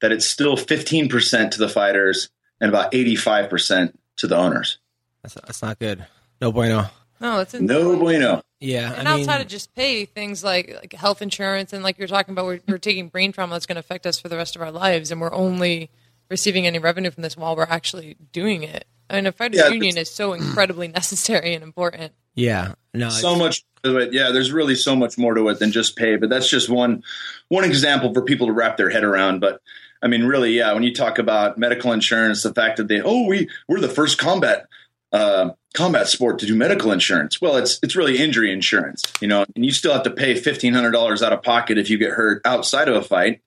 [0.00, 4.78] that it's still 15% to the fighters and about 85% to the owners.
[5.22, 6.06] That's, that's not good.
[6.40, 6.86] No bueno.
[7.20, 8.42] No, it's No bueno.
[8.60, 11.98] Yeah, And I mean, outside of just pay, things like, like health insurance and like
[11.98, 14.36] you're talking about, we're, we're taking brain trauma that's going to affect us for the
[14.36, 15.90] rest of our lives, and we're only
[16.30, 18.86] receiving any revenue from this while we're actually doing it.
[19.08, 22.12] I mean, a fighters Yeah, union is so incredibly necessary and important.
[22.34, 24.12] yeah, no, so much to it.
[24.12, 26.16] Yeah, there's really so much more to it than just pay.
[26.16, 27.02] But that's just one
[27.48, 29.40] one example for people to wrap their head around.
[29.40, 29.60] But
[30.02, 33.26] I mean, really, yeah, when you talk about medical insurance, the fact that they oh
[33.26, 34.66] we we're the first combat
[35.12, 37.40] uh, combat sport to do medical insurance.
[37.40, 40.72] Well, it's it's really injury insurance, you know, and you still have to pay fifteen
[40.72, 43.40] hundred dollars out of pocket if you get hurt outside of a fight.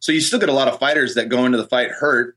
[0.00, 2.36] So you still get a lot of fighters that go into the fight hurt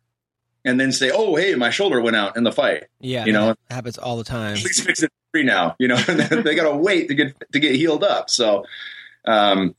[0.65, 3.55] and then say, "Oh, hey, my shoulder went out in the fight." yeah, you know,
[3.69, 4.55] happens all the time.
[4.57, 5.75] please fix it free now.
[5.79, 8.29] You know, they got to wait to get to get healed up.
[8.29, 8.65] So,
[9.25, 9.75] um,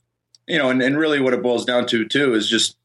[0.47, 2.77] you know, and, and really what it boils down to too is just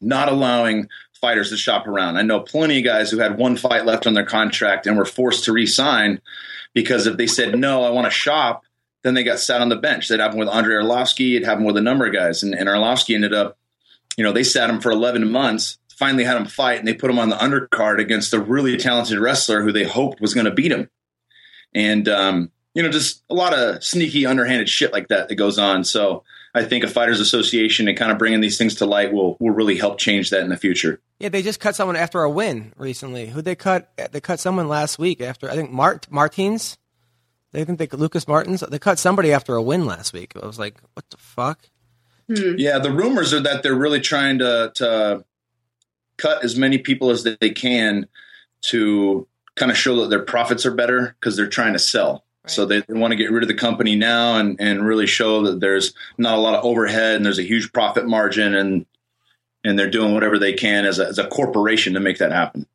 [0.00, 0.88] not allowing
[1.20, 2.16] fighters to shop around.
[2.16, 5.04] I know plenty of guys who had one fight left on their contract and were
[5.04, 6.20] forced to re-sign
[6.74, 8.62] because if they said no, I want to shop,
[9.02, 10.08] then they got sat on the bench.
[10.08, 11.36] That happened with Andre Arlovsky.
[11.36, 13.56] It happened with a number of guys, and, and Arlovsky ended up,
[14.18, 15.78] you know, they sat him for 11 months.
[15.96, 19.18] Finally, had him fight, and they put him on the undercard against a really talented
[19.18, 20.90] wrestler who they hoped was going to beat him
[21.74, 25.58] and um, you know just a lot of sneaky underhanded shit like that that goes
[25.58, 26.22] on so
[26.54, 29.50] i think a fighters association and kind of bringing these things to light will will
[29.50, 32.72] really help change that in the future Yeah, they just cut someone after a win
[32.76, 33.26] recently.
[33.26, 33.92] Who they cut?
[34.12, 36.78] They cut someone last week after I think Mart Martins.
[37.50, 38.60] They think they Lucas Martins.
[38.60, 40.34] They cut somebody after a win last week.
[40.40, 41.68] I was like, what the fuck?
[42.28, 45.24] Yeah the rumors are that they're really trying to to
[46.16, 48.06] cut as many people as they can
[48.60, 52.64] to kind of show that their profits are better because they're trying to sell so
[52.64, 55.60] they, they want to get rid of the company now and, and really show that
[55.60, 58.86] there's not a lot of overhead and there's a huge profit margin and
[59.64, 62.66] and they're doing whatever they can as a, as a corporation to make that happen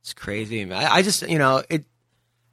[0.00, 0.64] It's crazy.
[0.66, 0.84] man.
[0.84, 1.84] I, I just, you know, it,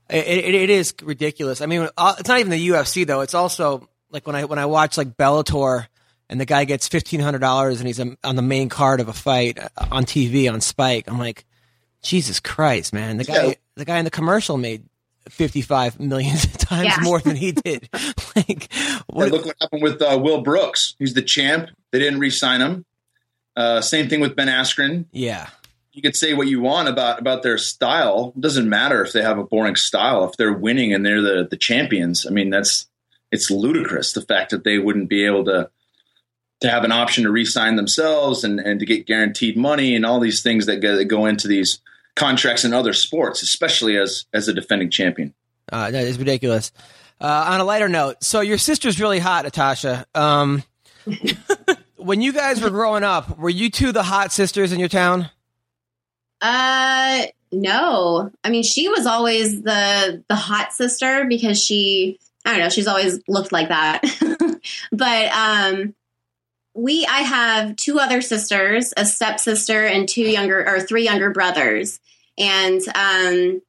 [0.09, 1.61] it, it, it is ridiculous.
[1.61, 3.21] I mean, uh, it's not even the UFC though.
[3.21, 5.87] It's also like when I when I watch like Bellator
[6.31, 9.13] and the guy gets fifteen hundred dollars and he's on the main card of a
[9.13, 11.05] fight uh, on TV on Spike.
[11.07, 11.45] I'm like,
[12.01, 13.17] Jesus Christ, man!
[13.17, 13.53] The guy, Yeah.
[13.75, 14.83] the guy in the commercial made
[15.29, 16.97] fifty five million times Yeah.
[17.01, 17.87] more than he did.
[18.35, 20.95] like, Yeah, what, look what happened with uh, Will Brooks.
[20.97, 21.69] He's the champ.
[21.91, 22.85] They didn't re-sign him.
[23.55, 25.05] Uh, same thing with Ben Askren.
[25.11, 25.49] yeah,
[25.91, 28.31] You could say what you want about about their style.
[28.37, 30.23] It doesn't matter if they have a boring style.
[30.29, 32.87] If they're winning and they're the the champions, I mean that's
[33.31, 35.69] it's ludicrous the fact that they wouldn't be able to
[36.61, 40.19] to have an option to re-sign themselves and and to get guaranteed money and all
[40.19, 41.79] these things that go, that go into these
[42.15, 45.33] contracts in other sports, especially as as a defending champion.
[45.71, 46.71] uh, that is ridiculous.
[47.19, 50.07] Uh, on a lighter note, so your sister's really hot, Natasha.
[50.15, 50.63] Um,
[51.97, 55.29] when you guys were growing up, were you two the hot sisters in your town?
[56.41, 58.31] Uh, no.
[58.43, 62.87] I mean, she was always the the hot sister because she, I don't know, she's
[62.87, 64.01] always looked like that.
[64.91, 65.93] but um,
[66.73, 71.99] we, I have two other sisters, a stepsister, and two younger or three younger brothers,
[72.37, 73.61] and um,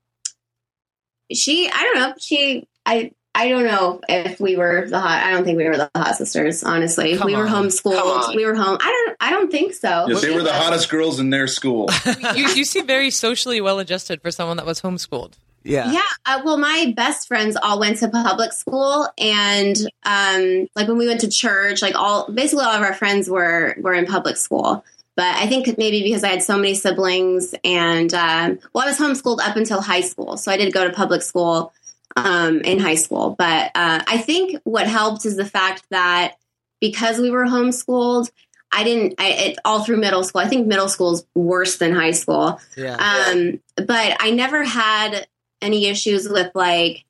[1.32, 3.12] she, I don't know, she, I.
[3.34, 5.22] I don't know if we were the hot.
[5.24, 6.62] I don't think we were the hot sisters.
[6.62, 7.48] Honestly, Come we were on.
[7.48, 8.28] Come homeschooled.
[8.28, 8.36] on.
[8.36, 8.76] We were home.
[8.78, 9.16] I don't.
[9.20, 10.04] I don't think so.
[10.06, 11.88] Yes, they were the hottest girls in their school.
[12.36, 15.38] you, you seem very socially well adjusted for someone that was homeschooled.
[15.64, 15.92] Yeah.
[15.92, 16.00] Yeah.
[16.26, 21.06] Uh, well, my best friends all went to public school, and um, like when we
[21.08, 24.84] went to church, like all basically all of our friends were were in public school.
[25.16, 28.98] But I think maybe because I had so many siblings, and um, well, I was
[28.98, 31.72] homeschooled up until high school, so I did go to public school.
[32.16, 33.34] um, in high school.
[33.38, 36.34] But uh, I think what helped is the fact that
[36.80, 38.30] because we were homeschooled,
[38.70, 39.14] I didn't.
[39.18, 42.60] I, it, all through middle school, I think middle school is worse than high school.
[42.76, 42.96] Yeah.
[42.96, 45.26] Um, but I never had
[45.62, 47.04] any issues with like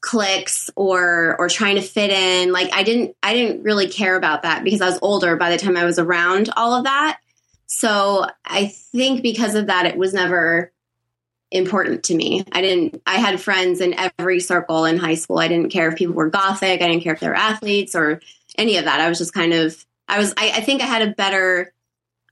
[0.00, 2.52] clicks or or trying to fit in.
[2.52, 5.56] Like I didn't I didn't really care about that because I was older by the
[5.56, 7.18] time I was around all of that.
[7.66, 10.70] So I think because of that, it was never
[11.50, 12.44] important to me.
[12.52, 13.02] I didn't.
[13.06, 15.38] I had friends in every circle in high school.
[15.38, 16.82] I didn't care if people were gothic.
[16.82, 18.20] I didn't care if they were athletes or
[18.58, 19.00] any of that.
[19.00, 19.84] I was just kind of.
[20.08, 20.34] I was.
[20.36, 21.72] I, I think I had a better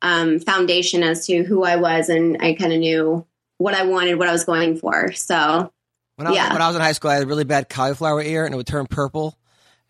[0.02, 3.26] um, foundation as to who I was, and I kind of knew
[3.62, 5.12] what I wanted, what I was going for.
[5.12, 5.72] So
[6.16, 6.52] When I, was, Yeah.
[6.52, 8.56] when I was in high school, I had a really bad cauliflower ear, and it
[8.56, 9.36] would turn purple.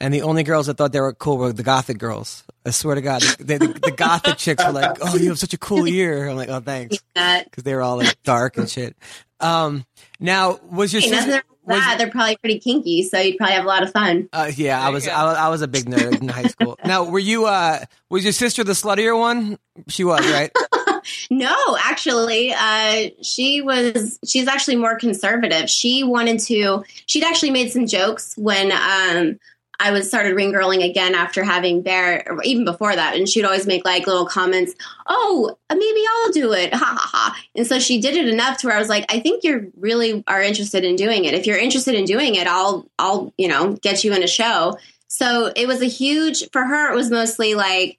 [0.01, 2.43] And the only girls that thought they were cool were the gothic girls.
[2.67, 5.55] I swear to God, the, the, the gothic chicks were like, "Oh, you have such
[5.55, 8.97] a cool ear." I'm like, "Oh, thanks," because they were all like dark and shit.
[9.39, 9.85] Um,
[10.19, 11.43] now was your Hey, sister?
[11.69, 11.95] that.
[11.99, 14.29] They're probably pretty kinky, so you'd probably have a lot of fun.
[14.33, 16.77] Uh, yeah, I was, I was I was a big nerd in high school.
[16.85, 17.47] Now, were you?
[17.47, 19.57] Uh, was your sister the sluttier one?
[19.87, 20.51] She was, right?
[21.31, 24.19] No, actually, uh, she was.
[24.25, 25.69] She's actually more conservative.
[25.69, 26.85] She wanted to.
[27.07, 29.39] She'd actually made some jokes when um,
[29.83, 33.67] I was started ring girling again after having Bear, even before that, and she'd always
[33.67, 34.75] make like little comments.
[35.09, 36.73] Oh, maybe I'll do it.
[36.73, 37.43] Ha ha ha.
[37.57, 40.23] And so she did it enough to where I was like, I think you really
[40.29, 41.35] are interested in doing it.
[41.35, 44.79] If you're interested in doing it, I'll I'll you know get you in a show.
[45.09, 46.93] So it was a huge for her.
[46.93, 47.99] It was mostly like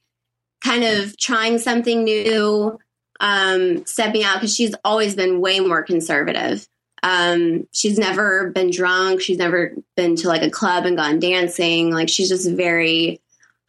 [0.64, 2.80] kind of trying something new
[3.19, 6.68] um, stepping out because she's always been way more conservative.
[7.02, 9.22] Um, she's never been drunk.
[9.22, 11.91] She's never been to like a club and gone dancing.
[11.91, 13.19] Like she's just very,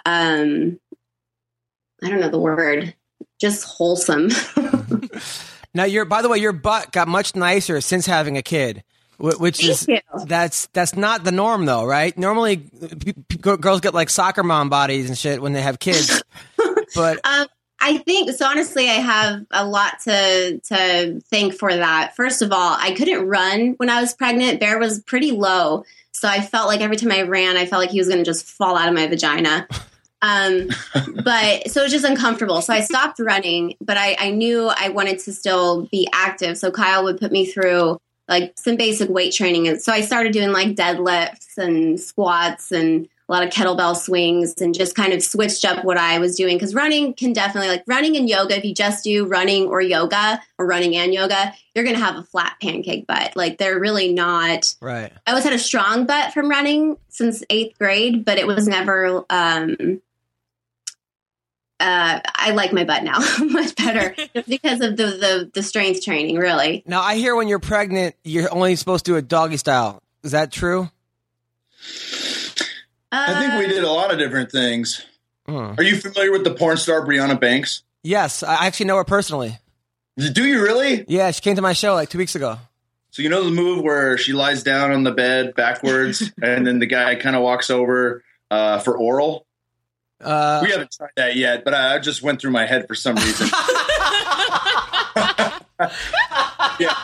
[0.07, 0.79] um,
[2.03, 2.95] I don't know the word,
[3.41, 4.31] just wholesome.
[5.77, 8.85] Now, your by the way, your butt got much nicer since having a kid,
[9.19, 9.99] which Thank is you.
[10.27, 12.17] that's that's not the norm though, right?
[12.17, 16.23] Normally, p- p- girls get like soccer mom bodies and shit when they have kids,
[16.95, 17.49] but Um,
[17.87, 18.47] I think so.
[18.47, 22.17] Honestly, I have a lot to to thank for that.
[22.17, 24.59] First of all, I couldn't run when I was pregnant.
[24.59, 27.91] Bear was pretty low, so I felt like every time I ran, I felt like
[27.91, 29.69] he was going to just fall out of my vagina.
[30.23, 30.69] Um,
[31.25, 32.63] but so it was just uncomfortable.
[32.63, 36.57] So I stopped running, but I, I knew I wanted to still be active.
[36.57, 37.99] So Kyle would put me through
[38.29, 39.69] like some basic weight training.
[39.69, 44.61] And so I started doing like deadlifts and squats and a lot of kettlebell swings
[44.61, 46.59] and just kind of switched up what I was doing.
[46.59, 48.57] Cause running can definitely like running and yoga.
[48.59, 52.17] If you just do running or yoga or running and yoga, you're going to have
[52.17, 53.35] a flat pancake butt.
[53.35, 55.11] Like they're really not, right.
[55.27, 59.25] I always had a strong butt from running since eighth grade, but it was never.
[59.31, 60.03] Um,
[61.81, 64.15] uh, I like my butt now much better
[64.49, 66.37] because of the, the the strength training.
[66.37, 70.01] Really, Now, I hear when you're pregnant, you're only supposed to do a doggy style.
[70.23, 70.89] Is that true?
[73.15, 75.05] I think we did a lot of different things.
[75.47, 75.75] Hmm.
[75.79, 77.83] Are you familiar with the porn star Briana Banks?
[78.03, 79.59] Yes, I actually know her personally.
[80.17, 81.05] Do you really?
[81.09, 82.59] Yeah, she came to my show like two weeks ago.
[83.11, 86.79] So you know the move where she lies down on the bed backwards, and then
[86.79, 89.47] the guy kind of walks over uh, for oral.
[90.21, 92.95] Uh, we haven't tried that yet, but I I just went through my head for
[92.95, 93.49] some reason.
[96.79, 96.95] yeah.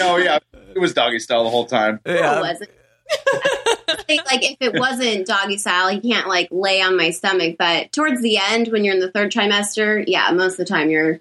[0.00, 0.38] no, yeah,
[0.74, 2.00] it was doggy style the whole time.
[2.06, 2.70] no, it wasn't.
[4.06, 7.56] Think like if it wasn't doggy style, he can't like lay on my stomach.
[7.58, 10.90] But towards the end, when you're in the third trimester, yeah, most of the time
[10.90, 11.20] you're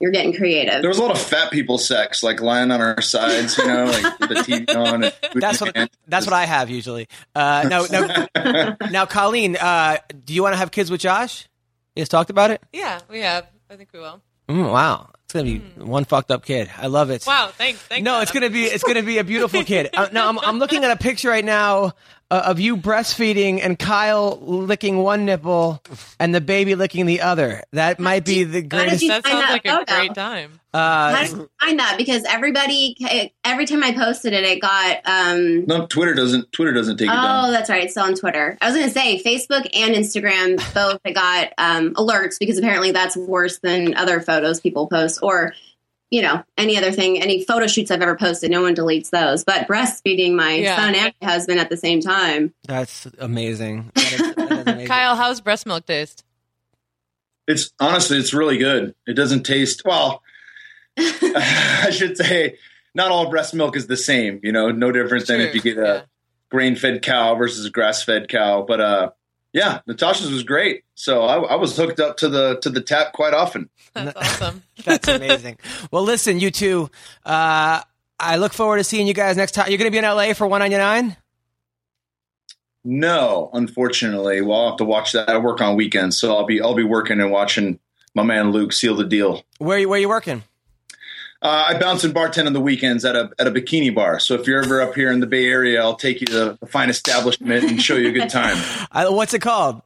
[0.00, 0.82] you're getting creative.
[0.82, 3.86] There was a lot of fat people sex, like lying on our sides, you know,
[3.86, 5.04] like with the TV on.
[5.04, 5.88] And That's what hand.
[6.06, 7.08] that's what I have usually.
[7.34, 11.48] Uh, now, now, now, Colleen, uh, do you want to have kids with Josh?
[11.96, 12.62] You guys talked about it.
[12.72, 13.46] Yeah, we have.
[13.70, 14.20] I think we will.
[14.48, 16.70] Mm, wow, it's gonna be one fucked up kid.
[16.78, 17.24] I love it.
[17.26, 17.80] Wow, thanks.
[17.82, 18.40] thanks No, it's Adam.
[18.42, 19.90] gonna be it's gonna be a beautiful kid.
[19.94, 21.92] Uh, now I'm I'm looking at a picture right now
[22.34, 25.82] uh, of you breastfeeding and Kyle licking one nipple
[26.18, 27.62] and the baby licking the other.
[27.72, 29.02] That might be the did greatest.
[29.02, 30.60] you That find sounds that like a great time.
[30.72, 31.94] How Uh, did you find that?
[31.98, 32.96] Because everybody,
[33.44, 35.00] every time I posted it, it got.
[35.04, 36.50] um No, Twitter doesn't.
[36.50, 37.52] Twitter doesn't take it Oh, down.
[37.52, 37.84] that's right.
[37.84, 38.58] It's still on Twitter.
[38.60, 42.90] I was going to say Facebook and Instagram both it got um, alerts because apparently
[42.90, 45.54] that's worse than other photos people post or,
[46.14, 48.48] you know, any other thing, any photo shoots I've ever posted.
[48.48, 49.42] No one deletes those.
[49.42, 50.76] But breastfeeding my Yeah.
[50.76, 52.54] son and my husband at the same time.
[52.68, 53.90] that's amazing.
[53.96, 54.86] That is, that is amazing.
[54.86, 56.24] Kyle, how's breast milk taste?
[57.48, 58.94] It's honestly, it's really good.
[59.08, 60.22] It doesn't taste well.
[60.96, 62.58] I should say,
[62.94, 64.38] not all breast milk is the same.
[64.44, 66.00] You know, no different than if you get a yeah.
[66.48, 68.62] grain-fed cow versus a grass-fed cow.
[68.62, 69.10] But uh,
[69.54, 70.84] Yeah, Natasha's was great.
[70.96, 73.70] So I, I was hooked up to the to the tap quite often.
[73.94, 74.62] That's awesome.
[74.84, 75.58] That's amazing.
[75.90, 76.90] well, listen, you two.
[77.24, 77.80] Uh,
[78.18, 79.68] I look forward to seeing you guys next time.
[79.68, 81.16] You're going to be in LA for 199.
[82.86, 85.30] No, unfortunately, well, I'll have to watch that.
[85.30, 87.78] I work on weekends, so I'll be I'll be working and watching
[88.14, 89.44] my man Luke seal the deal.
[89.58, 90.42] Where you where you working?
[91.44, 94.18] Uh, I bounce and bartend on the weekends at a at a bikini bar.
[94.18, 96.66] So if you're ever up here in the Bay Area, I'll take you to a
[96.66, 98.56] fine establishment and show you a good time.
[98.90, 99.82] I, what's it called?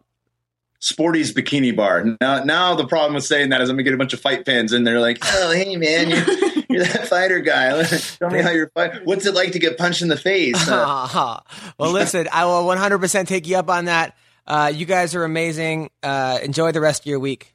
[0.79, 2.17] Sporty's Bikini Bar.
[2.21, 4.47] Now, now the problem with saying that is I'm gonna get a bunch of fight
[4.47, 7.83] fans in there like, oh hey man, you're, you're that fighter guy.
[8.21, 9.05] Tell me how you're fight.
[9.05, 10.69] What's it like to get punched in the face?
[10.69, 11.41] Uh,
[11.77, 14.17] well, listen, I will 100% take you up on that.
[14.47, 15.91] Uh, you guys are amazing.
[16.05, 17.53] Uh, enjoy the rest of your week.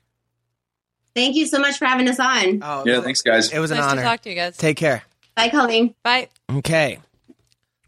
[1.16, 2.60] Thank you so much for having us on.
[2.64, 3.52] Oh, yeah, thanks guys.
[3.52, 4.02] It was an honor.
[4.02, 4.58] to talk to you guys.
[4.58, 5.04] Take care.
[5.36, 5.94] Bye, Colleen.
[6.04, 6.30] Bye.
[6.52, 7.00] Okay.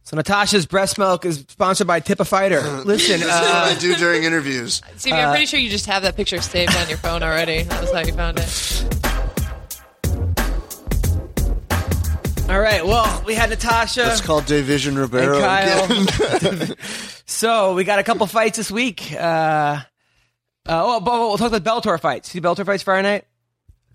[0.04, 2.62] So Natasha's breast milk is sponsored by Tip a Fighter.
[2.86, 4.82] Listen, This is what uh, I do during interviews.
[4.98, 7.64] See, I'm pretty sure you just have that picture saved on your phone already.
[7.64, 8.86] That was how you found it.
[12.48, 12.86] all right.
[12.86, 14.02] Well, we had Natasha.
[14.02, 15.42] That's called Division Ribeiro.
[15.42, 16.76] and Kyle.
[17.26, 19.12] so we got a couple fights this week.
[19.12, 19.80] Uh,
[20.68, 22.30] uh, oh, but we'll talk about Bellator fights.
[22.30, 23.26] See Bellator fights Friday night.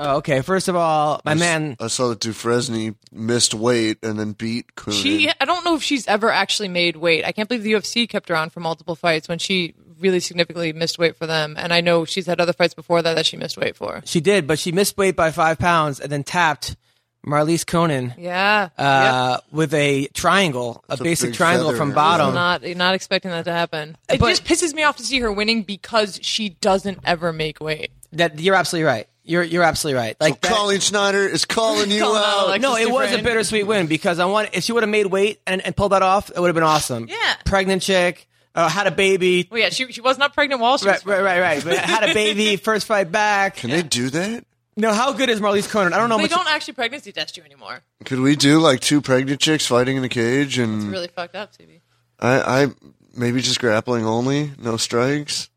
[0.03, 0.41] Oh, okay.
[0.41, 1.77] First of all, my man.
[1.79, 4.97] I saw that Dufresne missed weight and then beat Cooney.
[4.97, 7.25] She, I don't know if she's ever actually made weight.
[7.27, 10.73] I can't believe the UFC kept her on for multiple fights when she really significantly
[10.73, 11.55] missed weight for them.
[11.59, 14.01] And I know she's had other fights before that that she missed weight for.
[14.07, 16.77] She did, but she missed weight by five pounds and then tapped
[17.25, 18.69] Marloes Coenen Yeah.
[18.79, 21.79] uh, with a triangle, a a basic triangle feather.
[21.79, 21.95] from yep.
[21.97, 22.35] bottom.
[22.35, 23.97] Not, not expecting that to happen.
[24.09, 27.61] It But- just pisses me off to see her winning because she doesn't ever make
[27.61, 27.91] weight.
[28.13, 29.07] that you're absolutely right.
[29.23, 30.17] You're you're absolutely right.
[30.19, 32.47] Like that- Colleen Schneider is calling you Calling out out.
[32.49, 35.07] Alexis no, it was a bittersweet win because I want if she would have made
[35.07, 37.07] weight and, and pulled that off, it would have been awesome.
[37.07, 37.17] Yeah.
[37.45, 39.47] pregnant chick, uh, had a baby.
[39.49, 41.65] Well, yeah, she, she was not pregnant while she was Right, right, right, right.
[41.65, 43.57] But had a baby, first fight back.
[43.57, 44.45] Can they do that?
[44.77, 45.93] No, how good is Marloes Coenen?
[45.93, 46.31] I don't know They much.
[46.31, 47.81] don't actually pregnancy test you anymore.
[48.05, 51.35] Could we do like two pregnant chicks fighting in a cage and It's really fucked
[51.35, 51.81] up, CB.
[52.21, 52.67] I, I
[53.15, 55.49] maybe just grappling only, no strikes?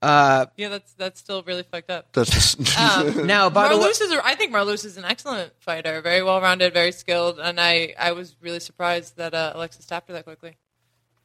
[0.00, 2.12] Uh, Yeah, that's that's still really fucked up.
[2.12, 5.04] That's just, Um, now, by the way, Marloes is, a, I think Marloes is an
[5.04, 9.52] excellent fighter, very well rounded, very skilled, and I, I was really surprised that uh,
[9.54, 10.56] Alexis tapped her that quickly,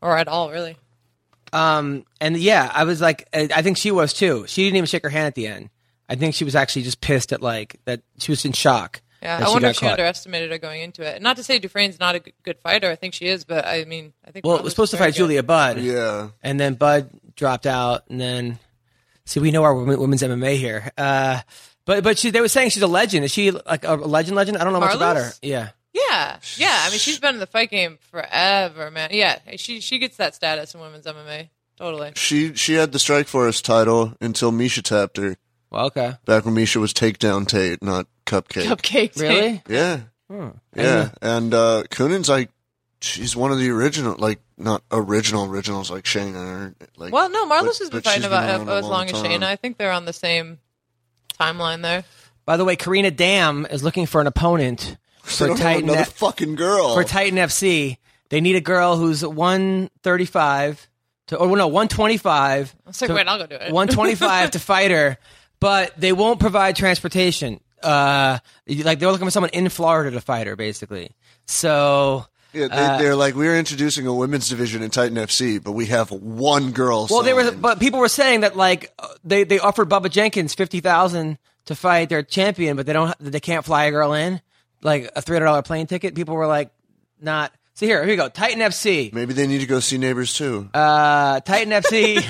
[0.01, 0.77] or at all, really.
[1.51, 4.45] um, and yeah, I was like, I I think she was too.
[4.47, 5.69] She didn't even shake her hand at the end.
[6.09, 8.01] I think she was actually just pissed at like that.
[8.17, 9.01] She was in shock.
[9.21, 9.91] Yeah, I wonder if she caught.
[9.91, 11.21] underestimated her going into it.
[11.21, 12.89] Not to say Dufresne's not a good fighter.
[12.89, 14.45] I think she is, but I mean, I think.
[14.45, 15.17] Well, it was supposed to fight good.
[15.17, 15.79] Julia Budd.
[15.79, 16.29] yeah.
[16.41, 18.59] and then Budd dropped out, and then
[19.25, 20.91] see, we know our women's MMA here.
[20.97, 21.41] Uh,
[21.85, 23.25] but but she, they were saying she's a legend.
[23.25, 24.35] Is she like a legend?
[24.35, 24.57] Legend?
[24.57, 25.31] I don't know much about her.
[25.41, 25.69] Yeah.
[25.91, 26.83] Yeah, yeah.
[26.85, 29.09] I mean, she's been in the fight game forever, man.
[29.11, 31.49] Yeah, she she gets that status in women's MMA.
[31.77, 32.11] Totally.
[32.15, 35.35] She she had the Strikeforce title until Miesha tapped her.
[35.71, 36.13] Well, okay.
[36.25, 38.63] Back when Miesha was takedown Tate, not cupcake.
[38.65, 39.19] Cupcake.
[39.19, 39.61] Really?
[39.69, 40.01] Yeah.
[40.75, 41.09] Yeah.
[41.21, 42.49] And uh Coenen's like
[43.01, 47.47] she's one of the original like not original originals like Shayna or like Well, no,
[47.47, 49.25] Marloes has been fighting she's about around as long as time.
[49.25, 49.43] Shayna.
[49.43, 50.59] I think they're on the same
[51.39, 52.03] timeline there.
[52.45, 55.83] By the way, Carina Damm is looking for an opponent I for don't know, Titan
[55.85, 56.93] another F- fucking girl.
[56.95, 57.97] for Titan FC.
[58.29, 60.87] They need a girl who's one thirty five
[61.27, 62.75] to or no one twenty five.
[62.85, 63.71] I was like, wait, I'll go do it.
[63.71, 65.17] 125 to fight her,
[65.59, 67.59] but they won't provide transportation.
[67.81, 71.11] Uh, like they're looking for someone in Florida to fight her, basically.
[71.45, 75.71] So, yeah, they, uh, they're like we're introducing a women's division in Titan FC, but
[75.71, 77.07] we have one girl.
[77.09, 80.09] well, they were, signed." but people were saying that like uh, they they offered Bubba
[80.09, 84.13] Jenkins fifty thousand to fight their champion, but they don't, they can't fly a girl
[84.13, 84.41] in,
[84.81, 86.15] like a three hundred dollar plane ticket.
[86.15, 86.71] People were like,
[87.21, 87.53] not.
[87.75, 88.27] So here, here you go.
[88.27, 89.13] Titan FC.
[89.13, 90.69] maybe they need to go see neighbors too.
[90.73, 92.21] Uh, Titan FC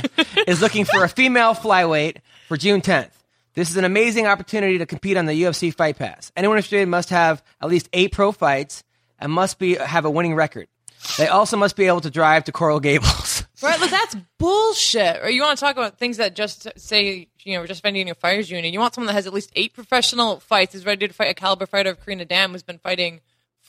[0.48, 3.10] is looking for a female flyweight for June 10th.
[3.56, 6.32] This is an amazing opportunity to compete on the UFC Fight Pass.
[6.36, 8.84] Anyone interested must have at least eight pro fights
[9.20, 10.68] and must be have a winning record.
[11.18, 13.44] They also must be able to drive to Coral Gables.
[13.62, 15.22] Right, but that's bullshit.
[15.22, 18.16] Or you want to talk about things that just say, you know, just in your
[18.16, 18.74] fires union.
[18.74, 21.34] You want someone that has at least eight professional fights, is ready to fight a
[21.34, 23.20] caliber fighter of Carina Damm, who's been fighting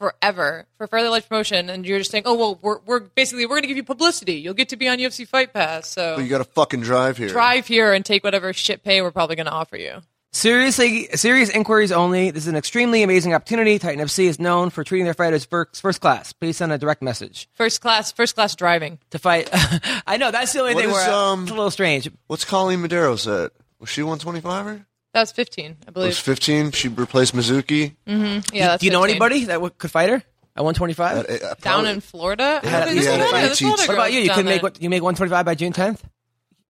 [0.01, 3.51] forever for Fairly Life Promotion, and you're just saying, oh well, we're we're basically we're
[3.57, 4.35] going to give you publicity.
[4.35, 5.89] You'll get to be on UFC Fight Pass.
[5.91, 7.29] So But you got to fucking drive here.
[7.29, 10.01] drive here and take whatever shit pay we're probably going to offer you.
[10.33, 12.31] Seriously, serious inquiries only.
[12.31, 13.81] This is an extremely amazing opportunity.
[13.81, 16.33] Titan FC is known for treating their fighters first, first class.
[16.33, 19.01] Please send a direct message First class, first class driving.
[19.11, 19.51] to fight.
[20.07, 22.09] I know that's the only What thing is, where um, it's a little strange.
[22.29, 23.51] What's Colleen Madero said?
[23.81, 24.85] Was she 125er?
[25.13, 26.07] That was 15, I believe.
[26.07, 26.39] It was believe.
[26.39, 26.71] 15.
[26.73, 27.97] She replaced Mizuki.
[28.07, 29.11] Yeah, that's Do you know 15.
[29.11, 31.17] anybody that w- could fight her at 125?
[31.29, 32.61] At- uh, down in Florida?
[32.63, 33.89] Yeah, There's he a had lot an of- there's a lot of AT.
[33.89, 34.21] What about you?
[34.21, 36.01] You down could make what you make 125 by June 10th?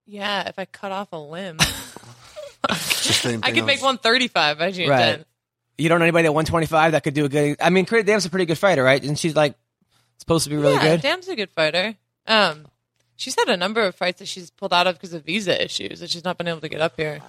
[0.07, 1.59] Yeah, if I cut off a limb,
[2.69, 5.19] It's I thing could make 135 by June Right.
[5.21, 5.25] 10th.
[5.79, 7.57] You don't know anybody at 125 that could do a good.
[7.61, 9.03] I mean, Creed Dam's a pretty good fighter, right?
[9.03, 9.55] And she's like
[10.19, 11.01] supposed to be really yeah, good.
[11.03, 11.95] Damm's a good fighter.
[12.27, 12.67] Um,
[13.17, 16.01] she's had a number of fights that she's pulled out of because of visa issues
[16.01, 17.21] that she's not been able to get up here.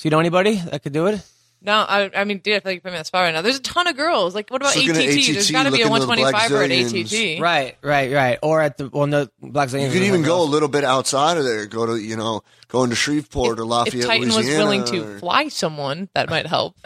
[0.00, 1.20] So you know anybody that could do it?
[1.60, 3.34] No, I, I mean, dude, I feel like you put me on the spot right
[3.34, 3.42] now.
[3.42, 4.34] There's a ton of girls.
[4.34, 4.96] Like, what about Just ATT?
[4.96, 7.34] looking at There's ATT, got to be a looking at the Black 125er at Zillions.
[7.36, 7.42] ATT.
[7.42, 8.38] Right, right, right.
[8.42, 9.88] Or at the well, no, Blackzilians.
[9.88, 11.66] You could even go a little bit outside of there.
[11.66, 15.00] Go to you know, go into Shreveport or Lafayette, If Titan was Louisiana, willing to
[15.16, 16.76] or- fly someone, that might help.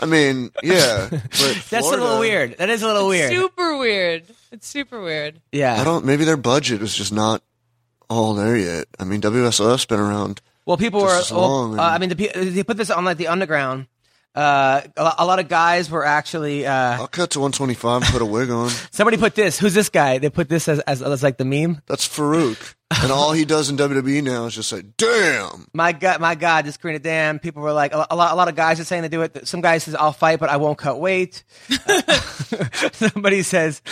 [0.00, 2.58] I mean, yeah, but That's a Florida- little weird.
[2.58, 3.30] That is a little weird.
[3.30, 4.24] Super weird.
[4.50, 5.40] It's super weird.
[5.52, 5.80] yeah.
[5.80, 6.04] I don't.
[6.04, 7.40] Maybe their budget is just not
[8.10, 8.86] all there yet.
[8.98, 10.40] I mean, WSOF's been around.
[10.66, 11.22] Well, people were.
[11.30, 13.86] well, long, uh, I mean, the, they put this on like the underground.
[14.34, 16.66] Uh, a, a lot of guys were actually.
[16.66, 18.68] Uh, I'll cut to 125 and put a wig on.
[18.90, 19.58] somebody put this.
[19.58, 20.18] Who's this guy?
[20.18, 21.82] They put this as as, as like the meme.
[21.86, 26.20] That's Faarooq, and all he does in WWE now is just say, "Damn." My God,
[26.20, 27.38] my God, this Carina Damm.
[27.38, 29.46] People were like, a, a lot, a lot of guys are saying they do it.
[29.46, 31.44] Some guy says, "I'll fight, but I won't cut weight."
[32.92, 33.82] Somebody says,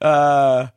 [0.00, 0.68] uh,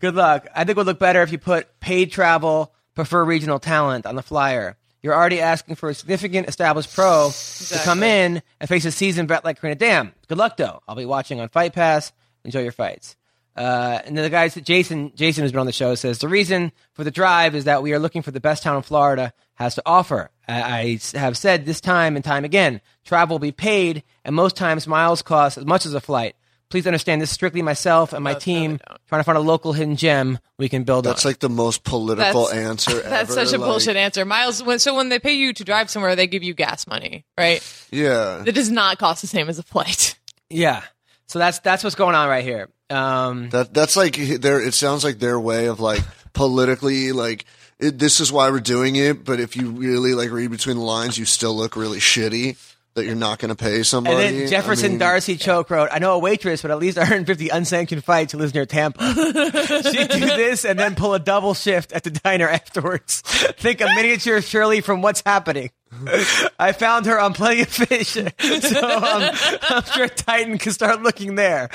[0.00, 3.60] "Good luck." I think it would look better if you put paid travel, prefer regional
[3.60, 4.76] talent on the flyer.
[5.02, 9.28] You're already asking for a significant established pro to come in and face a seasoned
[9.28, 10.12] vet like Carina Damm.
[10.28, 10.80] Good luck, though.
[10.86, 12.12] I'll be watching on Fight Pass.
[12.44, 13.16] Enjoy your fights.
[13.54, 16.72] Uh, and then the guys, Jason, Jason, who's been on the show, says the reason
[16.94, 19.74] for the drive is that we are looking for the best town in Florida has
[19.74, 20.30] to offer.
[20.48, 24.56] I, I have said this time and time again, travel will be paid, and most
[24.56, 26.34] times miles cost as much as a flight.
[26.72, 28.96] Please understand this is strictly myself and my No, team no, no.
[29.06, 31.28] trying to find a local hidden gem we can build That's on.
[31.28, 33.10] like the most political That's- answer ever.
[33.10, 34.24] That's such a like, bullshit answer.
[34.24, 37.26] Miles, when, so when they pay you to drive somewhere, they give you gas money,
[37.36, 37.60] right?
[37.90, 40.18] Yeah, That does not cost the same as a flight.
[40.48, 40.82] yeah.
[41.26, 42.70] So that's that's what's going on right here.
[42.88, 44.58] Um, that that's like their.
[44.60, 46.00] It sounds like their way of like
[46.32, 47.44] politically like.
[47.78, 50.82] It, this is why we're doing it, but if you really like read between the
[50.84, 52.56] lines, you still look really shitty
[52.94, 54.26] that you're not going to pay somebody.
[54.26, 56.98] and then Jefferson I mean, Darcy Choke wrote, I know a waitress, but at least
[56.98, 59.02] 150 unsanctioned fights who lives near Tampa.
[59.90, 63.20] She'd do this and then pull a double shift at the diner afterwards.
[63.24, 65.70] Think a miniature Shirley from What's Happening.
[66.58, 69.30] I found her on Plenty of Fish, so um,
[69.68, 71.68] I'm sure Titan can start looking there.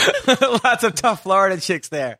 [0.64, 2.18] Lots of tough Florida chicks there.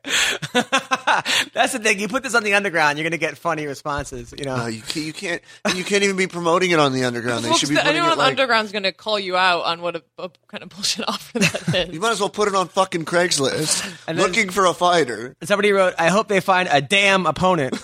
[0.52, 2.00] That's the thing.
[2.00, 4.34] You put this on the underground, you're going to get funny responses.
[4.36, 5.42] You know, Uh, you can't, you can't,
[5.74, 7.44] you can't even be promoting it on the underground.
[7.44, 8.30] They Folks, should be putting anyone it on like.
[8.30, 11.88] underground's going to call you out on what a, a kind of bullshit offer that
[11.88, 11.94] is.
[11.94, 13.84] You might as well put it on fucking Craigslist.
[14.08, 15.36] And then- looking for a fighter.
[15.44, 17.74] somebody wrote, I hope they find a damn opponent.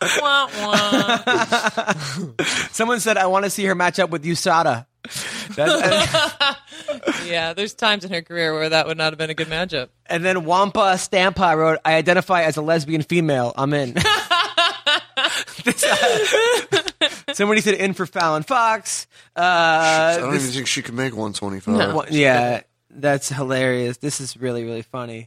[0.00, 1.92] Wah, wah.
[2.70, 4.86] Someone said, I want to see her match up with USADA.
[5.54, 6.56] That's,
[7.26, 9.88] yeah, there's times in her career where that would not have been a good matchup.
[10.06, 13.52] and then Wampa Stampa wrote, I identify as a lesbian female.
[13.56, 13.94] I'm in.
[15.64, 15.84] This-
[17.34, 19.06] somebody said in for Fallon Fox.
[19.36, 21.94] Uh, I don't this- even think she could make 125.
[21.94, 23.98] Well, yeah, that's hilarious.
[23.98, 25.24] This is really, really funny.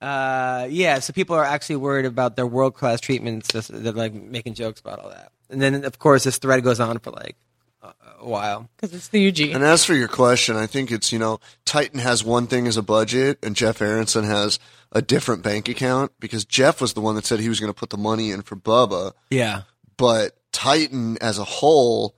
[0.00, 3.48] Uh, yeah, so people are actually worried about their world class treatments.
[3.48, 5.32] Just- They're like making jokes about all that.
[5.48, 7.36] And then, of course, this thread goes on for like
[7.82, 8.68] a, a while.
[8.76, 9.54] Because it's the UG.
[9.54, 12.76] And as for your question, I think it's, you know, Titan has one thing as
[12.76, 14.58] a budget and Jeff Aronson has
[14.92, 17.78] a different bank account because Jeff was the one that said he was going to
[17.78, 19.12] put the money in for Bubba.
[19.30, 19.62] Yeah.
[19.96, 22.14] But Titan as a whole,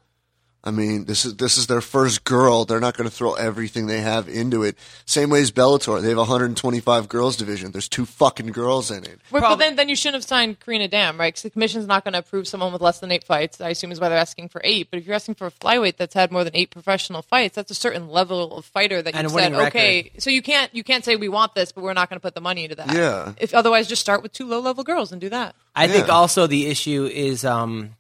[0.69, 2.67] I mean, this is this is their first girl.
[2.67, 4.77] They're not going to throw everything they have into it.
[5.07, 6.03] Same way as Bellator.
[6.03, 7.73] They have 125 girls division.
[7.73, 9.19] There's two fucking girls in it.
[9.31, 11.33] Well, but then, then you shouldn't have signed Carina Damm, right?
[11.33, 13.63] Because the commission's not going to approve someone with less than eight fights.
[13.63, 14.89] I assume is why they're asking for eight.
[14.91, 17.71] But if you're asking for a flyweight that's had more than eight professional fights, that's
[17.71, 20.13] a certain level of fighter that you a said, winning okay.
[20.19, 22.35] So you can't you can't say we want this, but we're not going to put
[22.35, 22.93] the money into that.
[22.93, 23.33] Yeah.
[23.39, 25.55] If otherwise, just start with two low level girls and do that.
[25.75, 27.95] I think also the issue is, um,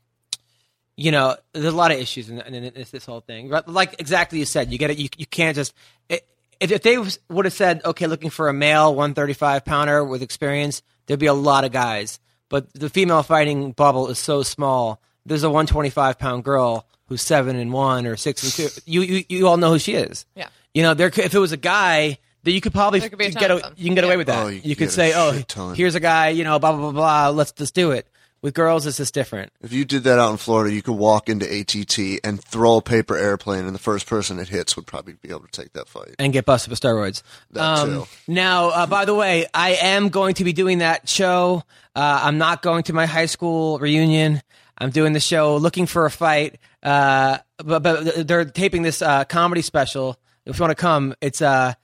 [0.98, 3.48] you know, there's a lot of issues in, in, in this, this whole thing.
[3.48, 4.98] But Like exactly you said, you get it.
[4.98, 5.72] You, you can't just.
[6.08, 6.26] It,
[6.60, 10.82] if, if they would have said, okay, looking for a male 135 pounder with experience,
[11.06, 12.18] there'd be a lot of guys.
[12.48, 15.00] But the female fighting bubble is so small.
[15.24, 18.80] There's a 125 pound girl who's seven and one or six and two.
[18.84, 20.26] You you, you all know who she is.
[20.34, 20.48] Yeah.
[20.74, 23.26] You know, there if it was a guy, that you could probably There could be
[23.26, 24.08] a ton get a, you can get Yeah.
[24.08, 24.44] away with that.
[24.44, 25.74] Oh, you you could could get a say, oh, ton.
[25.76, 27.28] here's a guy, you know, blah blah blah blah.
[27.30, 28.08] Let's just do it.
[28.40, 29.52] With girls, it's just different.
[29.60, 32.82] If you did that out in Florida, you could walk into ATT and throw a
[32.82, 35.88] paper airplane, and the first person it hits would probably be able to take that
[35.88, 36.14] fight.
[36.20, 37.22] and get busted with steroids.
[37.50, 38.06] That too.
[38.28, 41.64] Now, uh, by the way, I am going to be doing that show.
[41.96, 44.40] Uh, I'm not going to my high school reunion.
[44.78, 46.58] I'm doing the show looking for a fight.
[46.80, 50.16] Uh, but, but they're taping this uh, comedy special.
[50.46, 51.74] If you want to come, it's uh,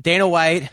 [0.00, 0.70] Dana White,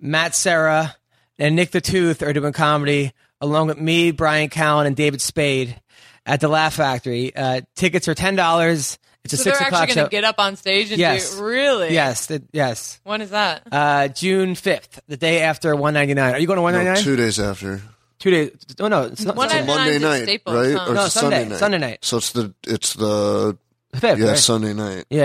[0.00, 0.96] Matt Serra,
[1.38, 5.80] and Nick the Tooth are doing comedy along with me, Brian Callen, and David Spade.
[6.26, 7.34] At the Laugh Factory.
[7.34, 8.98] Uh, tickets are ten dollars.
[9.24, 10.00] It's a So six they're o'clock actually show.
[10.02, 11.34] going to get up on stage and Yes.
[11.34, 11.92] do really?
[11.94, 13.00] Yes, th- yes.
[13.04, 13.62] When is that?
[13.72, 16.34] Uh, June fifth, the day after one ninety nine.
[16.34, 16.94] Are you going to one ninety nine?
[16.96, 17.80] No, two days after.
[18.18, 18.50] Two days.
[18.78, 19.34] Oh no, it's not.
[19.44, 20.76] It's a Monday 99's night, Staples, right?
[20.76, 20.90] huh?
[20.90, 21.58] Or No, it's Sunday- Sunday night.
[21.58, 21.98] Sunday night.
[22.04, 23.58] So it's the it's the
[23.94, 24.38] Fifth, yeah right?
[24.38, 25.04] Sunday night.
[25.10, 25.24] Yeah,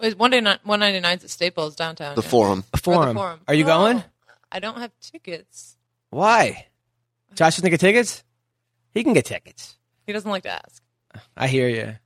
[0.00, 0.06] yeah.
[0.06, 2.14] Is one day one ninety nine at Staples downtown.
[2.14, 2.28] The yeah.
[2.28, 2.60] forum.
[2.60, 3.16] A Or the forum.
[3.16, 3.40] forum.
[3.48, 4.04] Are you Oh, going?
[4.52, 5.76] I don't have tickets.
[6.10, 6.66] Why?
[7.34, 8.22] Josh doesn't get tickets.
[8.94, 9.76] He can get tickets.
[10.06, 10.82] He doesn't like to ask.
[11.36, 11.96] I hear you.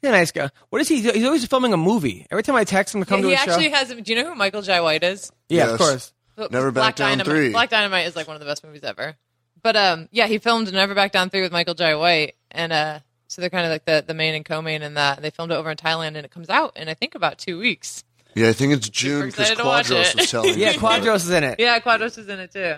[0.00, 0.50] He's a nice guy.
[0.70, 1.02] What is he?
[1.02, 1.12] do?
[1.12, 2.26] He's always filming a movie.
[2.30, 3.76] Every time I text him to come Yeah, to he a actually show.
[3.76, 3.88] has.
[4.04, 5.30] Do you know who Michael Jai White is?
[5.48, 5.78] yeah, of Yes.
[5.78, 6.12] course.
[6.50, 7.26] Never Black Back Down Dynamite.
[7.26, 7.50] 3.
[7.50, 9.14] Black Dynamite is like one of the best movies ever.
[9.62, 12.98] But um, yeah, he filmed Never Back Down three with Michael Jai White, and uh,
[13.28, 15.22] so they're kind of like the the main and co-main in that.
[15.22, 17.58] They filmed it over in Thailand, and it comes out in I think about two
[17.60, 18.02] weeks.
[18.34, 20.16] Yeah, I think it's June because excited to watch Quadros it.
[20.16, 20.60] was telling me.
[20.62, 21.60] Yeah, Quadros is in it.
[21.60, 22.74] Yeah, Quadros is in it too.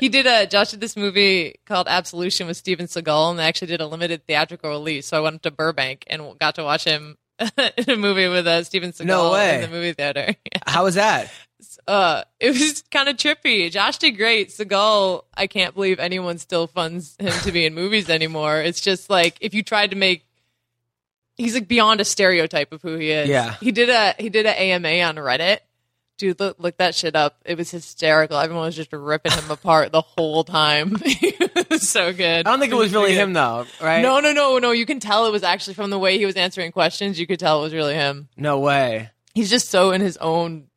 [0.00, 3.68] He did a Josh did this movie called Absolution with Steven Seagal, and they actually
[3.68, 5.06] did a limited theatrical release.
[5.06, 8.46] So I went up to Burbank and got to watch him in a movie with
[8.46, 9.56] uh, Steven Seagal No way.
[9.56, 10.34] in the movie theater.
[10.66, 11.30] How was that?
[11.86, 13.70] uh, it was kind of trippy.
[13.70, 14.48] Josh did great.
[14.50, 18.60] Seagal, I can't believe anyone still funds him to be in movies anymore.
[18.60, 20.24] It's just like if you tried to make,
[21.36, 23.28] he's like beyond a stereotype of who he is.
[23.28, 23.54] Yeah.
[23.60, 25.58] he did a he did an AMA on Reddit.
[26.22, 27.40] Dude, look, look that shit up.
[27.44, 28.38] It was hysterical.
[28.38, 30.96] Everyone was just ripping him apart the whole time.
[31.04, 32.46] it was so good.
[32.46, 34.02] I don't think it was really him though, right?
[34.02, 34.70] No, no, no, no.
[34.70, 37.18] You can tell it was actually from the way he was answering questions.
[37.18, 38.28] You could tell it was really him.
[38.36, 39.10] No way.
[39.34, 40.68] He's just so in his own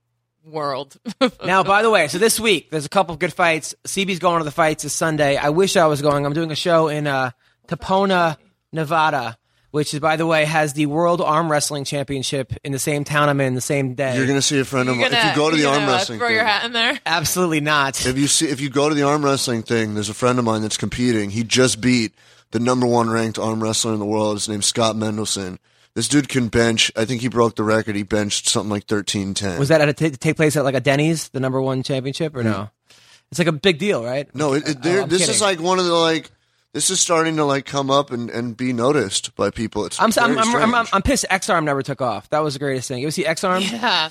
[0.43, 0.97] world.
[1.45, 3.75] Now, by the way, so this week there's a couple of good fights.
[3.83, 5.37] CB's going to the fights this Sunday.
[5.37, 6.25] I wish I was going.
[6.25, 7.29] I'm doing a show in uh,
[7.67, 8.37] Topona,
[8.71, 9.37] Nevada,
[9.75, 13.27] which is, by the way, has the World Arm Wrestling Championship in the same town
[13.27, 14.15] I'm in the same day.
[14.15, 15.19] You're gonna see a friend of You're mine.
[15.19, 16.97] If you go to the arm wrestling throw your hat in there.
[17.05, 18.05] Absolutely not.
[18.05, 20.45] if you see if you go to the arm wrestling thing, there's a friend of
[20.45, 21.29] mine that's competing.
[21.29, 22.15] He just beat
[22.51, 24.37] the number one ranked arm wrestler in the world.
[24.37, 25.57] His name's Scott Mendelson.
[25.93, 26.89] This dude can bench.
[26.95, 27.97] I think he broke the record.
[27.97, 29.59] He benched something like thirteen ten.
[29.59, 32.33] Was that at a t- take place at like a Denny's, the number one championship,
[32.33, 32.47] or hmm.
[32.47, 32.69] no?
[33.29, 34.33] It's like a big deal, right?
[34.33, 35.35] No, it, it, Oh, there- I'm this kidding.
[35.35, 36.31] is like one of the like.
[36.75, 39.85] This is starting to like come up and, and be noticed by people.
[39.85, 40.85] It's I'm, I'm, I'm, I'm, I'm.
[40.91, 42.29] I'm pissed X Arm never took off.
[42.31, 42.99] That was the greatest thing.
[42.99, 43.61] You ever see X Arm?
[43.63, 44.09] Yeah.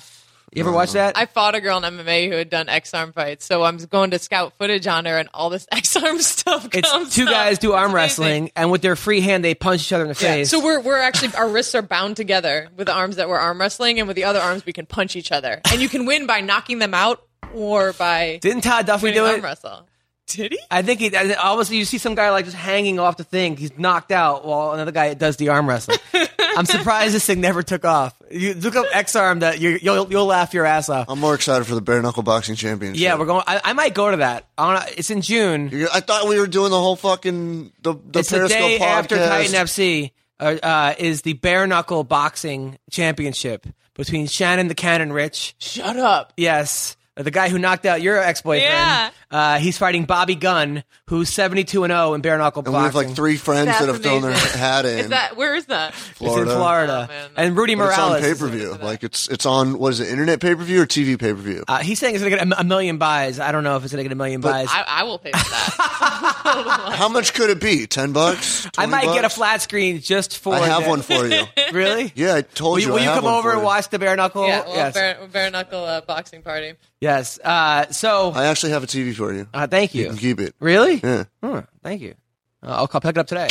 [0.51, 1.15] You ever watch that?
[1.15, 4.09] I fought a girl in MMA who had done X arm fights, so I'm going
[4.11, 6.67] to scout footage on her, and all this X arm stuff.
[6.73, 7.29] it's two up.
[7.29, 10.13] guys do arm wrestling, and with their free hand, they punch each other in the
[10.19, 10.33] Yeah.
[10.35, 10.49] face.
[10.49, 13.59] So we're we're actually our wrists are bound together with the arms that we're arm
[13.59, 16.25] wrestling, and with the other arms we can punch each other, and you can win
[16.25, 17.21] by knocking them out
[17.53, 19.43] or by Didn't Todd Duffy winning do arm it?
[19.43, 19.87] wrestle.
[20.27, 20.59] Did he?
[20.71, 21.15] I think he.
[21.15, 23.57] I- Obviously, you see some guy like just hanging off the thing.
[23.57, 25.99] He's knocked out while another guy does the arm wrestling.
[26.57, 28.13] I'm surprised this thing never took off.
[28.31, 29.39] You look up X Arm.
[29.39, 31.09] That you, you'll you'll laugh your ass off.
[31.09, 33.01] I'm more excited for the bare knuckle boxing championship.
[33.01, 33.43] Yeah, we're going.
[33.45, 34.47] I, I might go to that.
[34.57, 35.69] I wanna, it's in June.
[35.69, 38.79] You're- I thought we were doing the whole fucking the the it's the Periscope day
[38.79, 38.85] podcast.
[38.85, 45.13] after Titan FC uh, uh, is the bare knuckle boxing championship between Shannon the Cannon
[45.13, 45.55] Ritch.
[45.59, 46.33] Shut up.
[46.35, 46.97] Yes.
[47.17, 48.63] The guy who knocked out your ex boyfriend.
[48.63, 49.09] Yeah.
[49.35, 52.75] Uh, he's fighting Bobby Gunn, who's 72 and 0 in bare knuckle boxing.
[52.75, 54.59] And we have like three friends That's that have thrown their amazing.
[54.59, 54.99] hat in.
[54.99, 55.89] Is that where is that?
[55.89, 56.51] It's in Florida.
[56.55, 57.09] Florida.
[57.09, 57.29] Oh, man.
[57.35, 58.75] and Rudy But it's on pay per view.
[58.81, 60.07] Like it's it's on what is it?
[60.07, 61.65] Internet pay per view or TV pay per view?
[61.67, 63.39] Uh, he's saying it's going to get a, a million buys.
[63.41, 64.67] I don't know if it's going to get a million buys.
[64.69, 66.93] I, I will pay for that.
[66.95, 67.87] How much could it be?
[67.87, 68.67] Ten bucks?
[68.77, 70.53] I 20 might get a flat screen just for.
[70.55, 70.89] I have that.
[70.89, 71.43] one for you.
[71.73, 72.13] Really?
[72.15, 72.85] Yeah, I told Will you.
[72.85, 73.65] you, will I you have come one over and you.
[73.65, 74.47] watch the bare knuckle?
[74.47, 74.93] yeah, well, yes.
[74.93, 76.73] bare, bare knuckle uh, boxing party.
[77.01, 77.37] yes.
[77.43, 79.47] Uh, so, I actually have a TV for you.
[79.53, 80.09] uh, thank You you.
[80.09, 80.55] can keep it.
[80.59, 80.95] Really?
[81.03, 81.25] Yeah.
[81.43, 82.15] Huh, thank you.
[82.63, 83.47] Uh, I'll, I'll pick it up today.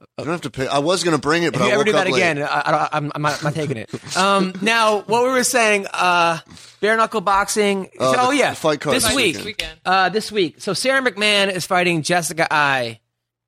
[0.00, 0.68] You don't have to pay.
[0.68, 2.12] I was going to bring it, but If you I ever woke do that up
[2.12, 2.18] late.
[2.20, 4.16] again, I, I, I'm, I'm, not, I'm not taking it.
[4.16, 6.38] Um, now, what we were saying, uh,
[6.80, 7.86] bare knuckle boxing.
[7.98, 9.44] Uh, oh the- yeah, the fight card this this week.
[9.44, 9.80] weekend.
[9.84, 10.60] Uh, this week.
[10.60, 13.00] So Sara McMann is fighting Jessica Eye.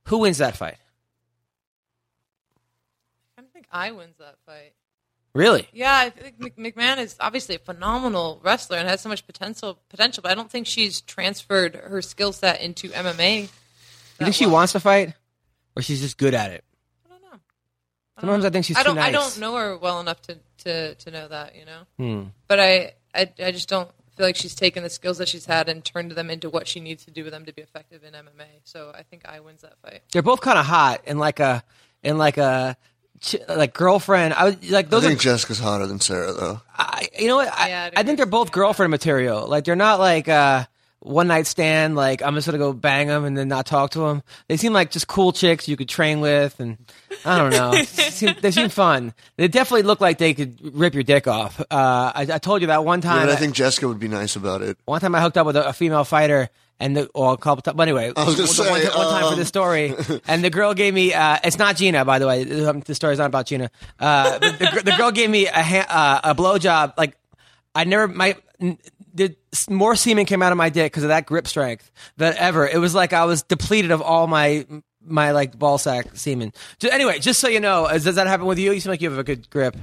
[0.07, 0.77] Who wins that fight?
[3.39, 4.73] I don't think Eye wins that fight.
[5.35, 5.69] Really?
[5.73, 9.79] Yeah, I think McMann is obviously a phenomenal wrestler and has so much potential.
[9.89, 13.17] Potential, but I don't think she's transferred her skill set into MMA.
[13.43, 13.49] Do you
[14.27, 15.15] think she wants to fight,
[15.77, 16.65] or she's just good at it?
[17.07, 17.39] I don't know.
[18.19, 18.97] Sometimes I think she's I don't.
[18.97, 21.55] too I don't know her well enough to to to know that.
[21.55, 21.83] You know.
[21.97, 22.29] Hmm.
[22.49, 25.69] But I, I I just don't feel like she's taken the skills that she's had
[25.69, 28.13] and turned them into what she needs to do with them to be effective in
[28.13, 28.61] MMA.
[28.65, 30.03] So I think Eye wins that fight.
[30.13, 31.63] They're both kind of hot in like a
[32.03, 32.77] in like a
[33.49, 34.35] like girlfriend.
[34.35, 35.09] I would like I those are.
[35.09, 36.61] think Jessica's hotter than Sara, though.
[36.77, 37.53] I, you know what?
[37.53, 39.47] I, Yeah, I'd I think they're both girlfriend material.
[39.47, 40.65] Like they're not like uh
[41.01, 41.97] one night stand.
[41.97, 44.23] Like I'm just gonna go bang them and then not talk to them.
[44.49, 46.79] They seem like just cool chicks you could train with, and
[47.25, 47.73] I don't know.
[47.73, 49.13] they, seem, they seem fun.
[49.37, 51.61] They definitely look like they could rip your dick off.
[51.61, 51.65] Uh,
[52.15, 53.27] I, I told you that one Yeah, time.
[53.27, 54.79] but I think Jessica would be nice about it.
[54.87, 56.49] one time I hooked up with a, a female fighter,
[56.83, 57.77] And the well, a couple times.
[57.77, 59.95] But anyway, I was one, say, one, one time for um, this story,
[60.27, 61.13] and the girl gave me.
[61.13, 62.45] Uh, it's not Gina, by the way.
[62.45, 63.71] The story's not about Gina.
[63.99, 66.95] Uh, the, the, the girl gave me a ha- uh, a blowjob.
[66.97, 67.17] Like
[67.75, 68.35] I never my.
[68.61, 68.79] n-
[69.15, 69.37] Did
[69.69, 72.67] more semen came out of my dick because of that grip strength than ever.
[72.67, 74.65] It was like I was depleted of all my
[75.03, 76.53] my like ball sack semen.
[76.79, 78.73] Just, anyway, just so you know, does that happen with you?
[78.73, 79.77] You seem like you have a good grip.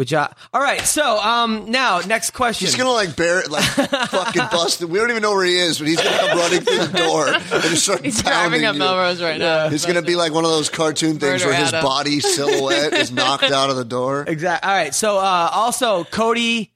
[0.00, 2.64] With jo- all right, so um, now next question.
[2.64, 4.80] He's gonna like bear it, like fucking bust.
[4.80, 4.86] it.
[4.88, 7.26] We don't even know where he is, but he's gonna come running through the door
[7.28, 8.78] and just start He's driving pounding up you.
[8.78, 9.66] Melrose right now.
[9.66, 11.84] It's gonna be like one of those cartoon things Murder where his Adam.
[11.84, 14.24] body silhouette is knocked out of the door.
[14.26, 14.66] Exactly.
[14.70, 14.94] All right.
[14.94, 16.72] So uh, also Cody,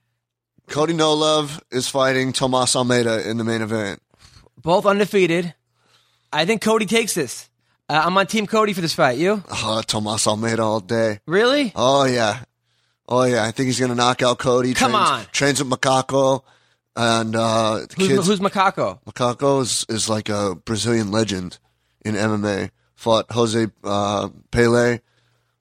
[0.69, 4.03] Cody No Love is fighting Tomas Almeida in the main event.
[4.61, 5.55] both undefeated.
[6.31, 7.49] I think Cody takes this.
[7.89, 9.17] Uh, I'm on Team Cody for this fight.
[9.17, 11.21] You Oh, Tomas Almeida all day.
[11.27, 11.73] really?
[11.75, 12.41] Oh yeah,
[13.09, 13.45] oh yeah.
[13.45, 14.75] I think he's gonna knock out Cody.
[14.75, 15.25] Come trains, on.
[15.33, 16.43] trains with Macaco,
[16.97, 18.27] and uh, the Who's, kids.
[18.27, 19.01] who's Macaco?
[19.05, 21.59] Macaco is, is like a Brazilian legend
[22.05, 22.71] in MMA.
[22.95, 25.01] Fought Jose uh, Pele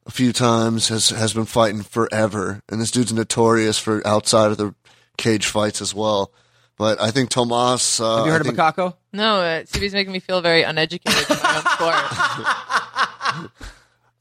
[0.05, 0.87] a few times.
[0.89, 4.73] Has has been fighting forever, and this dude's notorious for outside of the
[5.17, 6.31] cage fights as well.
[6.77, 7.99] But I think Tomas.
[7.99, 8.95] Uh, Have you I heard of think- Macaco?
[9.11, 13.07] No, uh, CB's making me feel very uneducated in my own sport.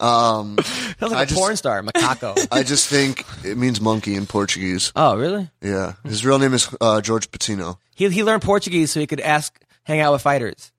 [0.03, 2.47] Um, Sounds like I a just- porn star, Macaco.
[2.53, 4.93] I just think it means monkey in Portuguese.
[4.97, 5.49] oh, really?
[5.63, 7.79] Yeah, his real name is uh, George Patino.
[7.95, 10.73] He he learned Portuguese so he could ask, hang out with fighters.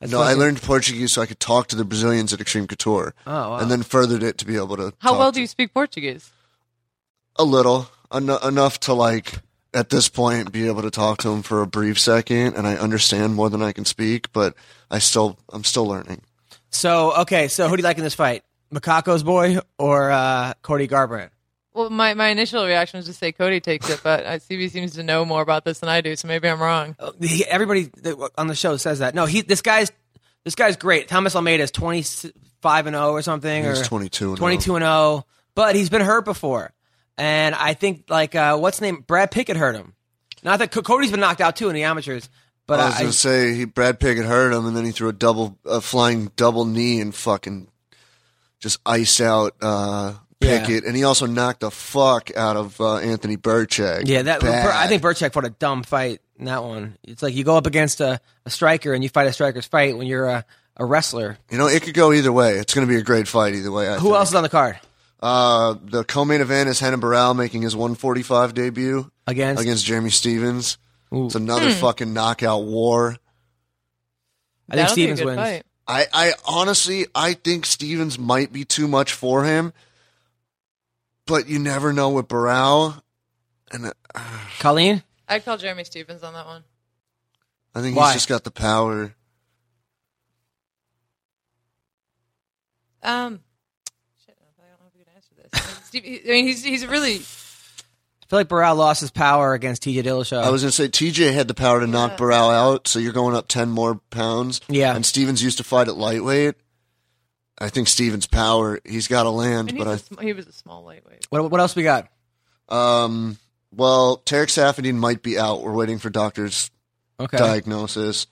[0.00, 2.66] That's No, I fucking- learned Portuguese so I could talk to the Brazilians at Extreme
[2.66, 3.56] Couture, Oh, wow.
[3.58, 4.92] and then furthered it to be able to.
[4.98, 6.30] How talk well to- do you speak Portuguese?
[7.36, 9.34] A little, en- enough to like
[9.72, 12.74] at this point be able to talk to him for a brief second, and I
[12.76, 14.54] understand more than I can speak, but
[14.90, 16.22] I still, I'm still learning.
[16.70, 18.42] So okay, so who do you like in this fight?
[18.74, 21.30] Macaco's boy or uh, Cody Garbrandt?
[21.72, 24.94] Well, my, my initial reaction was to say Cody takes it, but uh, CB seems
[24.94, 26.96] to know more about this than I do, so maybe I'm wrong.
[27.20, 27.90] He, everybody
[28.38, 29.14] on the show says that.
[29.14, 29.90] No, he this guy's
[30.44, 31.08] this guy's great.
[31.08, 32.04] Thomas Almeida is twenty
[32.62, 35.26] five and zero or something, He's or 22 and 22 and zero.
[35.56, 36.72] But he's been hurt before,
[37.18, 39.04] and I think like uh, what's his name?
[39.06, 39.94] Brad Pickett hurt him.
[40.44, 42.28] Not that Cody's been knocked out too in the amateurs,
[42.66, 45.08] but I was I, gonna say he Brad Pickett hurt him, and then he threw
[45.08, 47.68] a double, a flying double knee and fucking
[48.64, 50.66] just ice out uh, Yeah.
[50.86, 54.08] And he also knocked the fuck out of uh, Anthony Birchak.
[54.08, 54.66] yeah, that Bad.
[54.66, 56.96] I think Birchak fought a dumb fight in that one.
[57.04, 59.96] It's like you go up against a, a striker and you fight a striker's fight
[59.98, 60.44] when you're a,
[60.78, 61.36] a wrestler.
[61.50, 62.54] you know it could go either way.
[62.54, 63.86] It's going to be a great fight either way.
[63.88, 64.14] I Who think.
[64.16, 64.78] else is on the card
[65.20, 69.62] Uh, the co-main event is Renan Barão making his 145 debut against?
[69.62, 70.78] against Jeremy Stephens.
[71.14, 71.26] Ooh.
[71.26, 73.16] It's another fucking knockout war.
[74.68, 75.38] I think That'll be a Stephens good wins.
[75.38, 75.62] fight.
[75.86, 79.72] I, I honestly, I think Stephens might be too much for him,
[81.26, 83.02] but you never know with Barão.
[83.70, 84.20] And uh,
[84.60, 86.64] Colleen, I'd call Jeremy Stephens on that one.
[87.74, 88.12] I think Why?
[88.12, 89.14] he's just got the power.
[93.02, 93.40] Um,
[94.24, 95.86] shit, I don't know if we can answer this.
[95.88, 97.20] Steve, I mean, he's he's really
[98.24, 100.42] I feel like Barão lost his power against TJ Dillashaw.
[100.42, 102.16] I was going to say TJ had the power to knock Yeah.
[102.16, 104.60] Barão out, so you're going up 10 more pounds.
[104.68, 104.94] Yeah.
[104.96, 106.54] And Stephens used to fight at lightweight.
[107.58, 110.32] I think Stephens' power, he's got to land, and but he's I a sm- he
[110.32, 111.26] was a small lightweight.
[111.30, 112.08] what, what else we got?
[112.68, 113.36] Um,
[113.72, 115.62] well, Tarec Saffiedine might be out.
[115.62, 116.70] We're waiting for doctor's
[117.20, 117.36] Okay.
[117.36, 118.26] diagnosis.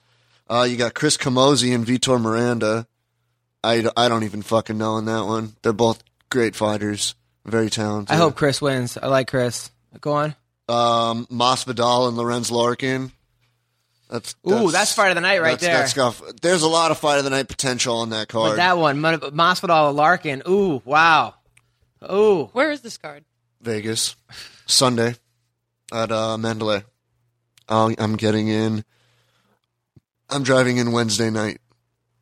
[0.50, 2.86] Uh, you got Chris Camozzi and Vitor Miranda.
[3.62, 5.54] I, I don't even fucking know on that one.
[5.62, 7.14] They're both great fighters,
[7.46, 8.12] very talented.
[8.12, 8.98] I hope Chris wins.
[9.00, 9.70] I like Chris.
[10.00, 10.34] Go on.
[10.68, 13.12] Um, Masvidal and Lorenz Larkin.
[14.08, 16.04] That's, Ooh, that's fight of the night right that's- there.
[16.04, 18.58] that's got- there's a lot of fight of the night potential on that But card.
[18.58, 20.42] that one, Mon- Masvidal Larkin.
[20.48, 21.34] Ooh, wow.
[22.10, 23.24] Ooh, Where is this card?
[23.62, 24.16] Vegas,
[24.66, 25.14] Sunday
[25.92, 26.82] at uh, Mandalay.
[27.68, 28.84] I'll, I'm getting in.
[30.28, 31.60] I'm driving in Wednesday night,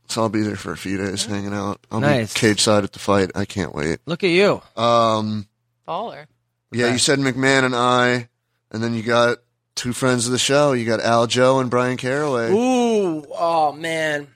[0.08, 1.84] so I'll be there for a few days hanging out.
[1.90, 2.34] I'll Nice.
[2.34, 3.30] be cage side at the fight.
[3.34, 4.00] I can't wait.
[4.06, 4.60] look at you.
[4.76, 5.46] Um,
[5.88, 6.26] Baller.
[6.72, 8.28] Yeah, you said McMann and Eye,
[8.70, 9.38] and then you got
[9.74, 10.72] two friends of the show.
[10.72, 12.52] You got Aljo and Bryan Caraway.
[12.52, 14.28] Ooh, oh man,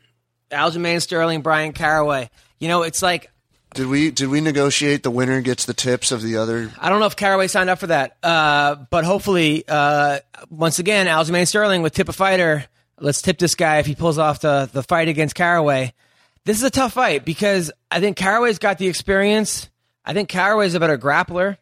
[0.50, 2.30] Aljamain Sterling, Bryan Caraway.
[2.58, 3.30] You know, it's like
[3.74, 6.72] Did we did we negotiate the winner gets the tips of the other?
[6.80, 10.18] I don't know if Caraway signed up for that, uh, but hopefully, uh,
[10.50, 12.64] once again, Aljamain Sterling with tip a fighter.
[12.98, 15.92] Let's tip this guy if he pulls off the the fight against Caraway.
[16.44, 19.68] This is a tough fight because I think Caraway's got the experience.
[20.04, 21.56] I think Caraway's a better grappler.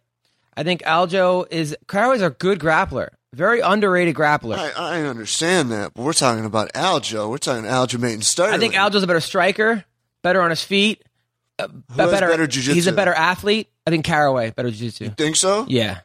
[0.56, 4.56] I think Aljo is Caraway's a good grappler, very underrated grappler.
[4.58, 7.30] I, I understand that, but we're talking about Aljo.
[7.30, 8.54] We're talking Aljamain Sterling.
[8.54, 9.84] I think Aljo's a better striker,
[10.22, 11.02] better on his feet,
[11.58, 12.92] uh, has better He's a jiu-jitsu?
[12.92, 13.68] better athlete.
[13.86, 15.10] I think Caraway better jiu-jitsu.
[15.16, 15.64] think so.
[15.68, 16.00] Yeah,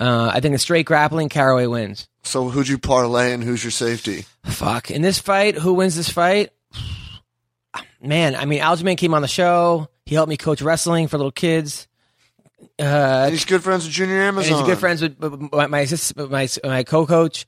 [0.00, 2.08] Uh, I think a straight grappling, Caraway wins.
[2.22, 4.24] So who'd you parlay and who's your safety?
[4.44, 4.90] Fuck.
[4.90, 6.50] In this fight, who wins this fight?
[8.02, 9.88] Man, I mean, Aljamain came on the show.
[10.06, 11.86] He helped me coach wrestling for little kids.
[12.78, 12.82] Uh,
[13.24, 14.58] And he's good friends with Junior and Amazon.
[14.58, 17.46] he's good friends with with my my, my, my co-coach.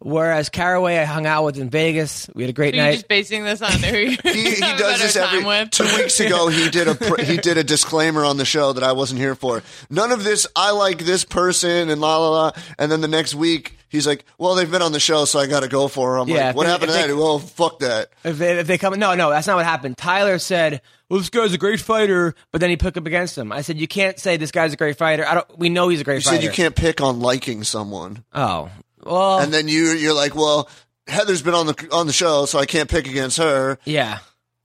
[0.00, 2.28] Whereas Caraway, I hung out with in Vegas.
[2.34, 2.92] We had a great So you're night.
[2.94, 3.96] just basing this on who
[4.32, 5.70] He, he does this every time with.
[5.70, 6.48] two weeks ago.
[6.48, 9.34] He did a pr- he did a disclaimer on the show that I wasn't here
[9.34, 9.62] for.
[9.88, 10.46] None of this.
[10.54, 12.52] I like this person and la la la.
[12.78, 15.46] And then the next week he's like, "Well, they've been on the show, so I
[15.46, 17.38] got to go for them." I'm Yeah, like, "What they- happened to if that?" well,
[17.38, 18.10] fuck that.
[18.24, 19.96] If they, if they come, no, no, that's not what happened.
[19.96, 23.52] Tyler said, "Well, this guy's a great fighter," but then he put up against him.
[23.52, 25.26] I said, "You can't say this guy's a great fighter.
[25.26, 25.58] I don't.
[25.58, 28.68] We know he's a great You fighter." said you can't pick on liking someone, Oh,
[29.02, 30.68] well, and then you you're like, "Well,
[31.06, 34.18] Heather's been on the on the show, so I can't pick against her." yeah,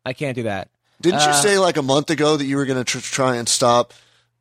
[0.06, 0.70] I can't do that.
[1.02, 3.36] Didn't you Uh, say like a month ago that you were going to tr- try
[3.38, 3.94] and stop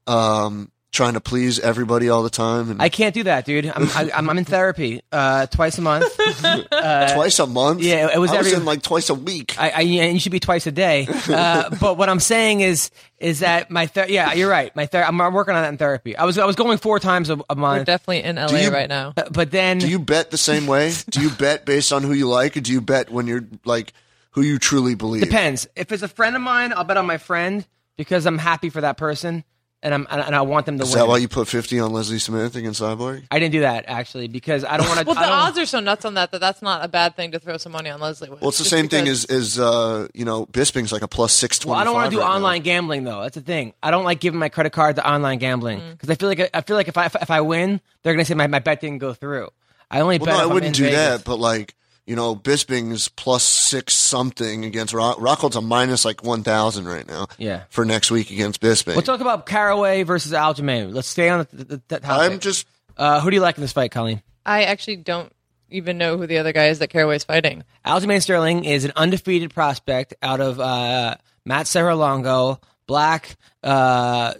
[0.09, 2.70] um, trying to please everybody all the time?
[2.70, 3.66] And I can't do that, dude.
[3.66, 6.06] I'm I, I'm, I'm in therapy uh, twice a month.
[6.70, 7.81] twice a month.
[7.82, 9.55] yeah, it was I was every- in like twice a week.
[9.60, 11.06] I, I and you should be twice a day.
[11.28, 14.74] Uh, but what I'm saying is is that my ther- yeah, you're right.
[14.77, 16.16] My ther- I'm, I'm working on that in therapy.
[16.16, 18.70] I was I was going four times a, a We're month, definitely in LA you-
[18.70, 19.12] right now.
[19.16, 20.93] Uh, but then Do you bet the same way?
[21.10, 23.93] Do you bet based on who you like, or do you bet when you're like
[24.32, 25.23] who you truly believe?
[25.23, 25.66] Depends.
[25.77, 27.66] If it's a friend of mine, I'll bet on my friend
[27.97, 29.44] because I'm happy for that person
[29.83, 30.99] and I'm and I want them to Is win.
[30.99, 33.25] that why you put fifty on Leslie Smith against Cyborg?
[33.31, 35.07] I didn't do that actually because I don't want to.
[35.09, 37.39] Well, the odds are so nuts on that that that's not a bad thing to
[37.39, 38.41] throw some money on Leslie with.
[38.41, 41.33] Well, it's the Just same thing as as uh, you know Bisping's like a plus
[41.33, 41.73] six twenty.
[41.73, 42.35] Well, I don't want to do right now.
[42.37, 43.23] online gambling though.
[43.23, 43.73] That's the thing.
[43.83, 45.91] I don't like giving my credit card to online gambling Mm.
[45.93, 48.35] because I feel like I feel like if I if I win, they're gonna say
[48.35, 49.49] my, my bet didn't go through.
[49.91, 50.35] I only Well, bet.
[50.35, 50.99] no, I if I'm wouldn't in do Vegas.
[50.99, 51.75] that, but like
[52.09, 55.18] you know, Bisping's plus six something against Rock.
[55.20, 57.26] Rockhold's a minus like one thousand right now.
[57.39, 57.64] Yeah.
[57.68, 58.94] for next week against Bisping.
[58.94, 60.94] We'll talk about Caraway versus Aljamain.
[60.94, 62.32] Let's stay on the, the, the topic.
[62.32, 62.66] I'm just
[62.97, 64.22] Uh, who do you like in this fight, Colleen?
[64.47, 65.30] I actually don't
[65.70, 67.62] even know who the other guy is that Caraway's fighting.
[67.85, 74.32] Aljamain Sterling is an undefeated prospect out of uh, Matt Serra-Longo, black, uh,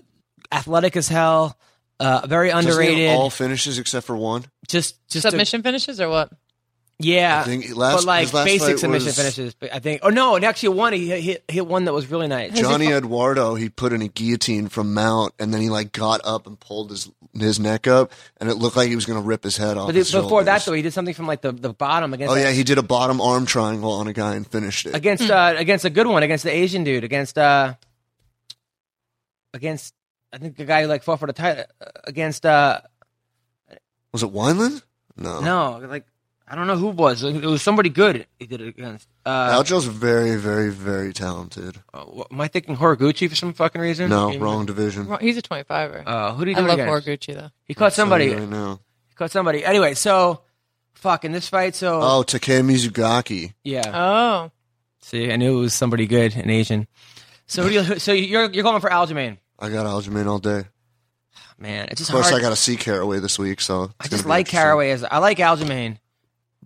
[0.51, 1.59] athletic as hell,
[2.01, 3.11] uh, very doesn't he have underrated.
[3.11, 4.47] all finishes except for one.
[4.67, 6.33] just just a- Submission finishes or what?
[7.01, 9.55] Yeah, I think last- but like last basic submission was- finishes.
[9.55, 10.01] But I think.
[10.03, 12.59] Oh no, and actually one he hit, hit hit one that was really nice.
[12.59, 16.47] Johnny Eduardo, he put in a guillotine from Mount, and then he like got up
[16.47, 19.45] and pulled his his neck up, and it looked like he was going to rip
[19.45, 19.87] his head off.
[19.87, 22.37] But his before that though, he did something from like the, the bottom against oh
[22.37, 24.95] yeah, he did a bottom arm triangle on a guy and finished it.
[24.97, 27.75] against uh, against a good one against the Asian dude against uh
[29.55, 29.95] against
[30.33, 31.65] I think the guy who like fought for the title
[32.05, 32.81] against uh
[34.13, 34.83] Was it Wineland?
[35.17, 36.05] No, no like
[36.51, 39.53] I don't know who it was it was somebody good he did it against uh
[39.59, 41.77] Aljo's very, very, very talented.
[41.93, 45.07] uh, what- am I thinking Horiguchi for some fucking reason No, He- wrong division.
[45.09, 46.03] Well, He's a 25er.
[46.07, 47.07] uh who did he I do it love against?
[47.07, 47.51] Horiguchi though.
[47.65, 48.81] he caught somebody Right now.
[49.09, 50.41] he caught somebody anyway so
[50.95, 53.53] fucking this fight so Oh, Takeya Mizugaki.
[53.65, 54.51] yeah Oh,
[55.03, 56.87] see I knew it was somebody good an Asian
[57.47, 60.65] so who do you, so you're you're going for Aljamain I got Aljamain all day.
[61.59, 63.93] man it's just Of course, hard I got to see Caraway this week, so it's
[64.01, 64.61] I gonna just be like interesting.
[64.61, 65.99] Caraway as I like Aljamain,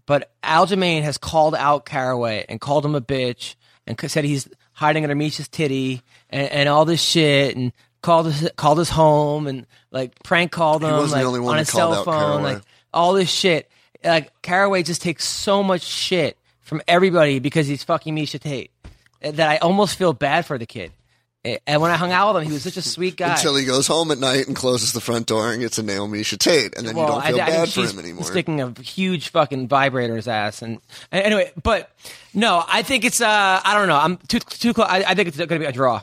[0.06, 3.54] but Aljamain has called out Caraway and called him a bitch
[3.86, 7.72] and said he's hiding under Miesha's titty and, and all this shit and
[8.02, 12.42] called his called his home and like prank called him like on his cell phone
[12.42, 12.62] like
[12.92, 13.70] all this shit.
[14.04, 18.70] Like Caraway just takes so much shit from everybody because he's fucking Miesha Tate
[19.22, 20.92] uh, that I almost feel bad for the kid.
[21.44, 23.32] And when I hung out with him, he was such a sweet guy.
[23.34, 26.22] Until he goes home at night and closes the front door and gets a Naomi
[26.22, 28.24] Tate, and then you don't feel I, I bad think for him anymore.
[28.24, 30.78] Sticking a huge fucking vibrator in his ass, and,
[31.10, 31.90] and anyway, but
[32.32, 34.86] no, I think it's uh, I don't know, I'm too too close.
[34.88, 36.02] I, I think it's going to be a draw.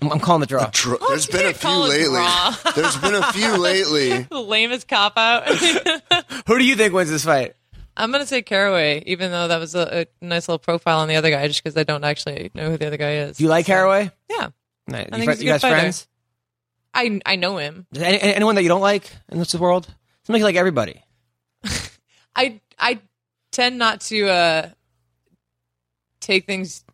[0.00, 0.68] I'm, I'm calling the draw.
[0.72, 2.06] Dr- There's been a few lately.
[2.08, 2.54] draw.
[2.74, 4.22] There's been a few lately.
[4.22, 5.46] the lamest cop out.
[6.46, 7.54] Who do you think wins this fight?
[7.94, 11.16] I'm gonna say Caraway, even though that was a, a nice little profile on the
[11.16, 13.36] other guy, just because I don't actually know who the other guy is.
[13.38, 14.10] Do you like So, Caraway?
[14.30, 14.48] Yeah,
[14.88, 15.76] No, you, think fri- he's a you good guys fighter.
[15.76, 16.08] friends?
[16.94, 17.86] I I know him.
[17.94, 19.86] Any, anyone that you don't like in this world?
[19.86, 21.02] Seems like you like everybody.
[22.36, 23.00] I I
[23.52, 24.68] tend not to uh
[26.20, 26.84] take things.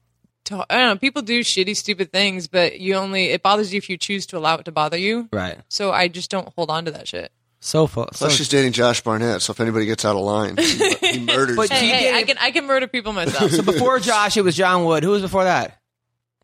[0.46, 0.98] To, I don't know.
[0.98, 4.36] People do shitty, stupid things, but you only it bothers you if you choose to
[4.36, 5.28] allow it to bother you.
[5.32, 5.58] Right.
[5.68, 7.32] So I just don't hold on to that shit.
[7.60, 8.08] So full.
[8.12, 11.18] So, Plus, she's dating Josh Barnett, so if anybody gets out of line, he, he
[11.24, 11.56] murders.
[11.56, 11.70] But.
[11.70, 13.50] Hey, hey, I can I can murder people myself.
[13.52, 15.02] so before Josh, it was John Wood.
[15.02, 15.80] Who was before that?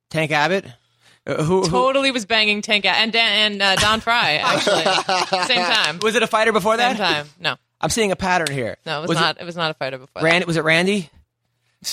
[0.08, 0.64] Tank Abbott.
[1.30, 4.82] Uh, who, who totally was banging Tank Out and Dan, and uh, Don Frye actually
[5.46, 5.98] same time.
[6.02, 6.22] was it?
[6.22, 6.96] A fighter before that?
[6.96, 7.26] Same time.
[7.38, 8.76] No, I'm seeing a pattern here.
[8.84, 9.40] no, it was, Was not.
[9.40, 10.22] It, was not a fighter before.
[10.22, 10.44] Randy.
[10.46, 11.08] Was it Randy?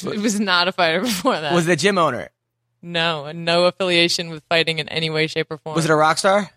[0.03, 1.53] It was not a fighter before that.
[1.53, 2.29] Was it the gym owner?
[2.81, 5.75] no, no affiliation with fighting in any way, shape, or form.
[5.75, 6.49] Was it a rock star?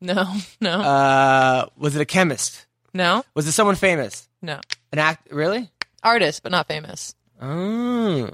[0.00, 2.66] No, no, Uh, was it a chemist?
[2.94, 4.28] no, Was it someone famous?
[4.42, 4.60] no.
[4.92, 5.30] An act?
[5.30, 5.70] Really?
[6.02, 7.14] Artist, but not famous.
[7.40, 8.28] Oh.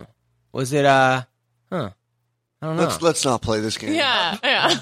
[0.53, 0.85] Was it?
[0.85, 1.23] Uh.
[1.71, 1.91] Huh.
[2.63, 2.83] I don't know.
[2.85, 3.95] Let's let's not play this game.
[3.95, 4.69] Yeah, yeah.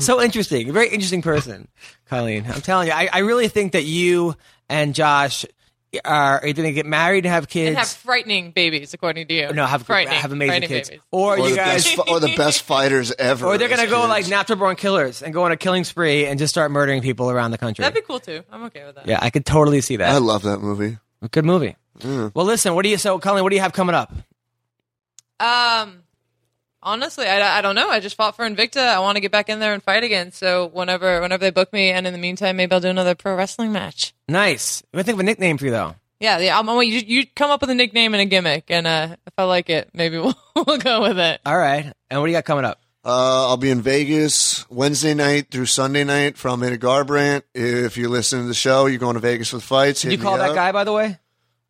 [0.00, 0.72] so interesting.
[0.72, 1.68] Very interesting person,
[2.08, 2.44] Colleen.
[2.48, 4.34] I'm telling you, I, I really think that you
[4.68, 5.44] and Josh
[6.04, 7.68] are either going to get married and have kids.
[7.68, 9.52] and have frightening babies, according to you.
[9.52, 11.02] no, have frightening, have amazing frightening kids, babies.
[11.10, 13.46] or, Or you guys, best, or the best fighters ever.
[13.46, 14.08] or they're gonna go kids.
[14.10, 17.30] like natural born killers and go on a killing spree and just start murdering people
[17.30, 17.82] around the country.
[17.82, 18.42] That'd be cool too.
[18.52, 19.06] I'm okay with that.
[19.08, 20.10] yeah, I could totally see that.
[20.10, 20.98] I love that movie.
[21.30, 21.76] Good movie.
[22.00, 22.32] Mm.
[22.34, 22.98] Well, listen, what do you?
[22.98, 24.12] So, Colleen, what do you have coming up?
[25.40, 26.02] Um,
[26.82, 27.88] honestly, I, I don't know.
[27.88, 28.86] I just fought for Invicta.
[28.86, 30.32] I want to get back in there and fight again.
[30.32, 33.34] So whenever whenever they book me, and in the meantime, maybe I'll do another pro
[33.34, 34.14] wrestling match.
[34.28, 34.82] Nice.
[34.94, 35.94] I think of a nickname for you though.
[36.20, 36.58] Yeah, yeah.
[36.58, 39.34] I'm, I'm, you, you come up with a nickname and a gimmick, and uh, if
[39.36, 41.40] I like it, maybe we'll, we'll go with it.
[41.44, 41.92] All right.
[42.10, 42.80] And what do you got coming up?
[43.04, 47.42] Uh, I'll be in Vegas Wednesday night through Sunday night from Ada Garbrandt.
[47.54, 50.02] If you're listening to the show, you're going to Vegas with fights.
[50.02, 50.56] Did you call that up.
[50.56, 51.18] guy, by the way?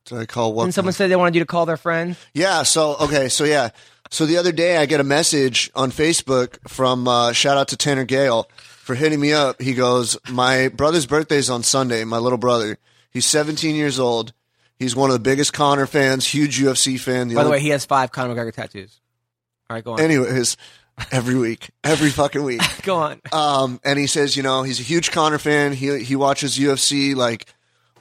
[0.06, 0.64] Did I call what?
[0.64, 2.16] And someone said they wanted you to call their friend.
[2.32, 2.62] Yeah.
[2.62, 3.28] So okay.
[3.28, 3.70] So yeah.
[4.10, 7.76] So the other day I get a message on Facebook from uh, shout out to
[7.76, 9.60] Tanner Gale for hitting me up.
[9.60, 12.04] He goes, my brother's birthday is on Sunday.
[12.04, 12.78] My little brother.
[13.10, 14.32] He's 17 years old.
[14.78, 17.28] He's one of the biggest Conor fans, huge UFC fan.
[17.28, 19.00] By the only- way, he has five Conor McGregor tattoos.
[19.68, 20.00] All right, go on.
[20.00, 20.56] anyways,
[21.10, 22.60] every week, every fucking week.
[22.82, 23.20] go on.
[23.32, 25.72] Um, and he says, you know, he's a huge Conor fan.
[25.72, 27.52] He he watches UFC like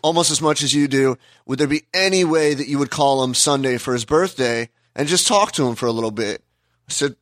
[0.05, 1.17] almost as much as you do.
[1.47, 5.07] Would there be any way that you would call him Sunday for his birthday and
[5.07, 6.43] just talk to him for a little bit?
[6.87, 7.15] I said,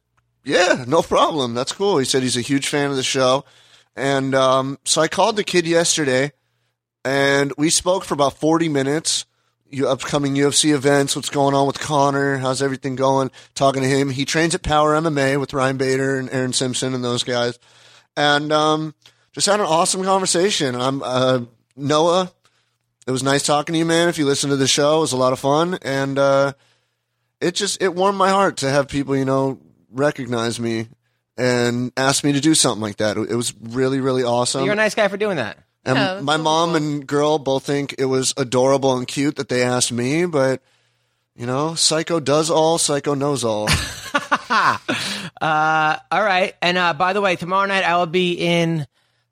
[0.43, 1.53] yeah, no problem.
[1.53, 1.97] That's cool.
[1.97, 3.45] He said he's a huge fan of the show.
[3.95, 6.33] And um, so I called the kid yesterday
[7.05, 9.25] and we spoke for about 40 minutes.
[9.87, 13.31] Upcoming UFC events, what's going on with Conor, how's everything going?
[13.55, 14.11] Talking to him.
[14.11, 17.57] He trains at Power MMA with Ryan Bader and Aaron Simpson and those guys.
[18.15, 18.93] And um,
[19.31, 20.75] just had an awesome conversation.
[20.75, 21.39] I'm uh,
[21.75, 22.31] Noah.
[23.05, 24.09] It was nice talking to you, man.
[24.09, 26.53] If you listen to the show, it was a lot of fun, and uh,
[27.41, 29.59] it just it warmed my heart to have people, you know,
[29.91, 30.87] recognize me
[31.37, 33.17] and ask me to do something like that.
[33.17, 34.63] It was really, really awesome.
[34.63, 35.57] You're a nice guy for doing that.
[35.85, 36.75] And Yeah, my really mom cool.
[36.77, 40.61] and girl both think it was adorable and cute that they asked me, but
[41.35, 43.67] you know, Psycho does all, Psycho knows all.
[45.41, 46.53] Uh, all right.
[46.61, 48.85] And uh, by the way, tomorrow night I will be in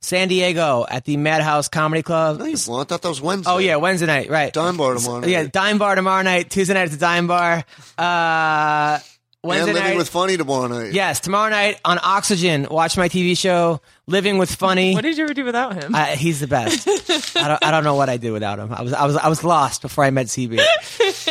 [0.04, 2.40] San Diego at the Madhouse Comedy Club.
[2.40, 2.68] nice.
[2.68, 3.52] Well, I thought that was Wednesday.
[3.52, 4.52] Oh yeah, Wednesday night, right?
[4.52, 5.26] Dime bar tomorrow.
[5.28, 5.52] Yeah, night.
[5.52, 6.50] Dime Bar tomorrow night.
[6.50, 7.64] Tuesday night at the Dime Bar.
[7.98, 9.00] Uh,
[9.44, 9.98] Wednesday and living night.
[9.98, 10.94] with Funny tomorrow night.
[10.94, 12.68] yes, tomorrow night on Oxygen.
[12.70, 14.94] Watch my TV show, Living with Funny.
[14.94, 15.94] What did you ever do without him?
[15.96, 16.88] Uh, he's the best.
[17.38, 18.74] I don't, I don't know what I did without him.
[18.74, 20.60] I was, I was, I was lost before I met CB.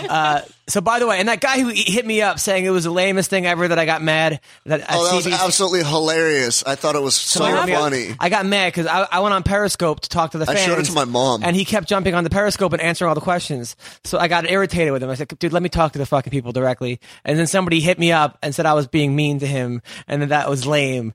[0.09, 2.85] Uh, so by the way, and that guy who hit me up saying it was
[2.85, 6.65] the lamest thing ever that I got mad that Oh, that was absolutely hilarious.
[6.65, 7.81] I thought it was so Someone hit me up.
[7.83, 8.15] funny.
[8.19, 10.61] I got mad because I, I went on Periscope to talk to the I fans.
[10.67, 11.43] showed it to my mom.
[11.45, 13.77] and he kept jumping on the Periscope and answering all the questions.
[14.05, 15.11] So I got irritated with him.
[15.11, 17.99] I said, "Dude, let me talk to the fucking people directly." And then somebody hit
[17.99, 21.15] me up and said I was being mean to him, and then that was lame.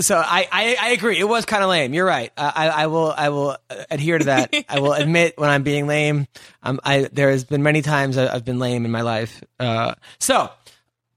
[0.00, 1.18] So I, I, I agree.
[1.18, 1.94] It was kind of lame.
[1.94, 2.32] You're right.
[2.36, 3.56] I, I will I will
[3.90, 4.54] adhere to that.
[4.68, 6.26] I will admit when I'm being lame.
[6.62, 9.42] Um, I there has been many times I've been lame in my life.
[9.58, 10.50] Uh, so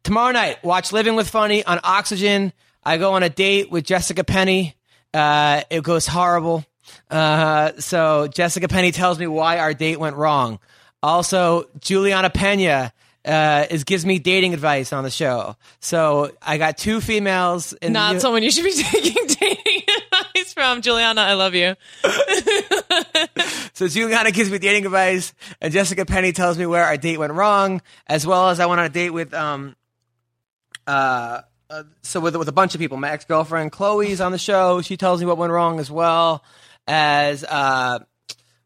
[0.03, 2.53] tomorrow night, watch Living with Funny on Oxygen.
[2.83, 4.73] I go on a date with Jessica Penne.
[5.13, 6.65] Uh, it goes horrible.
[7.09, 10.59] Uh, so Jessica Penne tells me why our date went wrong.
[11.03, 12.91] Also, Julianna Peña
[13.25, 15.55] uh, is gives me dating advice on the show.
[15.79, 17.73] So I got two females.
[17.73, 20.81] In Not the, someone you should be taking dating advice from.
[20.81, 21.75] Julianna, I love you.
[23.73, 27.33] So Julianna gives me dating advice, and Jessica Penne tells me where our date went
[27.33, 29.75] wrong, as well as I went on a date with um
[30.85, 32.97] uh, uh so with with a bunch of people.
[32.97, 34.81] My ex girlfriend Chloe's on the show.
[34.81, 36.43] She tells me what went wrong as well
[36.85, 37.99] as uh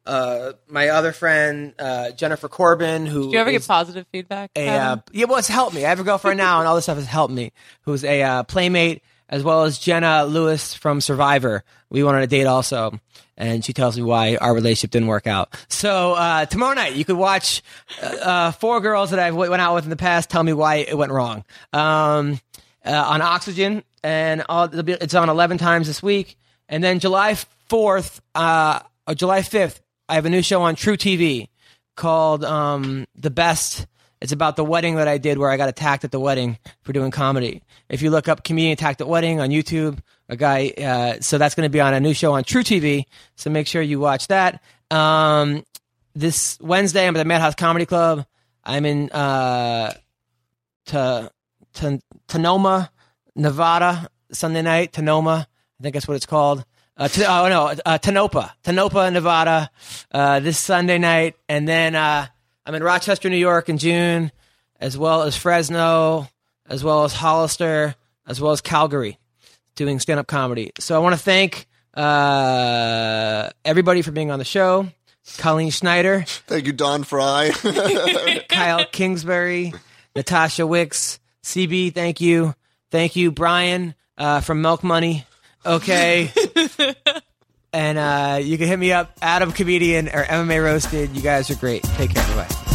[0.06, 4.52] uh my other friend uh Jennifer Corbin who Do you ever get positive feedback?
[4.56, 5.86] a uh, yeah well it's helped me.
[5.86, 7.52] I have a girlfriend now, and all this stuff has helped me.
[7.82, 11.64] Who's a uh, playmate as well as Jenna Lewis from Survivor.
[11.90, 13.00] We went on a date also,
[13.36, 15.56] and she tells me why our relationship didn't work out.
[15.68, 17.64] So uh, tomorrow night you could watch
[18.04, 20.54] uh, uh, four girls that I have went out with in the past tell me
[20.54, 22.40] why it went wrong um,
[22.86, 26.38] uh, on Oxygen, and all, it's on eleven times this week.
[26.70, 27.36] And then July
[27.68, 31.50] fourth, uh, or July fifth, I have a new show on truTV
[31.96, 33.88] called um, The Best.
[34.22, 36.94] It's about the wedding that I did where I got attacked at the wedding for
[36.94, 37.64] doing comedy.
[37.90, 40.00] If you look up comedian attacked at wedding on YouTube,
[40.30, 43.06] a guy, uh, so that's going to be on a new show on truTV.
[43.36, 44.62] So make sure you watch that.
[44.92, 45.64] Um,
[46.14, 48.26] this Wednesday, I'm at the Madhouse Comedy Club.
[48.64, 49.94] I'm in uh,
[50.88, 51.32] to,
[51.74, 52.90] to Tonoma,
[53.36, 55.42] Nevada, Sunday night, Tonoma.
[55.80, 56.64] I think that's what it's called.
[56.98, 59.70] Uh, t- oh no, uh, Tanopa, Tanopa, Nevada,
[60.14, 62.26] uh, this Sunday night, and then uh,
[62.66, 64.32] I'm in Rochester, New York, in June,
[64.80, 66.30] as well as Fresno,
[66.68, 67.96] as well as Hollister,
[68.26, 69.20] as well as Calgary,
[69.76, 70.72] doing stand-up comedy.
[70.80, 74.88] So I want to thank uh, everybody for being on the show.
[75.38, 77.50] Colleen Schneider, Thank you, Don Frye.
[78.50, 79.74] Kyle Kingsbury,
[80.16, 82.54] Natasha Wicks, CB, thank you.
[82.92, 85.26] Thank you, Brian uh, from Milk Money.
[85.66, 86.32] Okay.
[87.74, 91.16] and uh, you can hit me up, Adam Comedian or MMA Roasted.
[91.16, 91.84] You guys are great.
[91.84, 92.24] Take care.
[92.36, 92.75] Bye.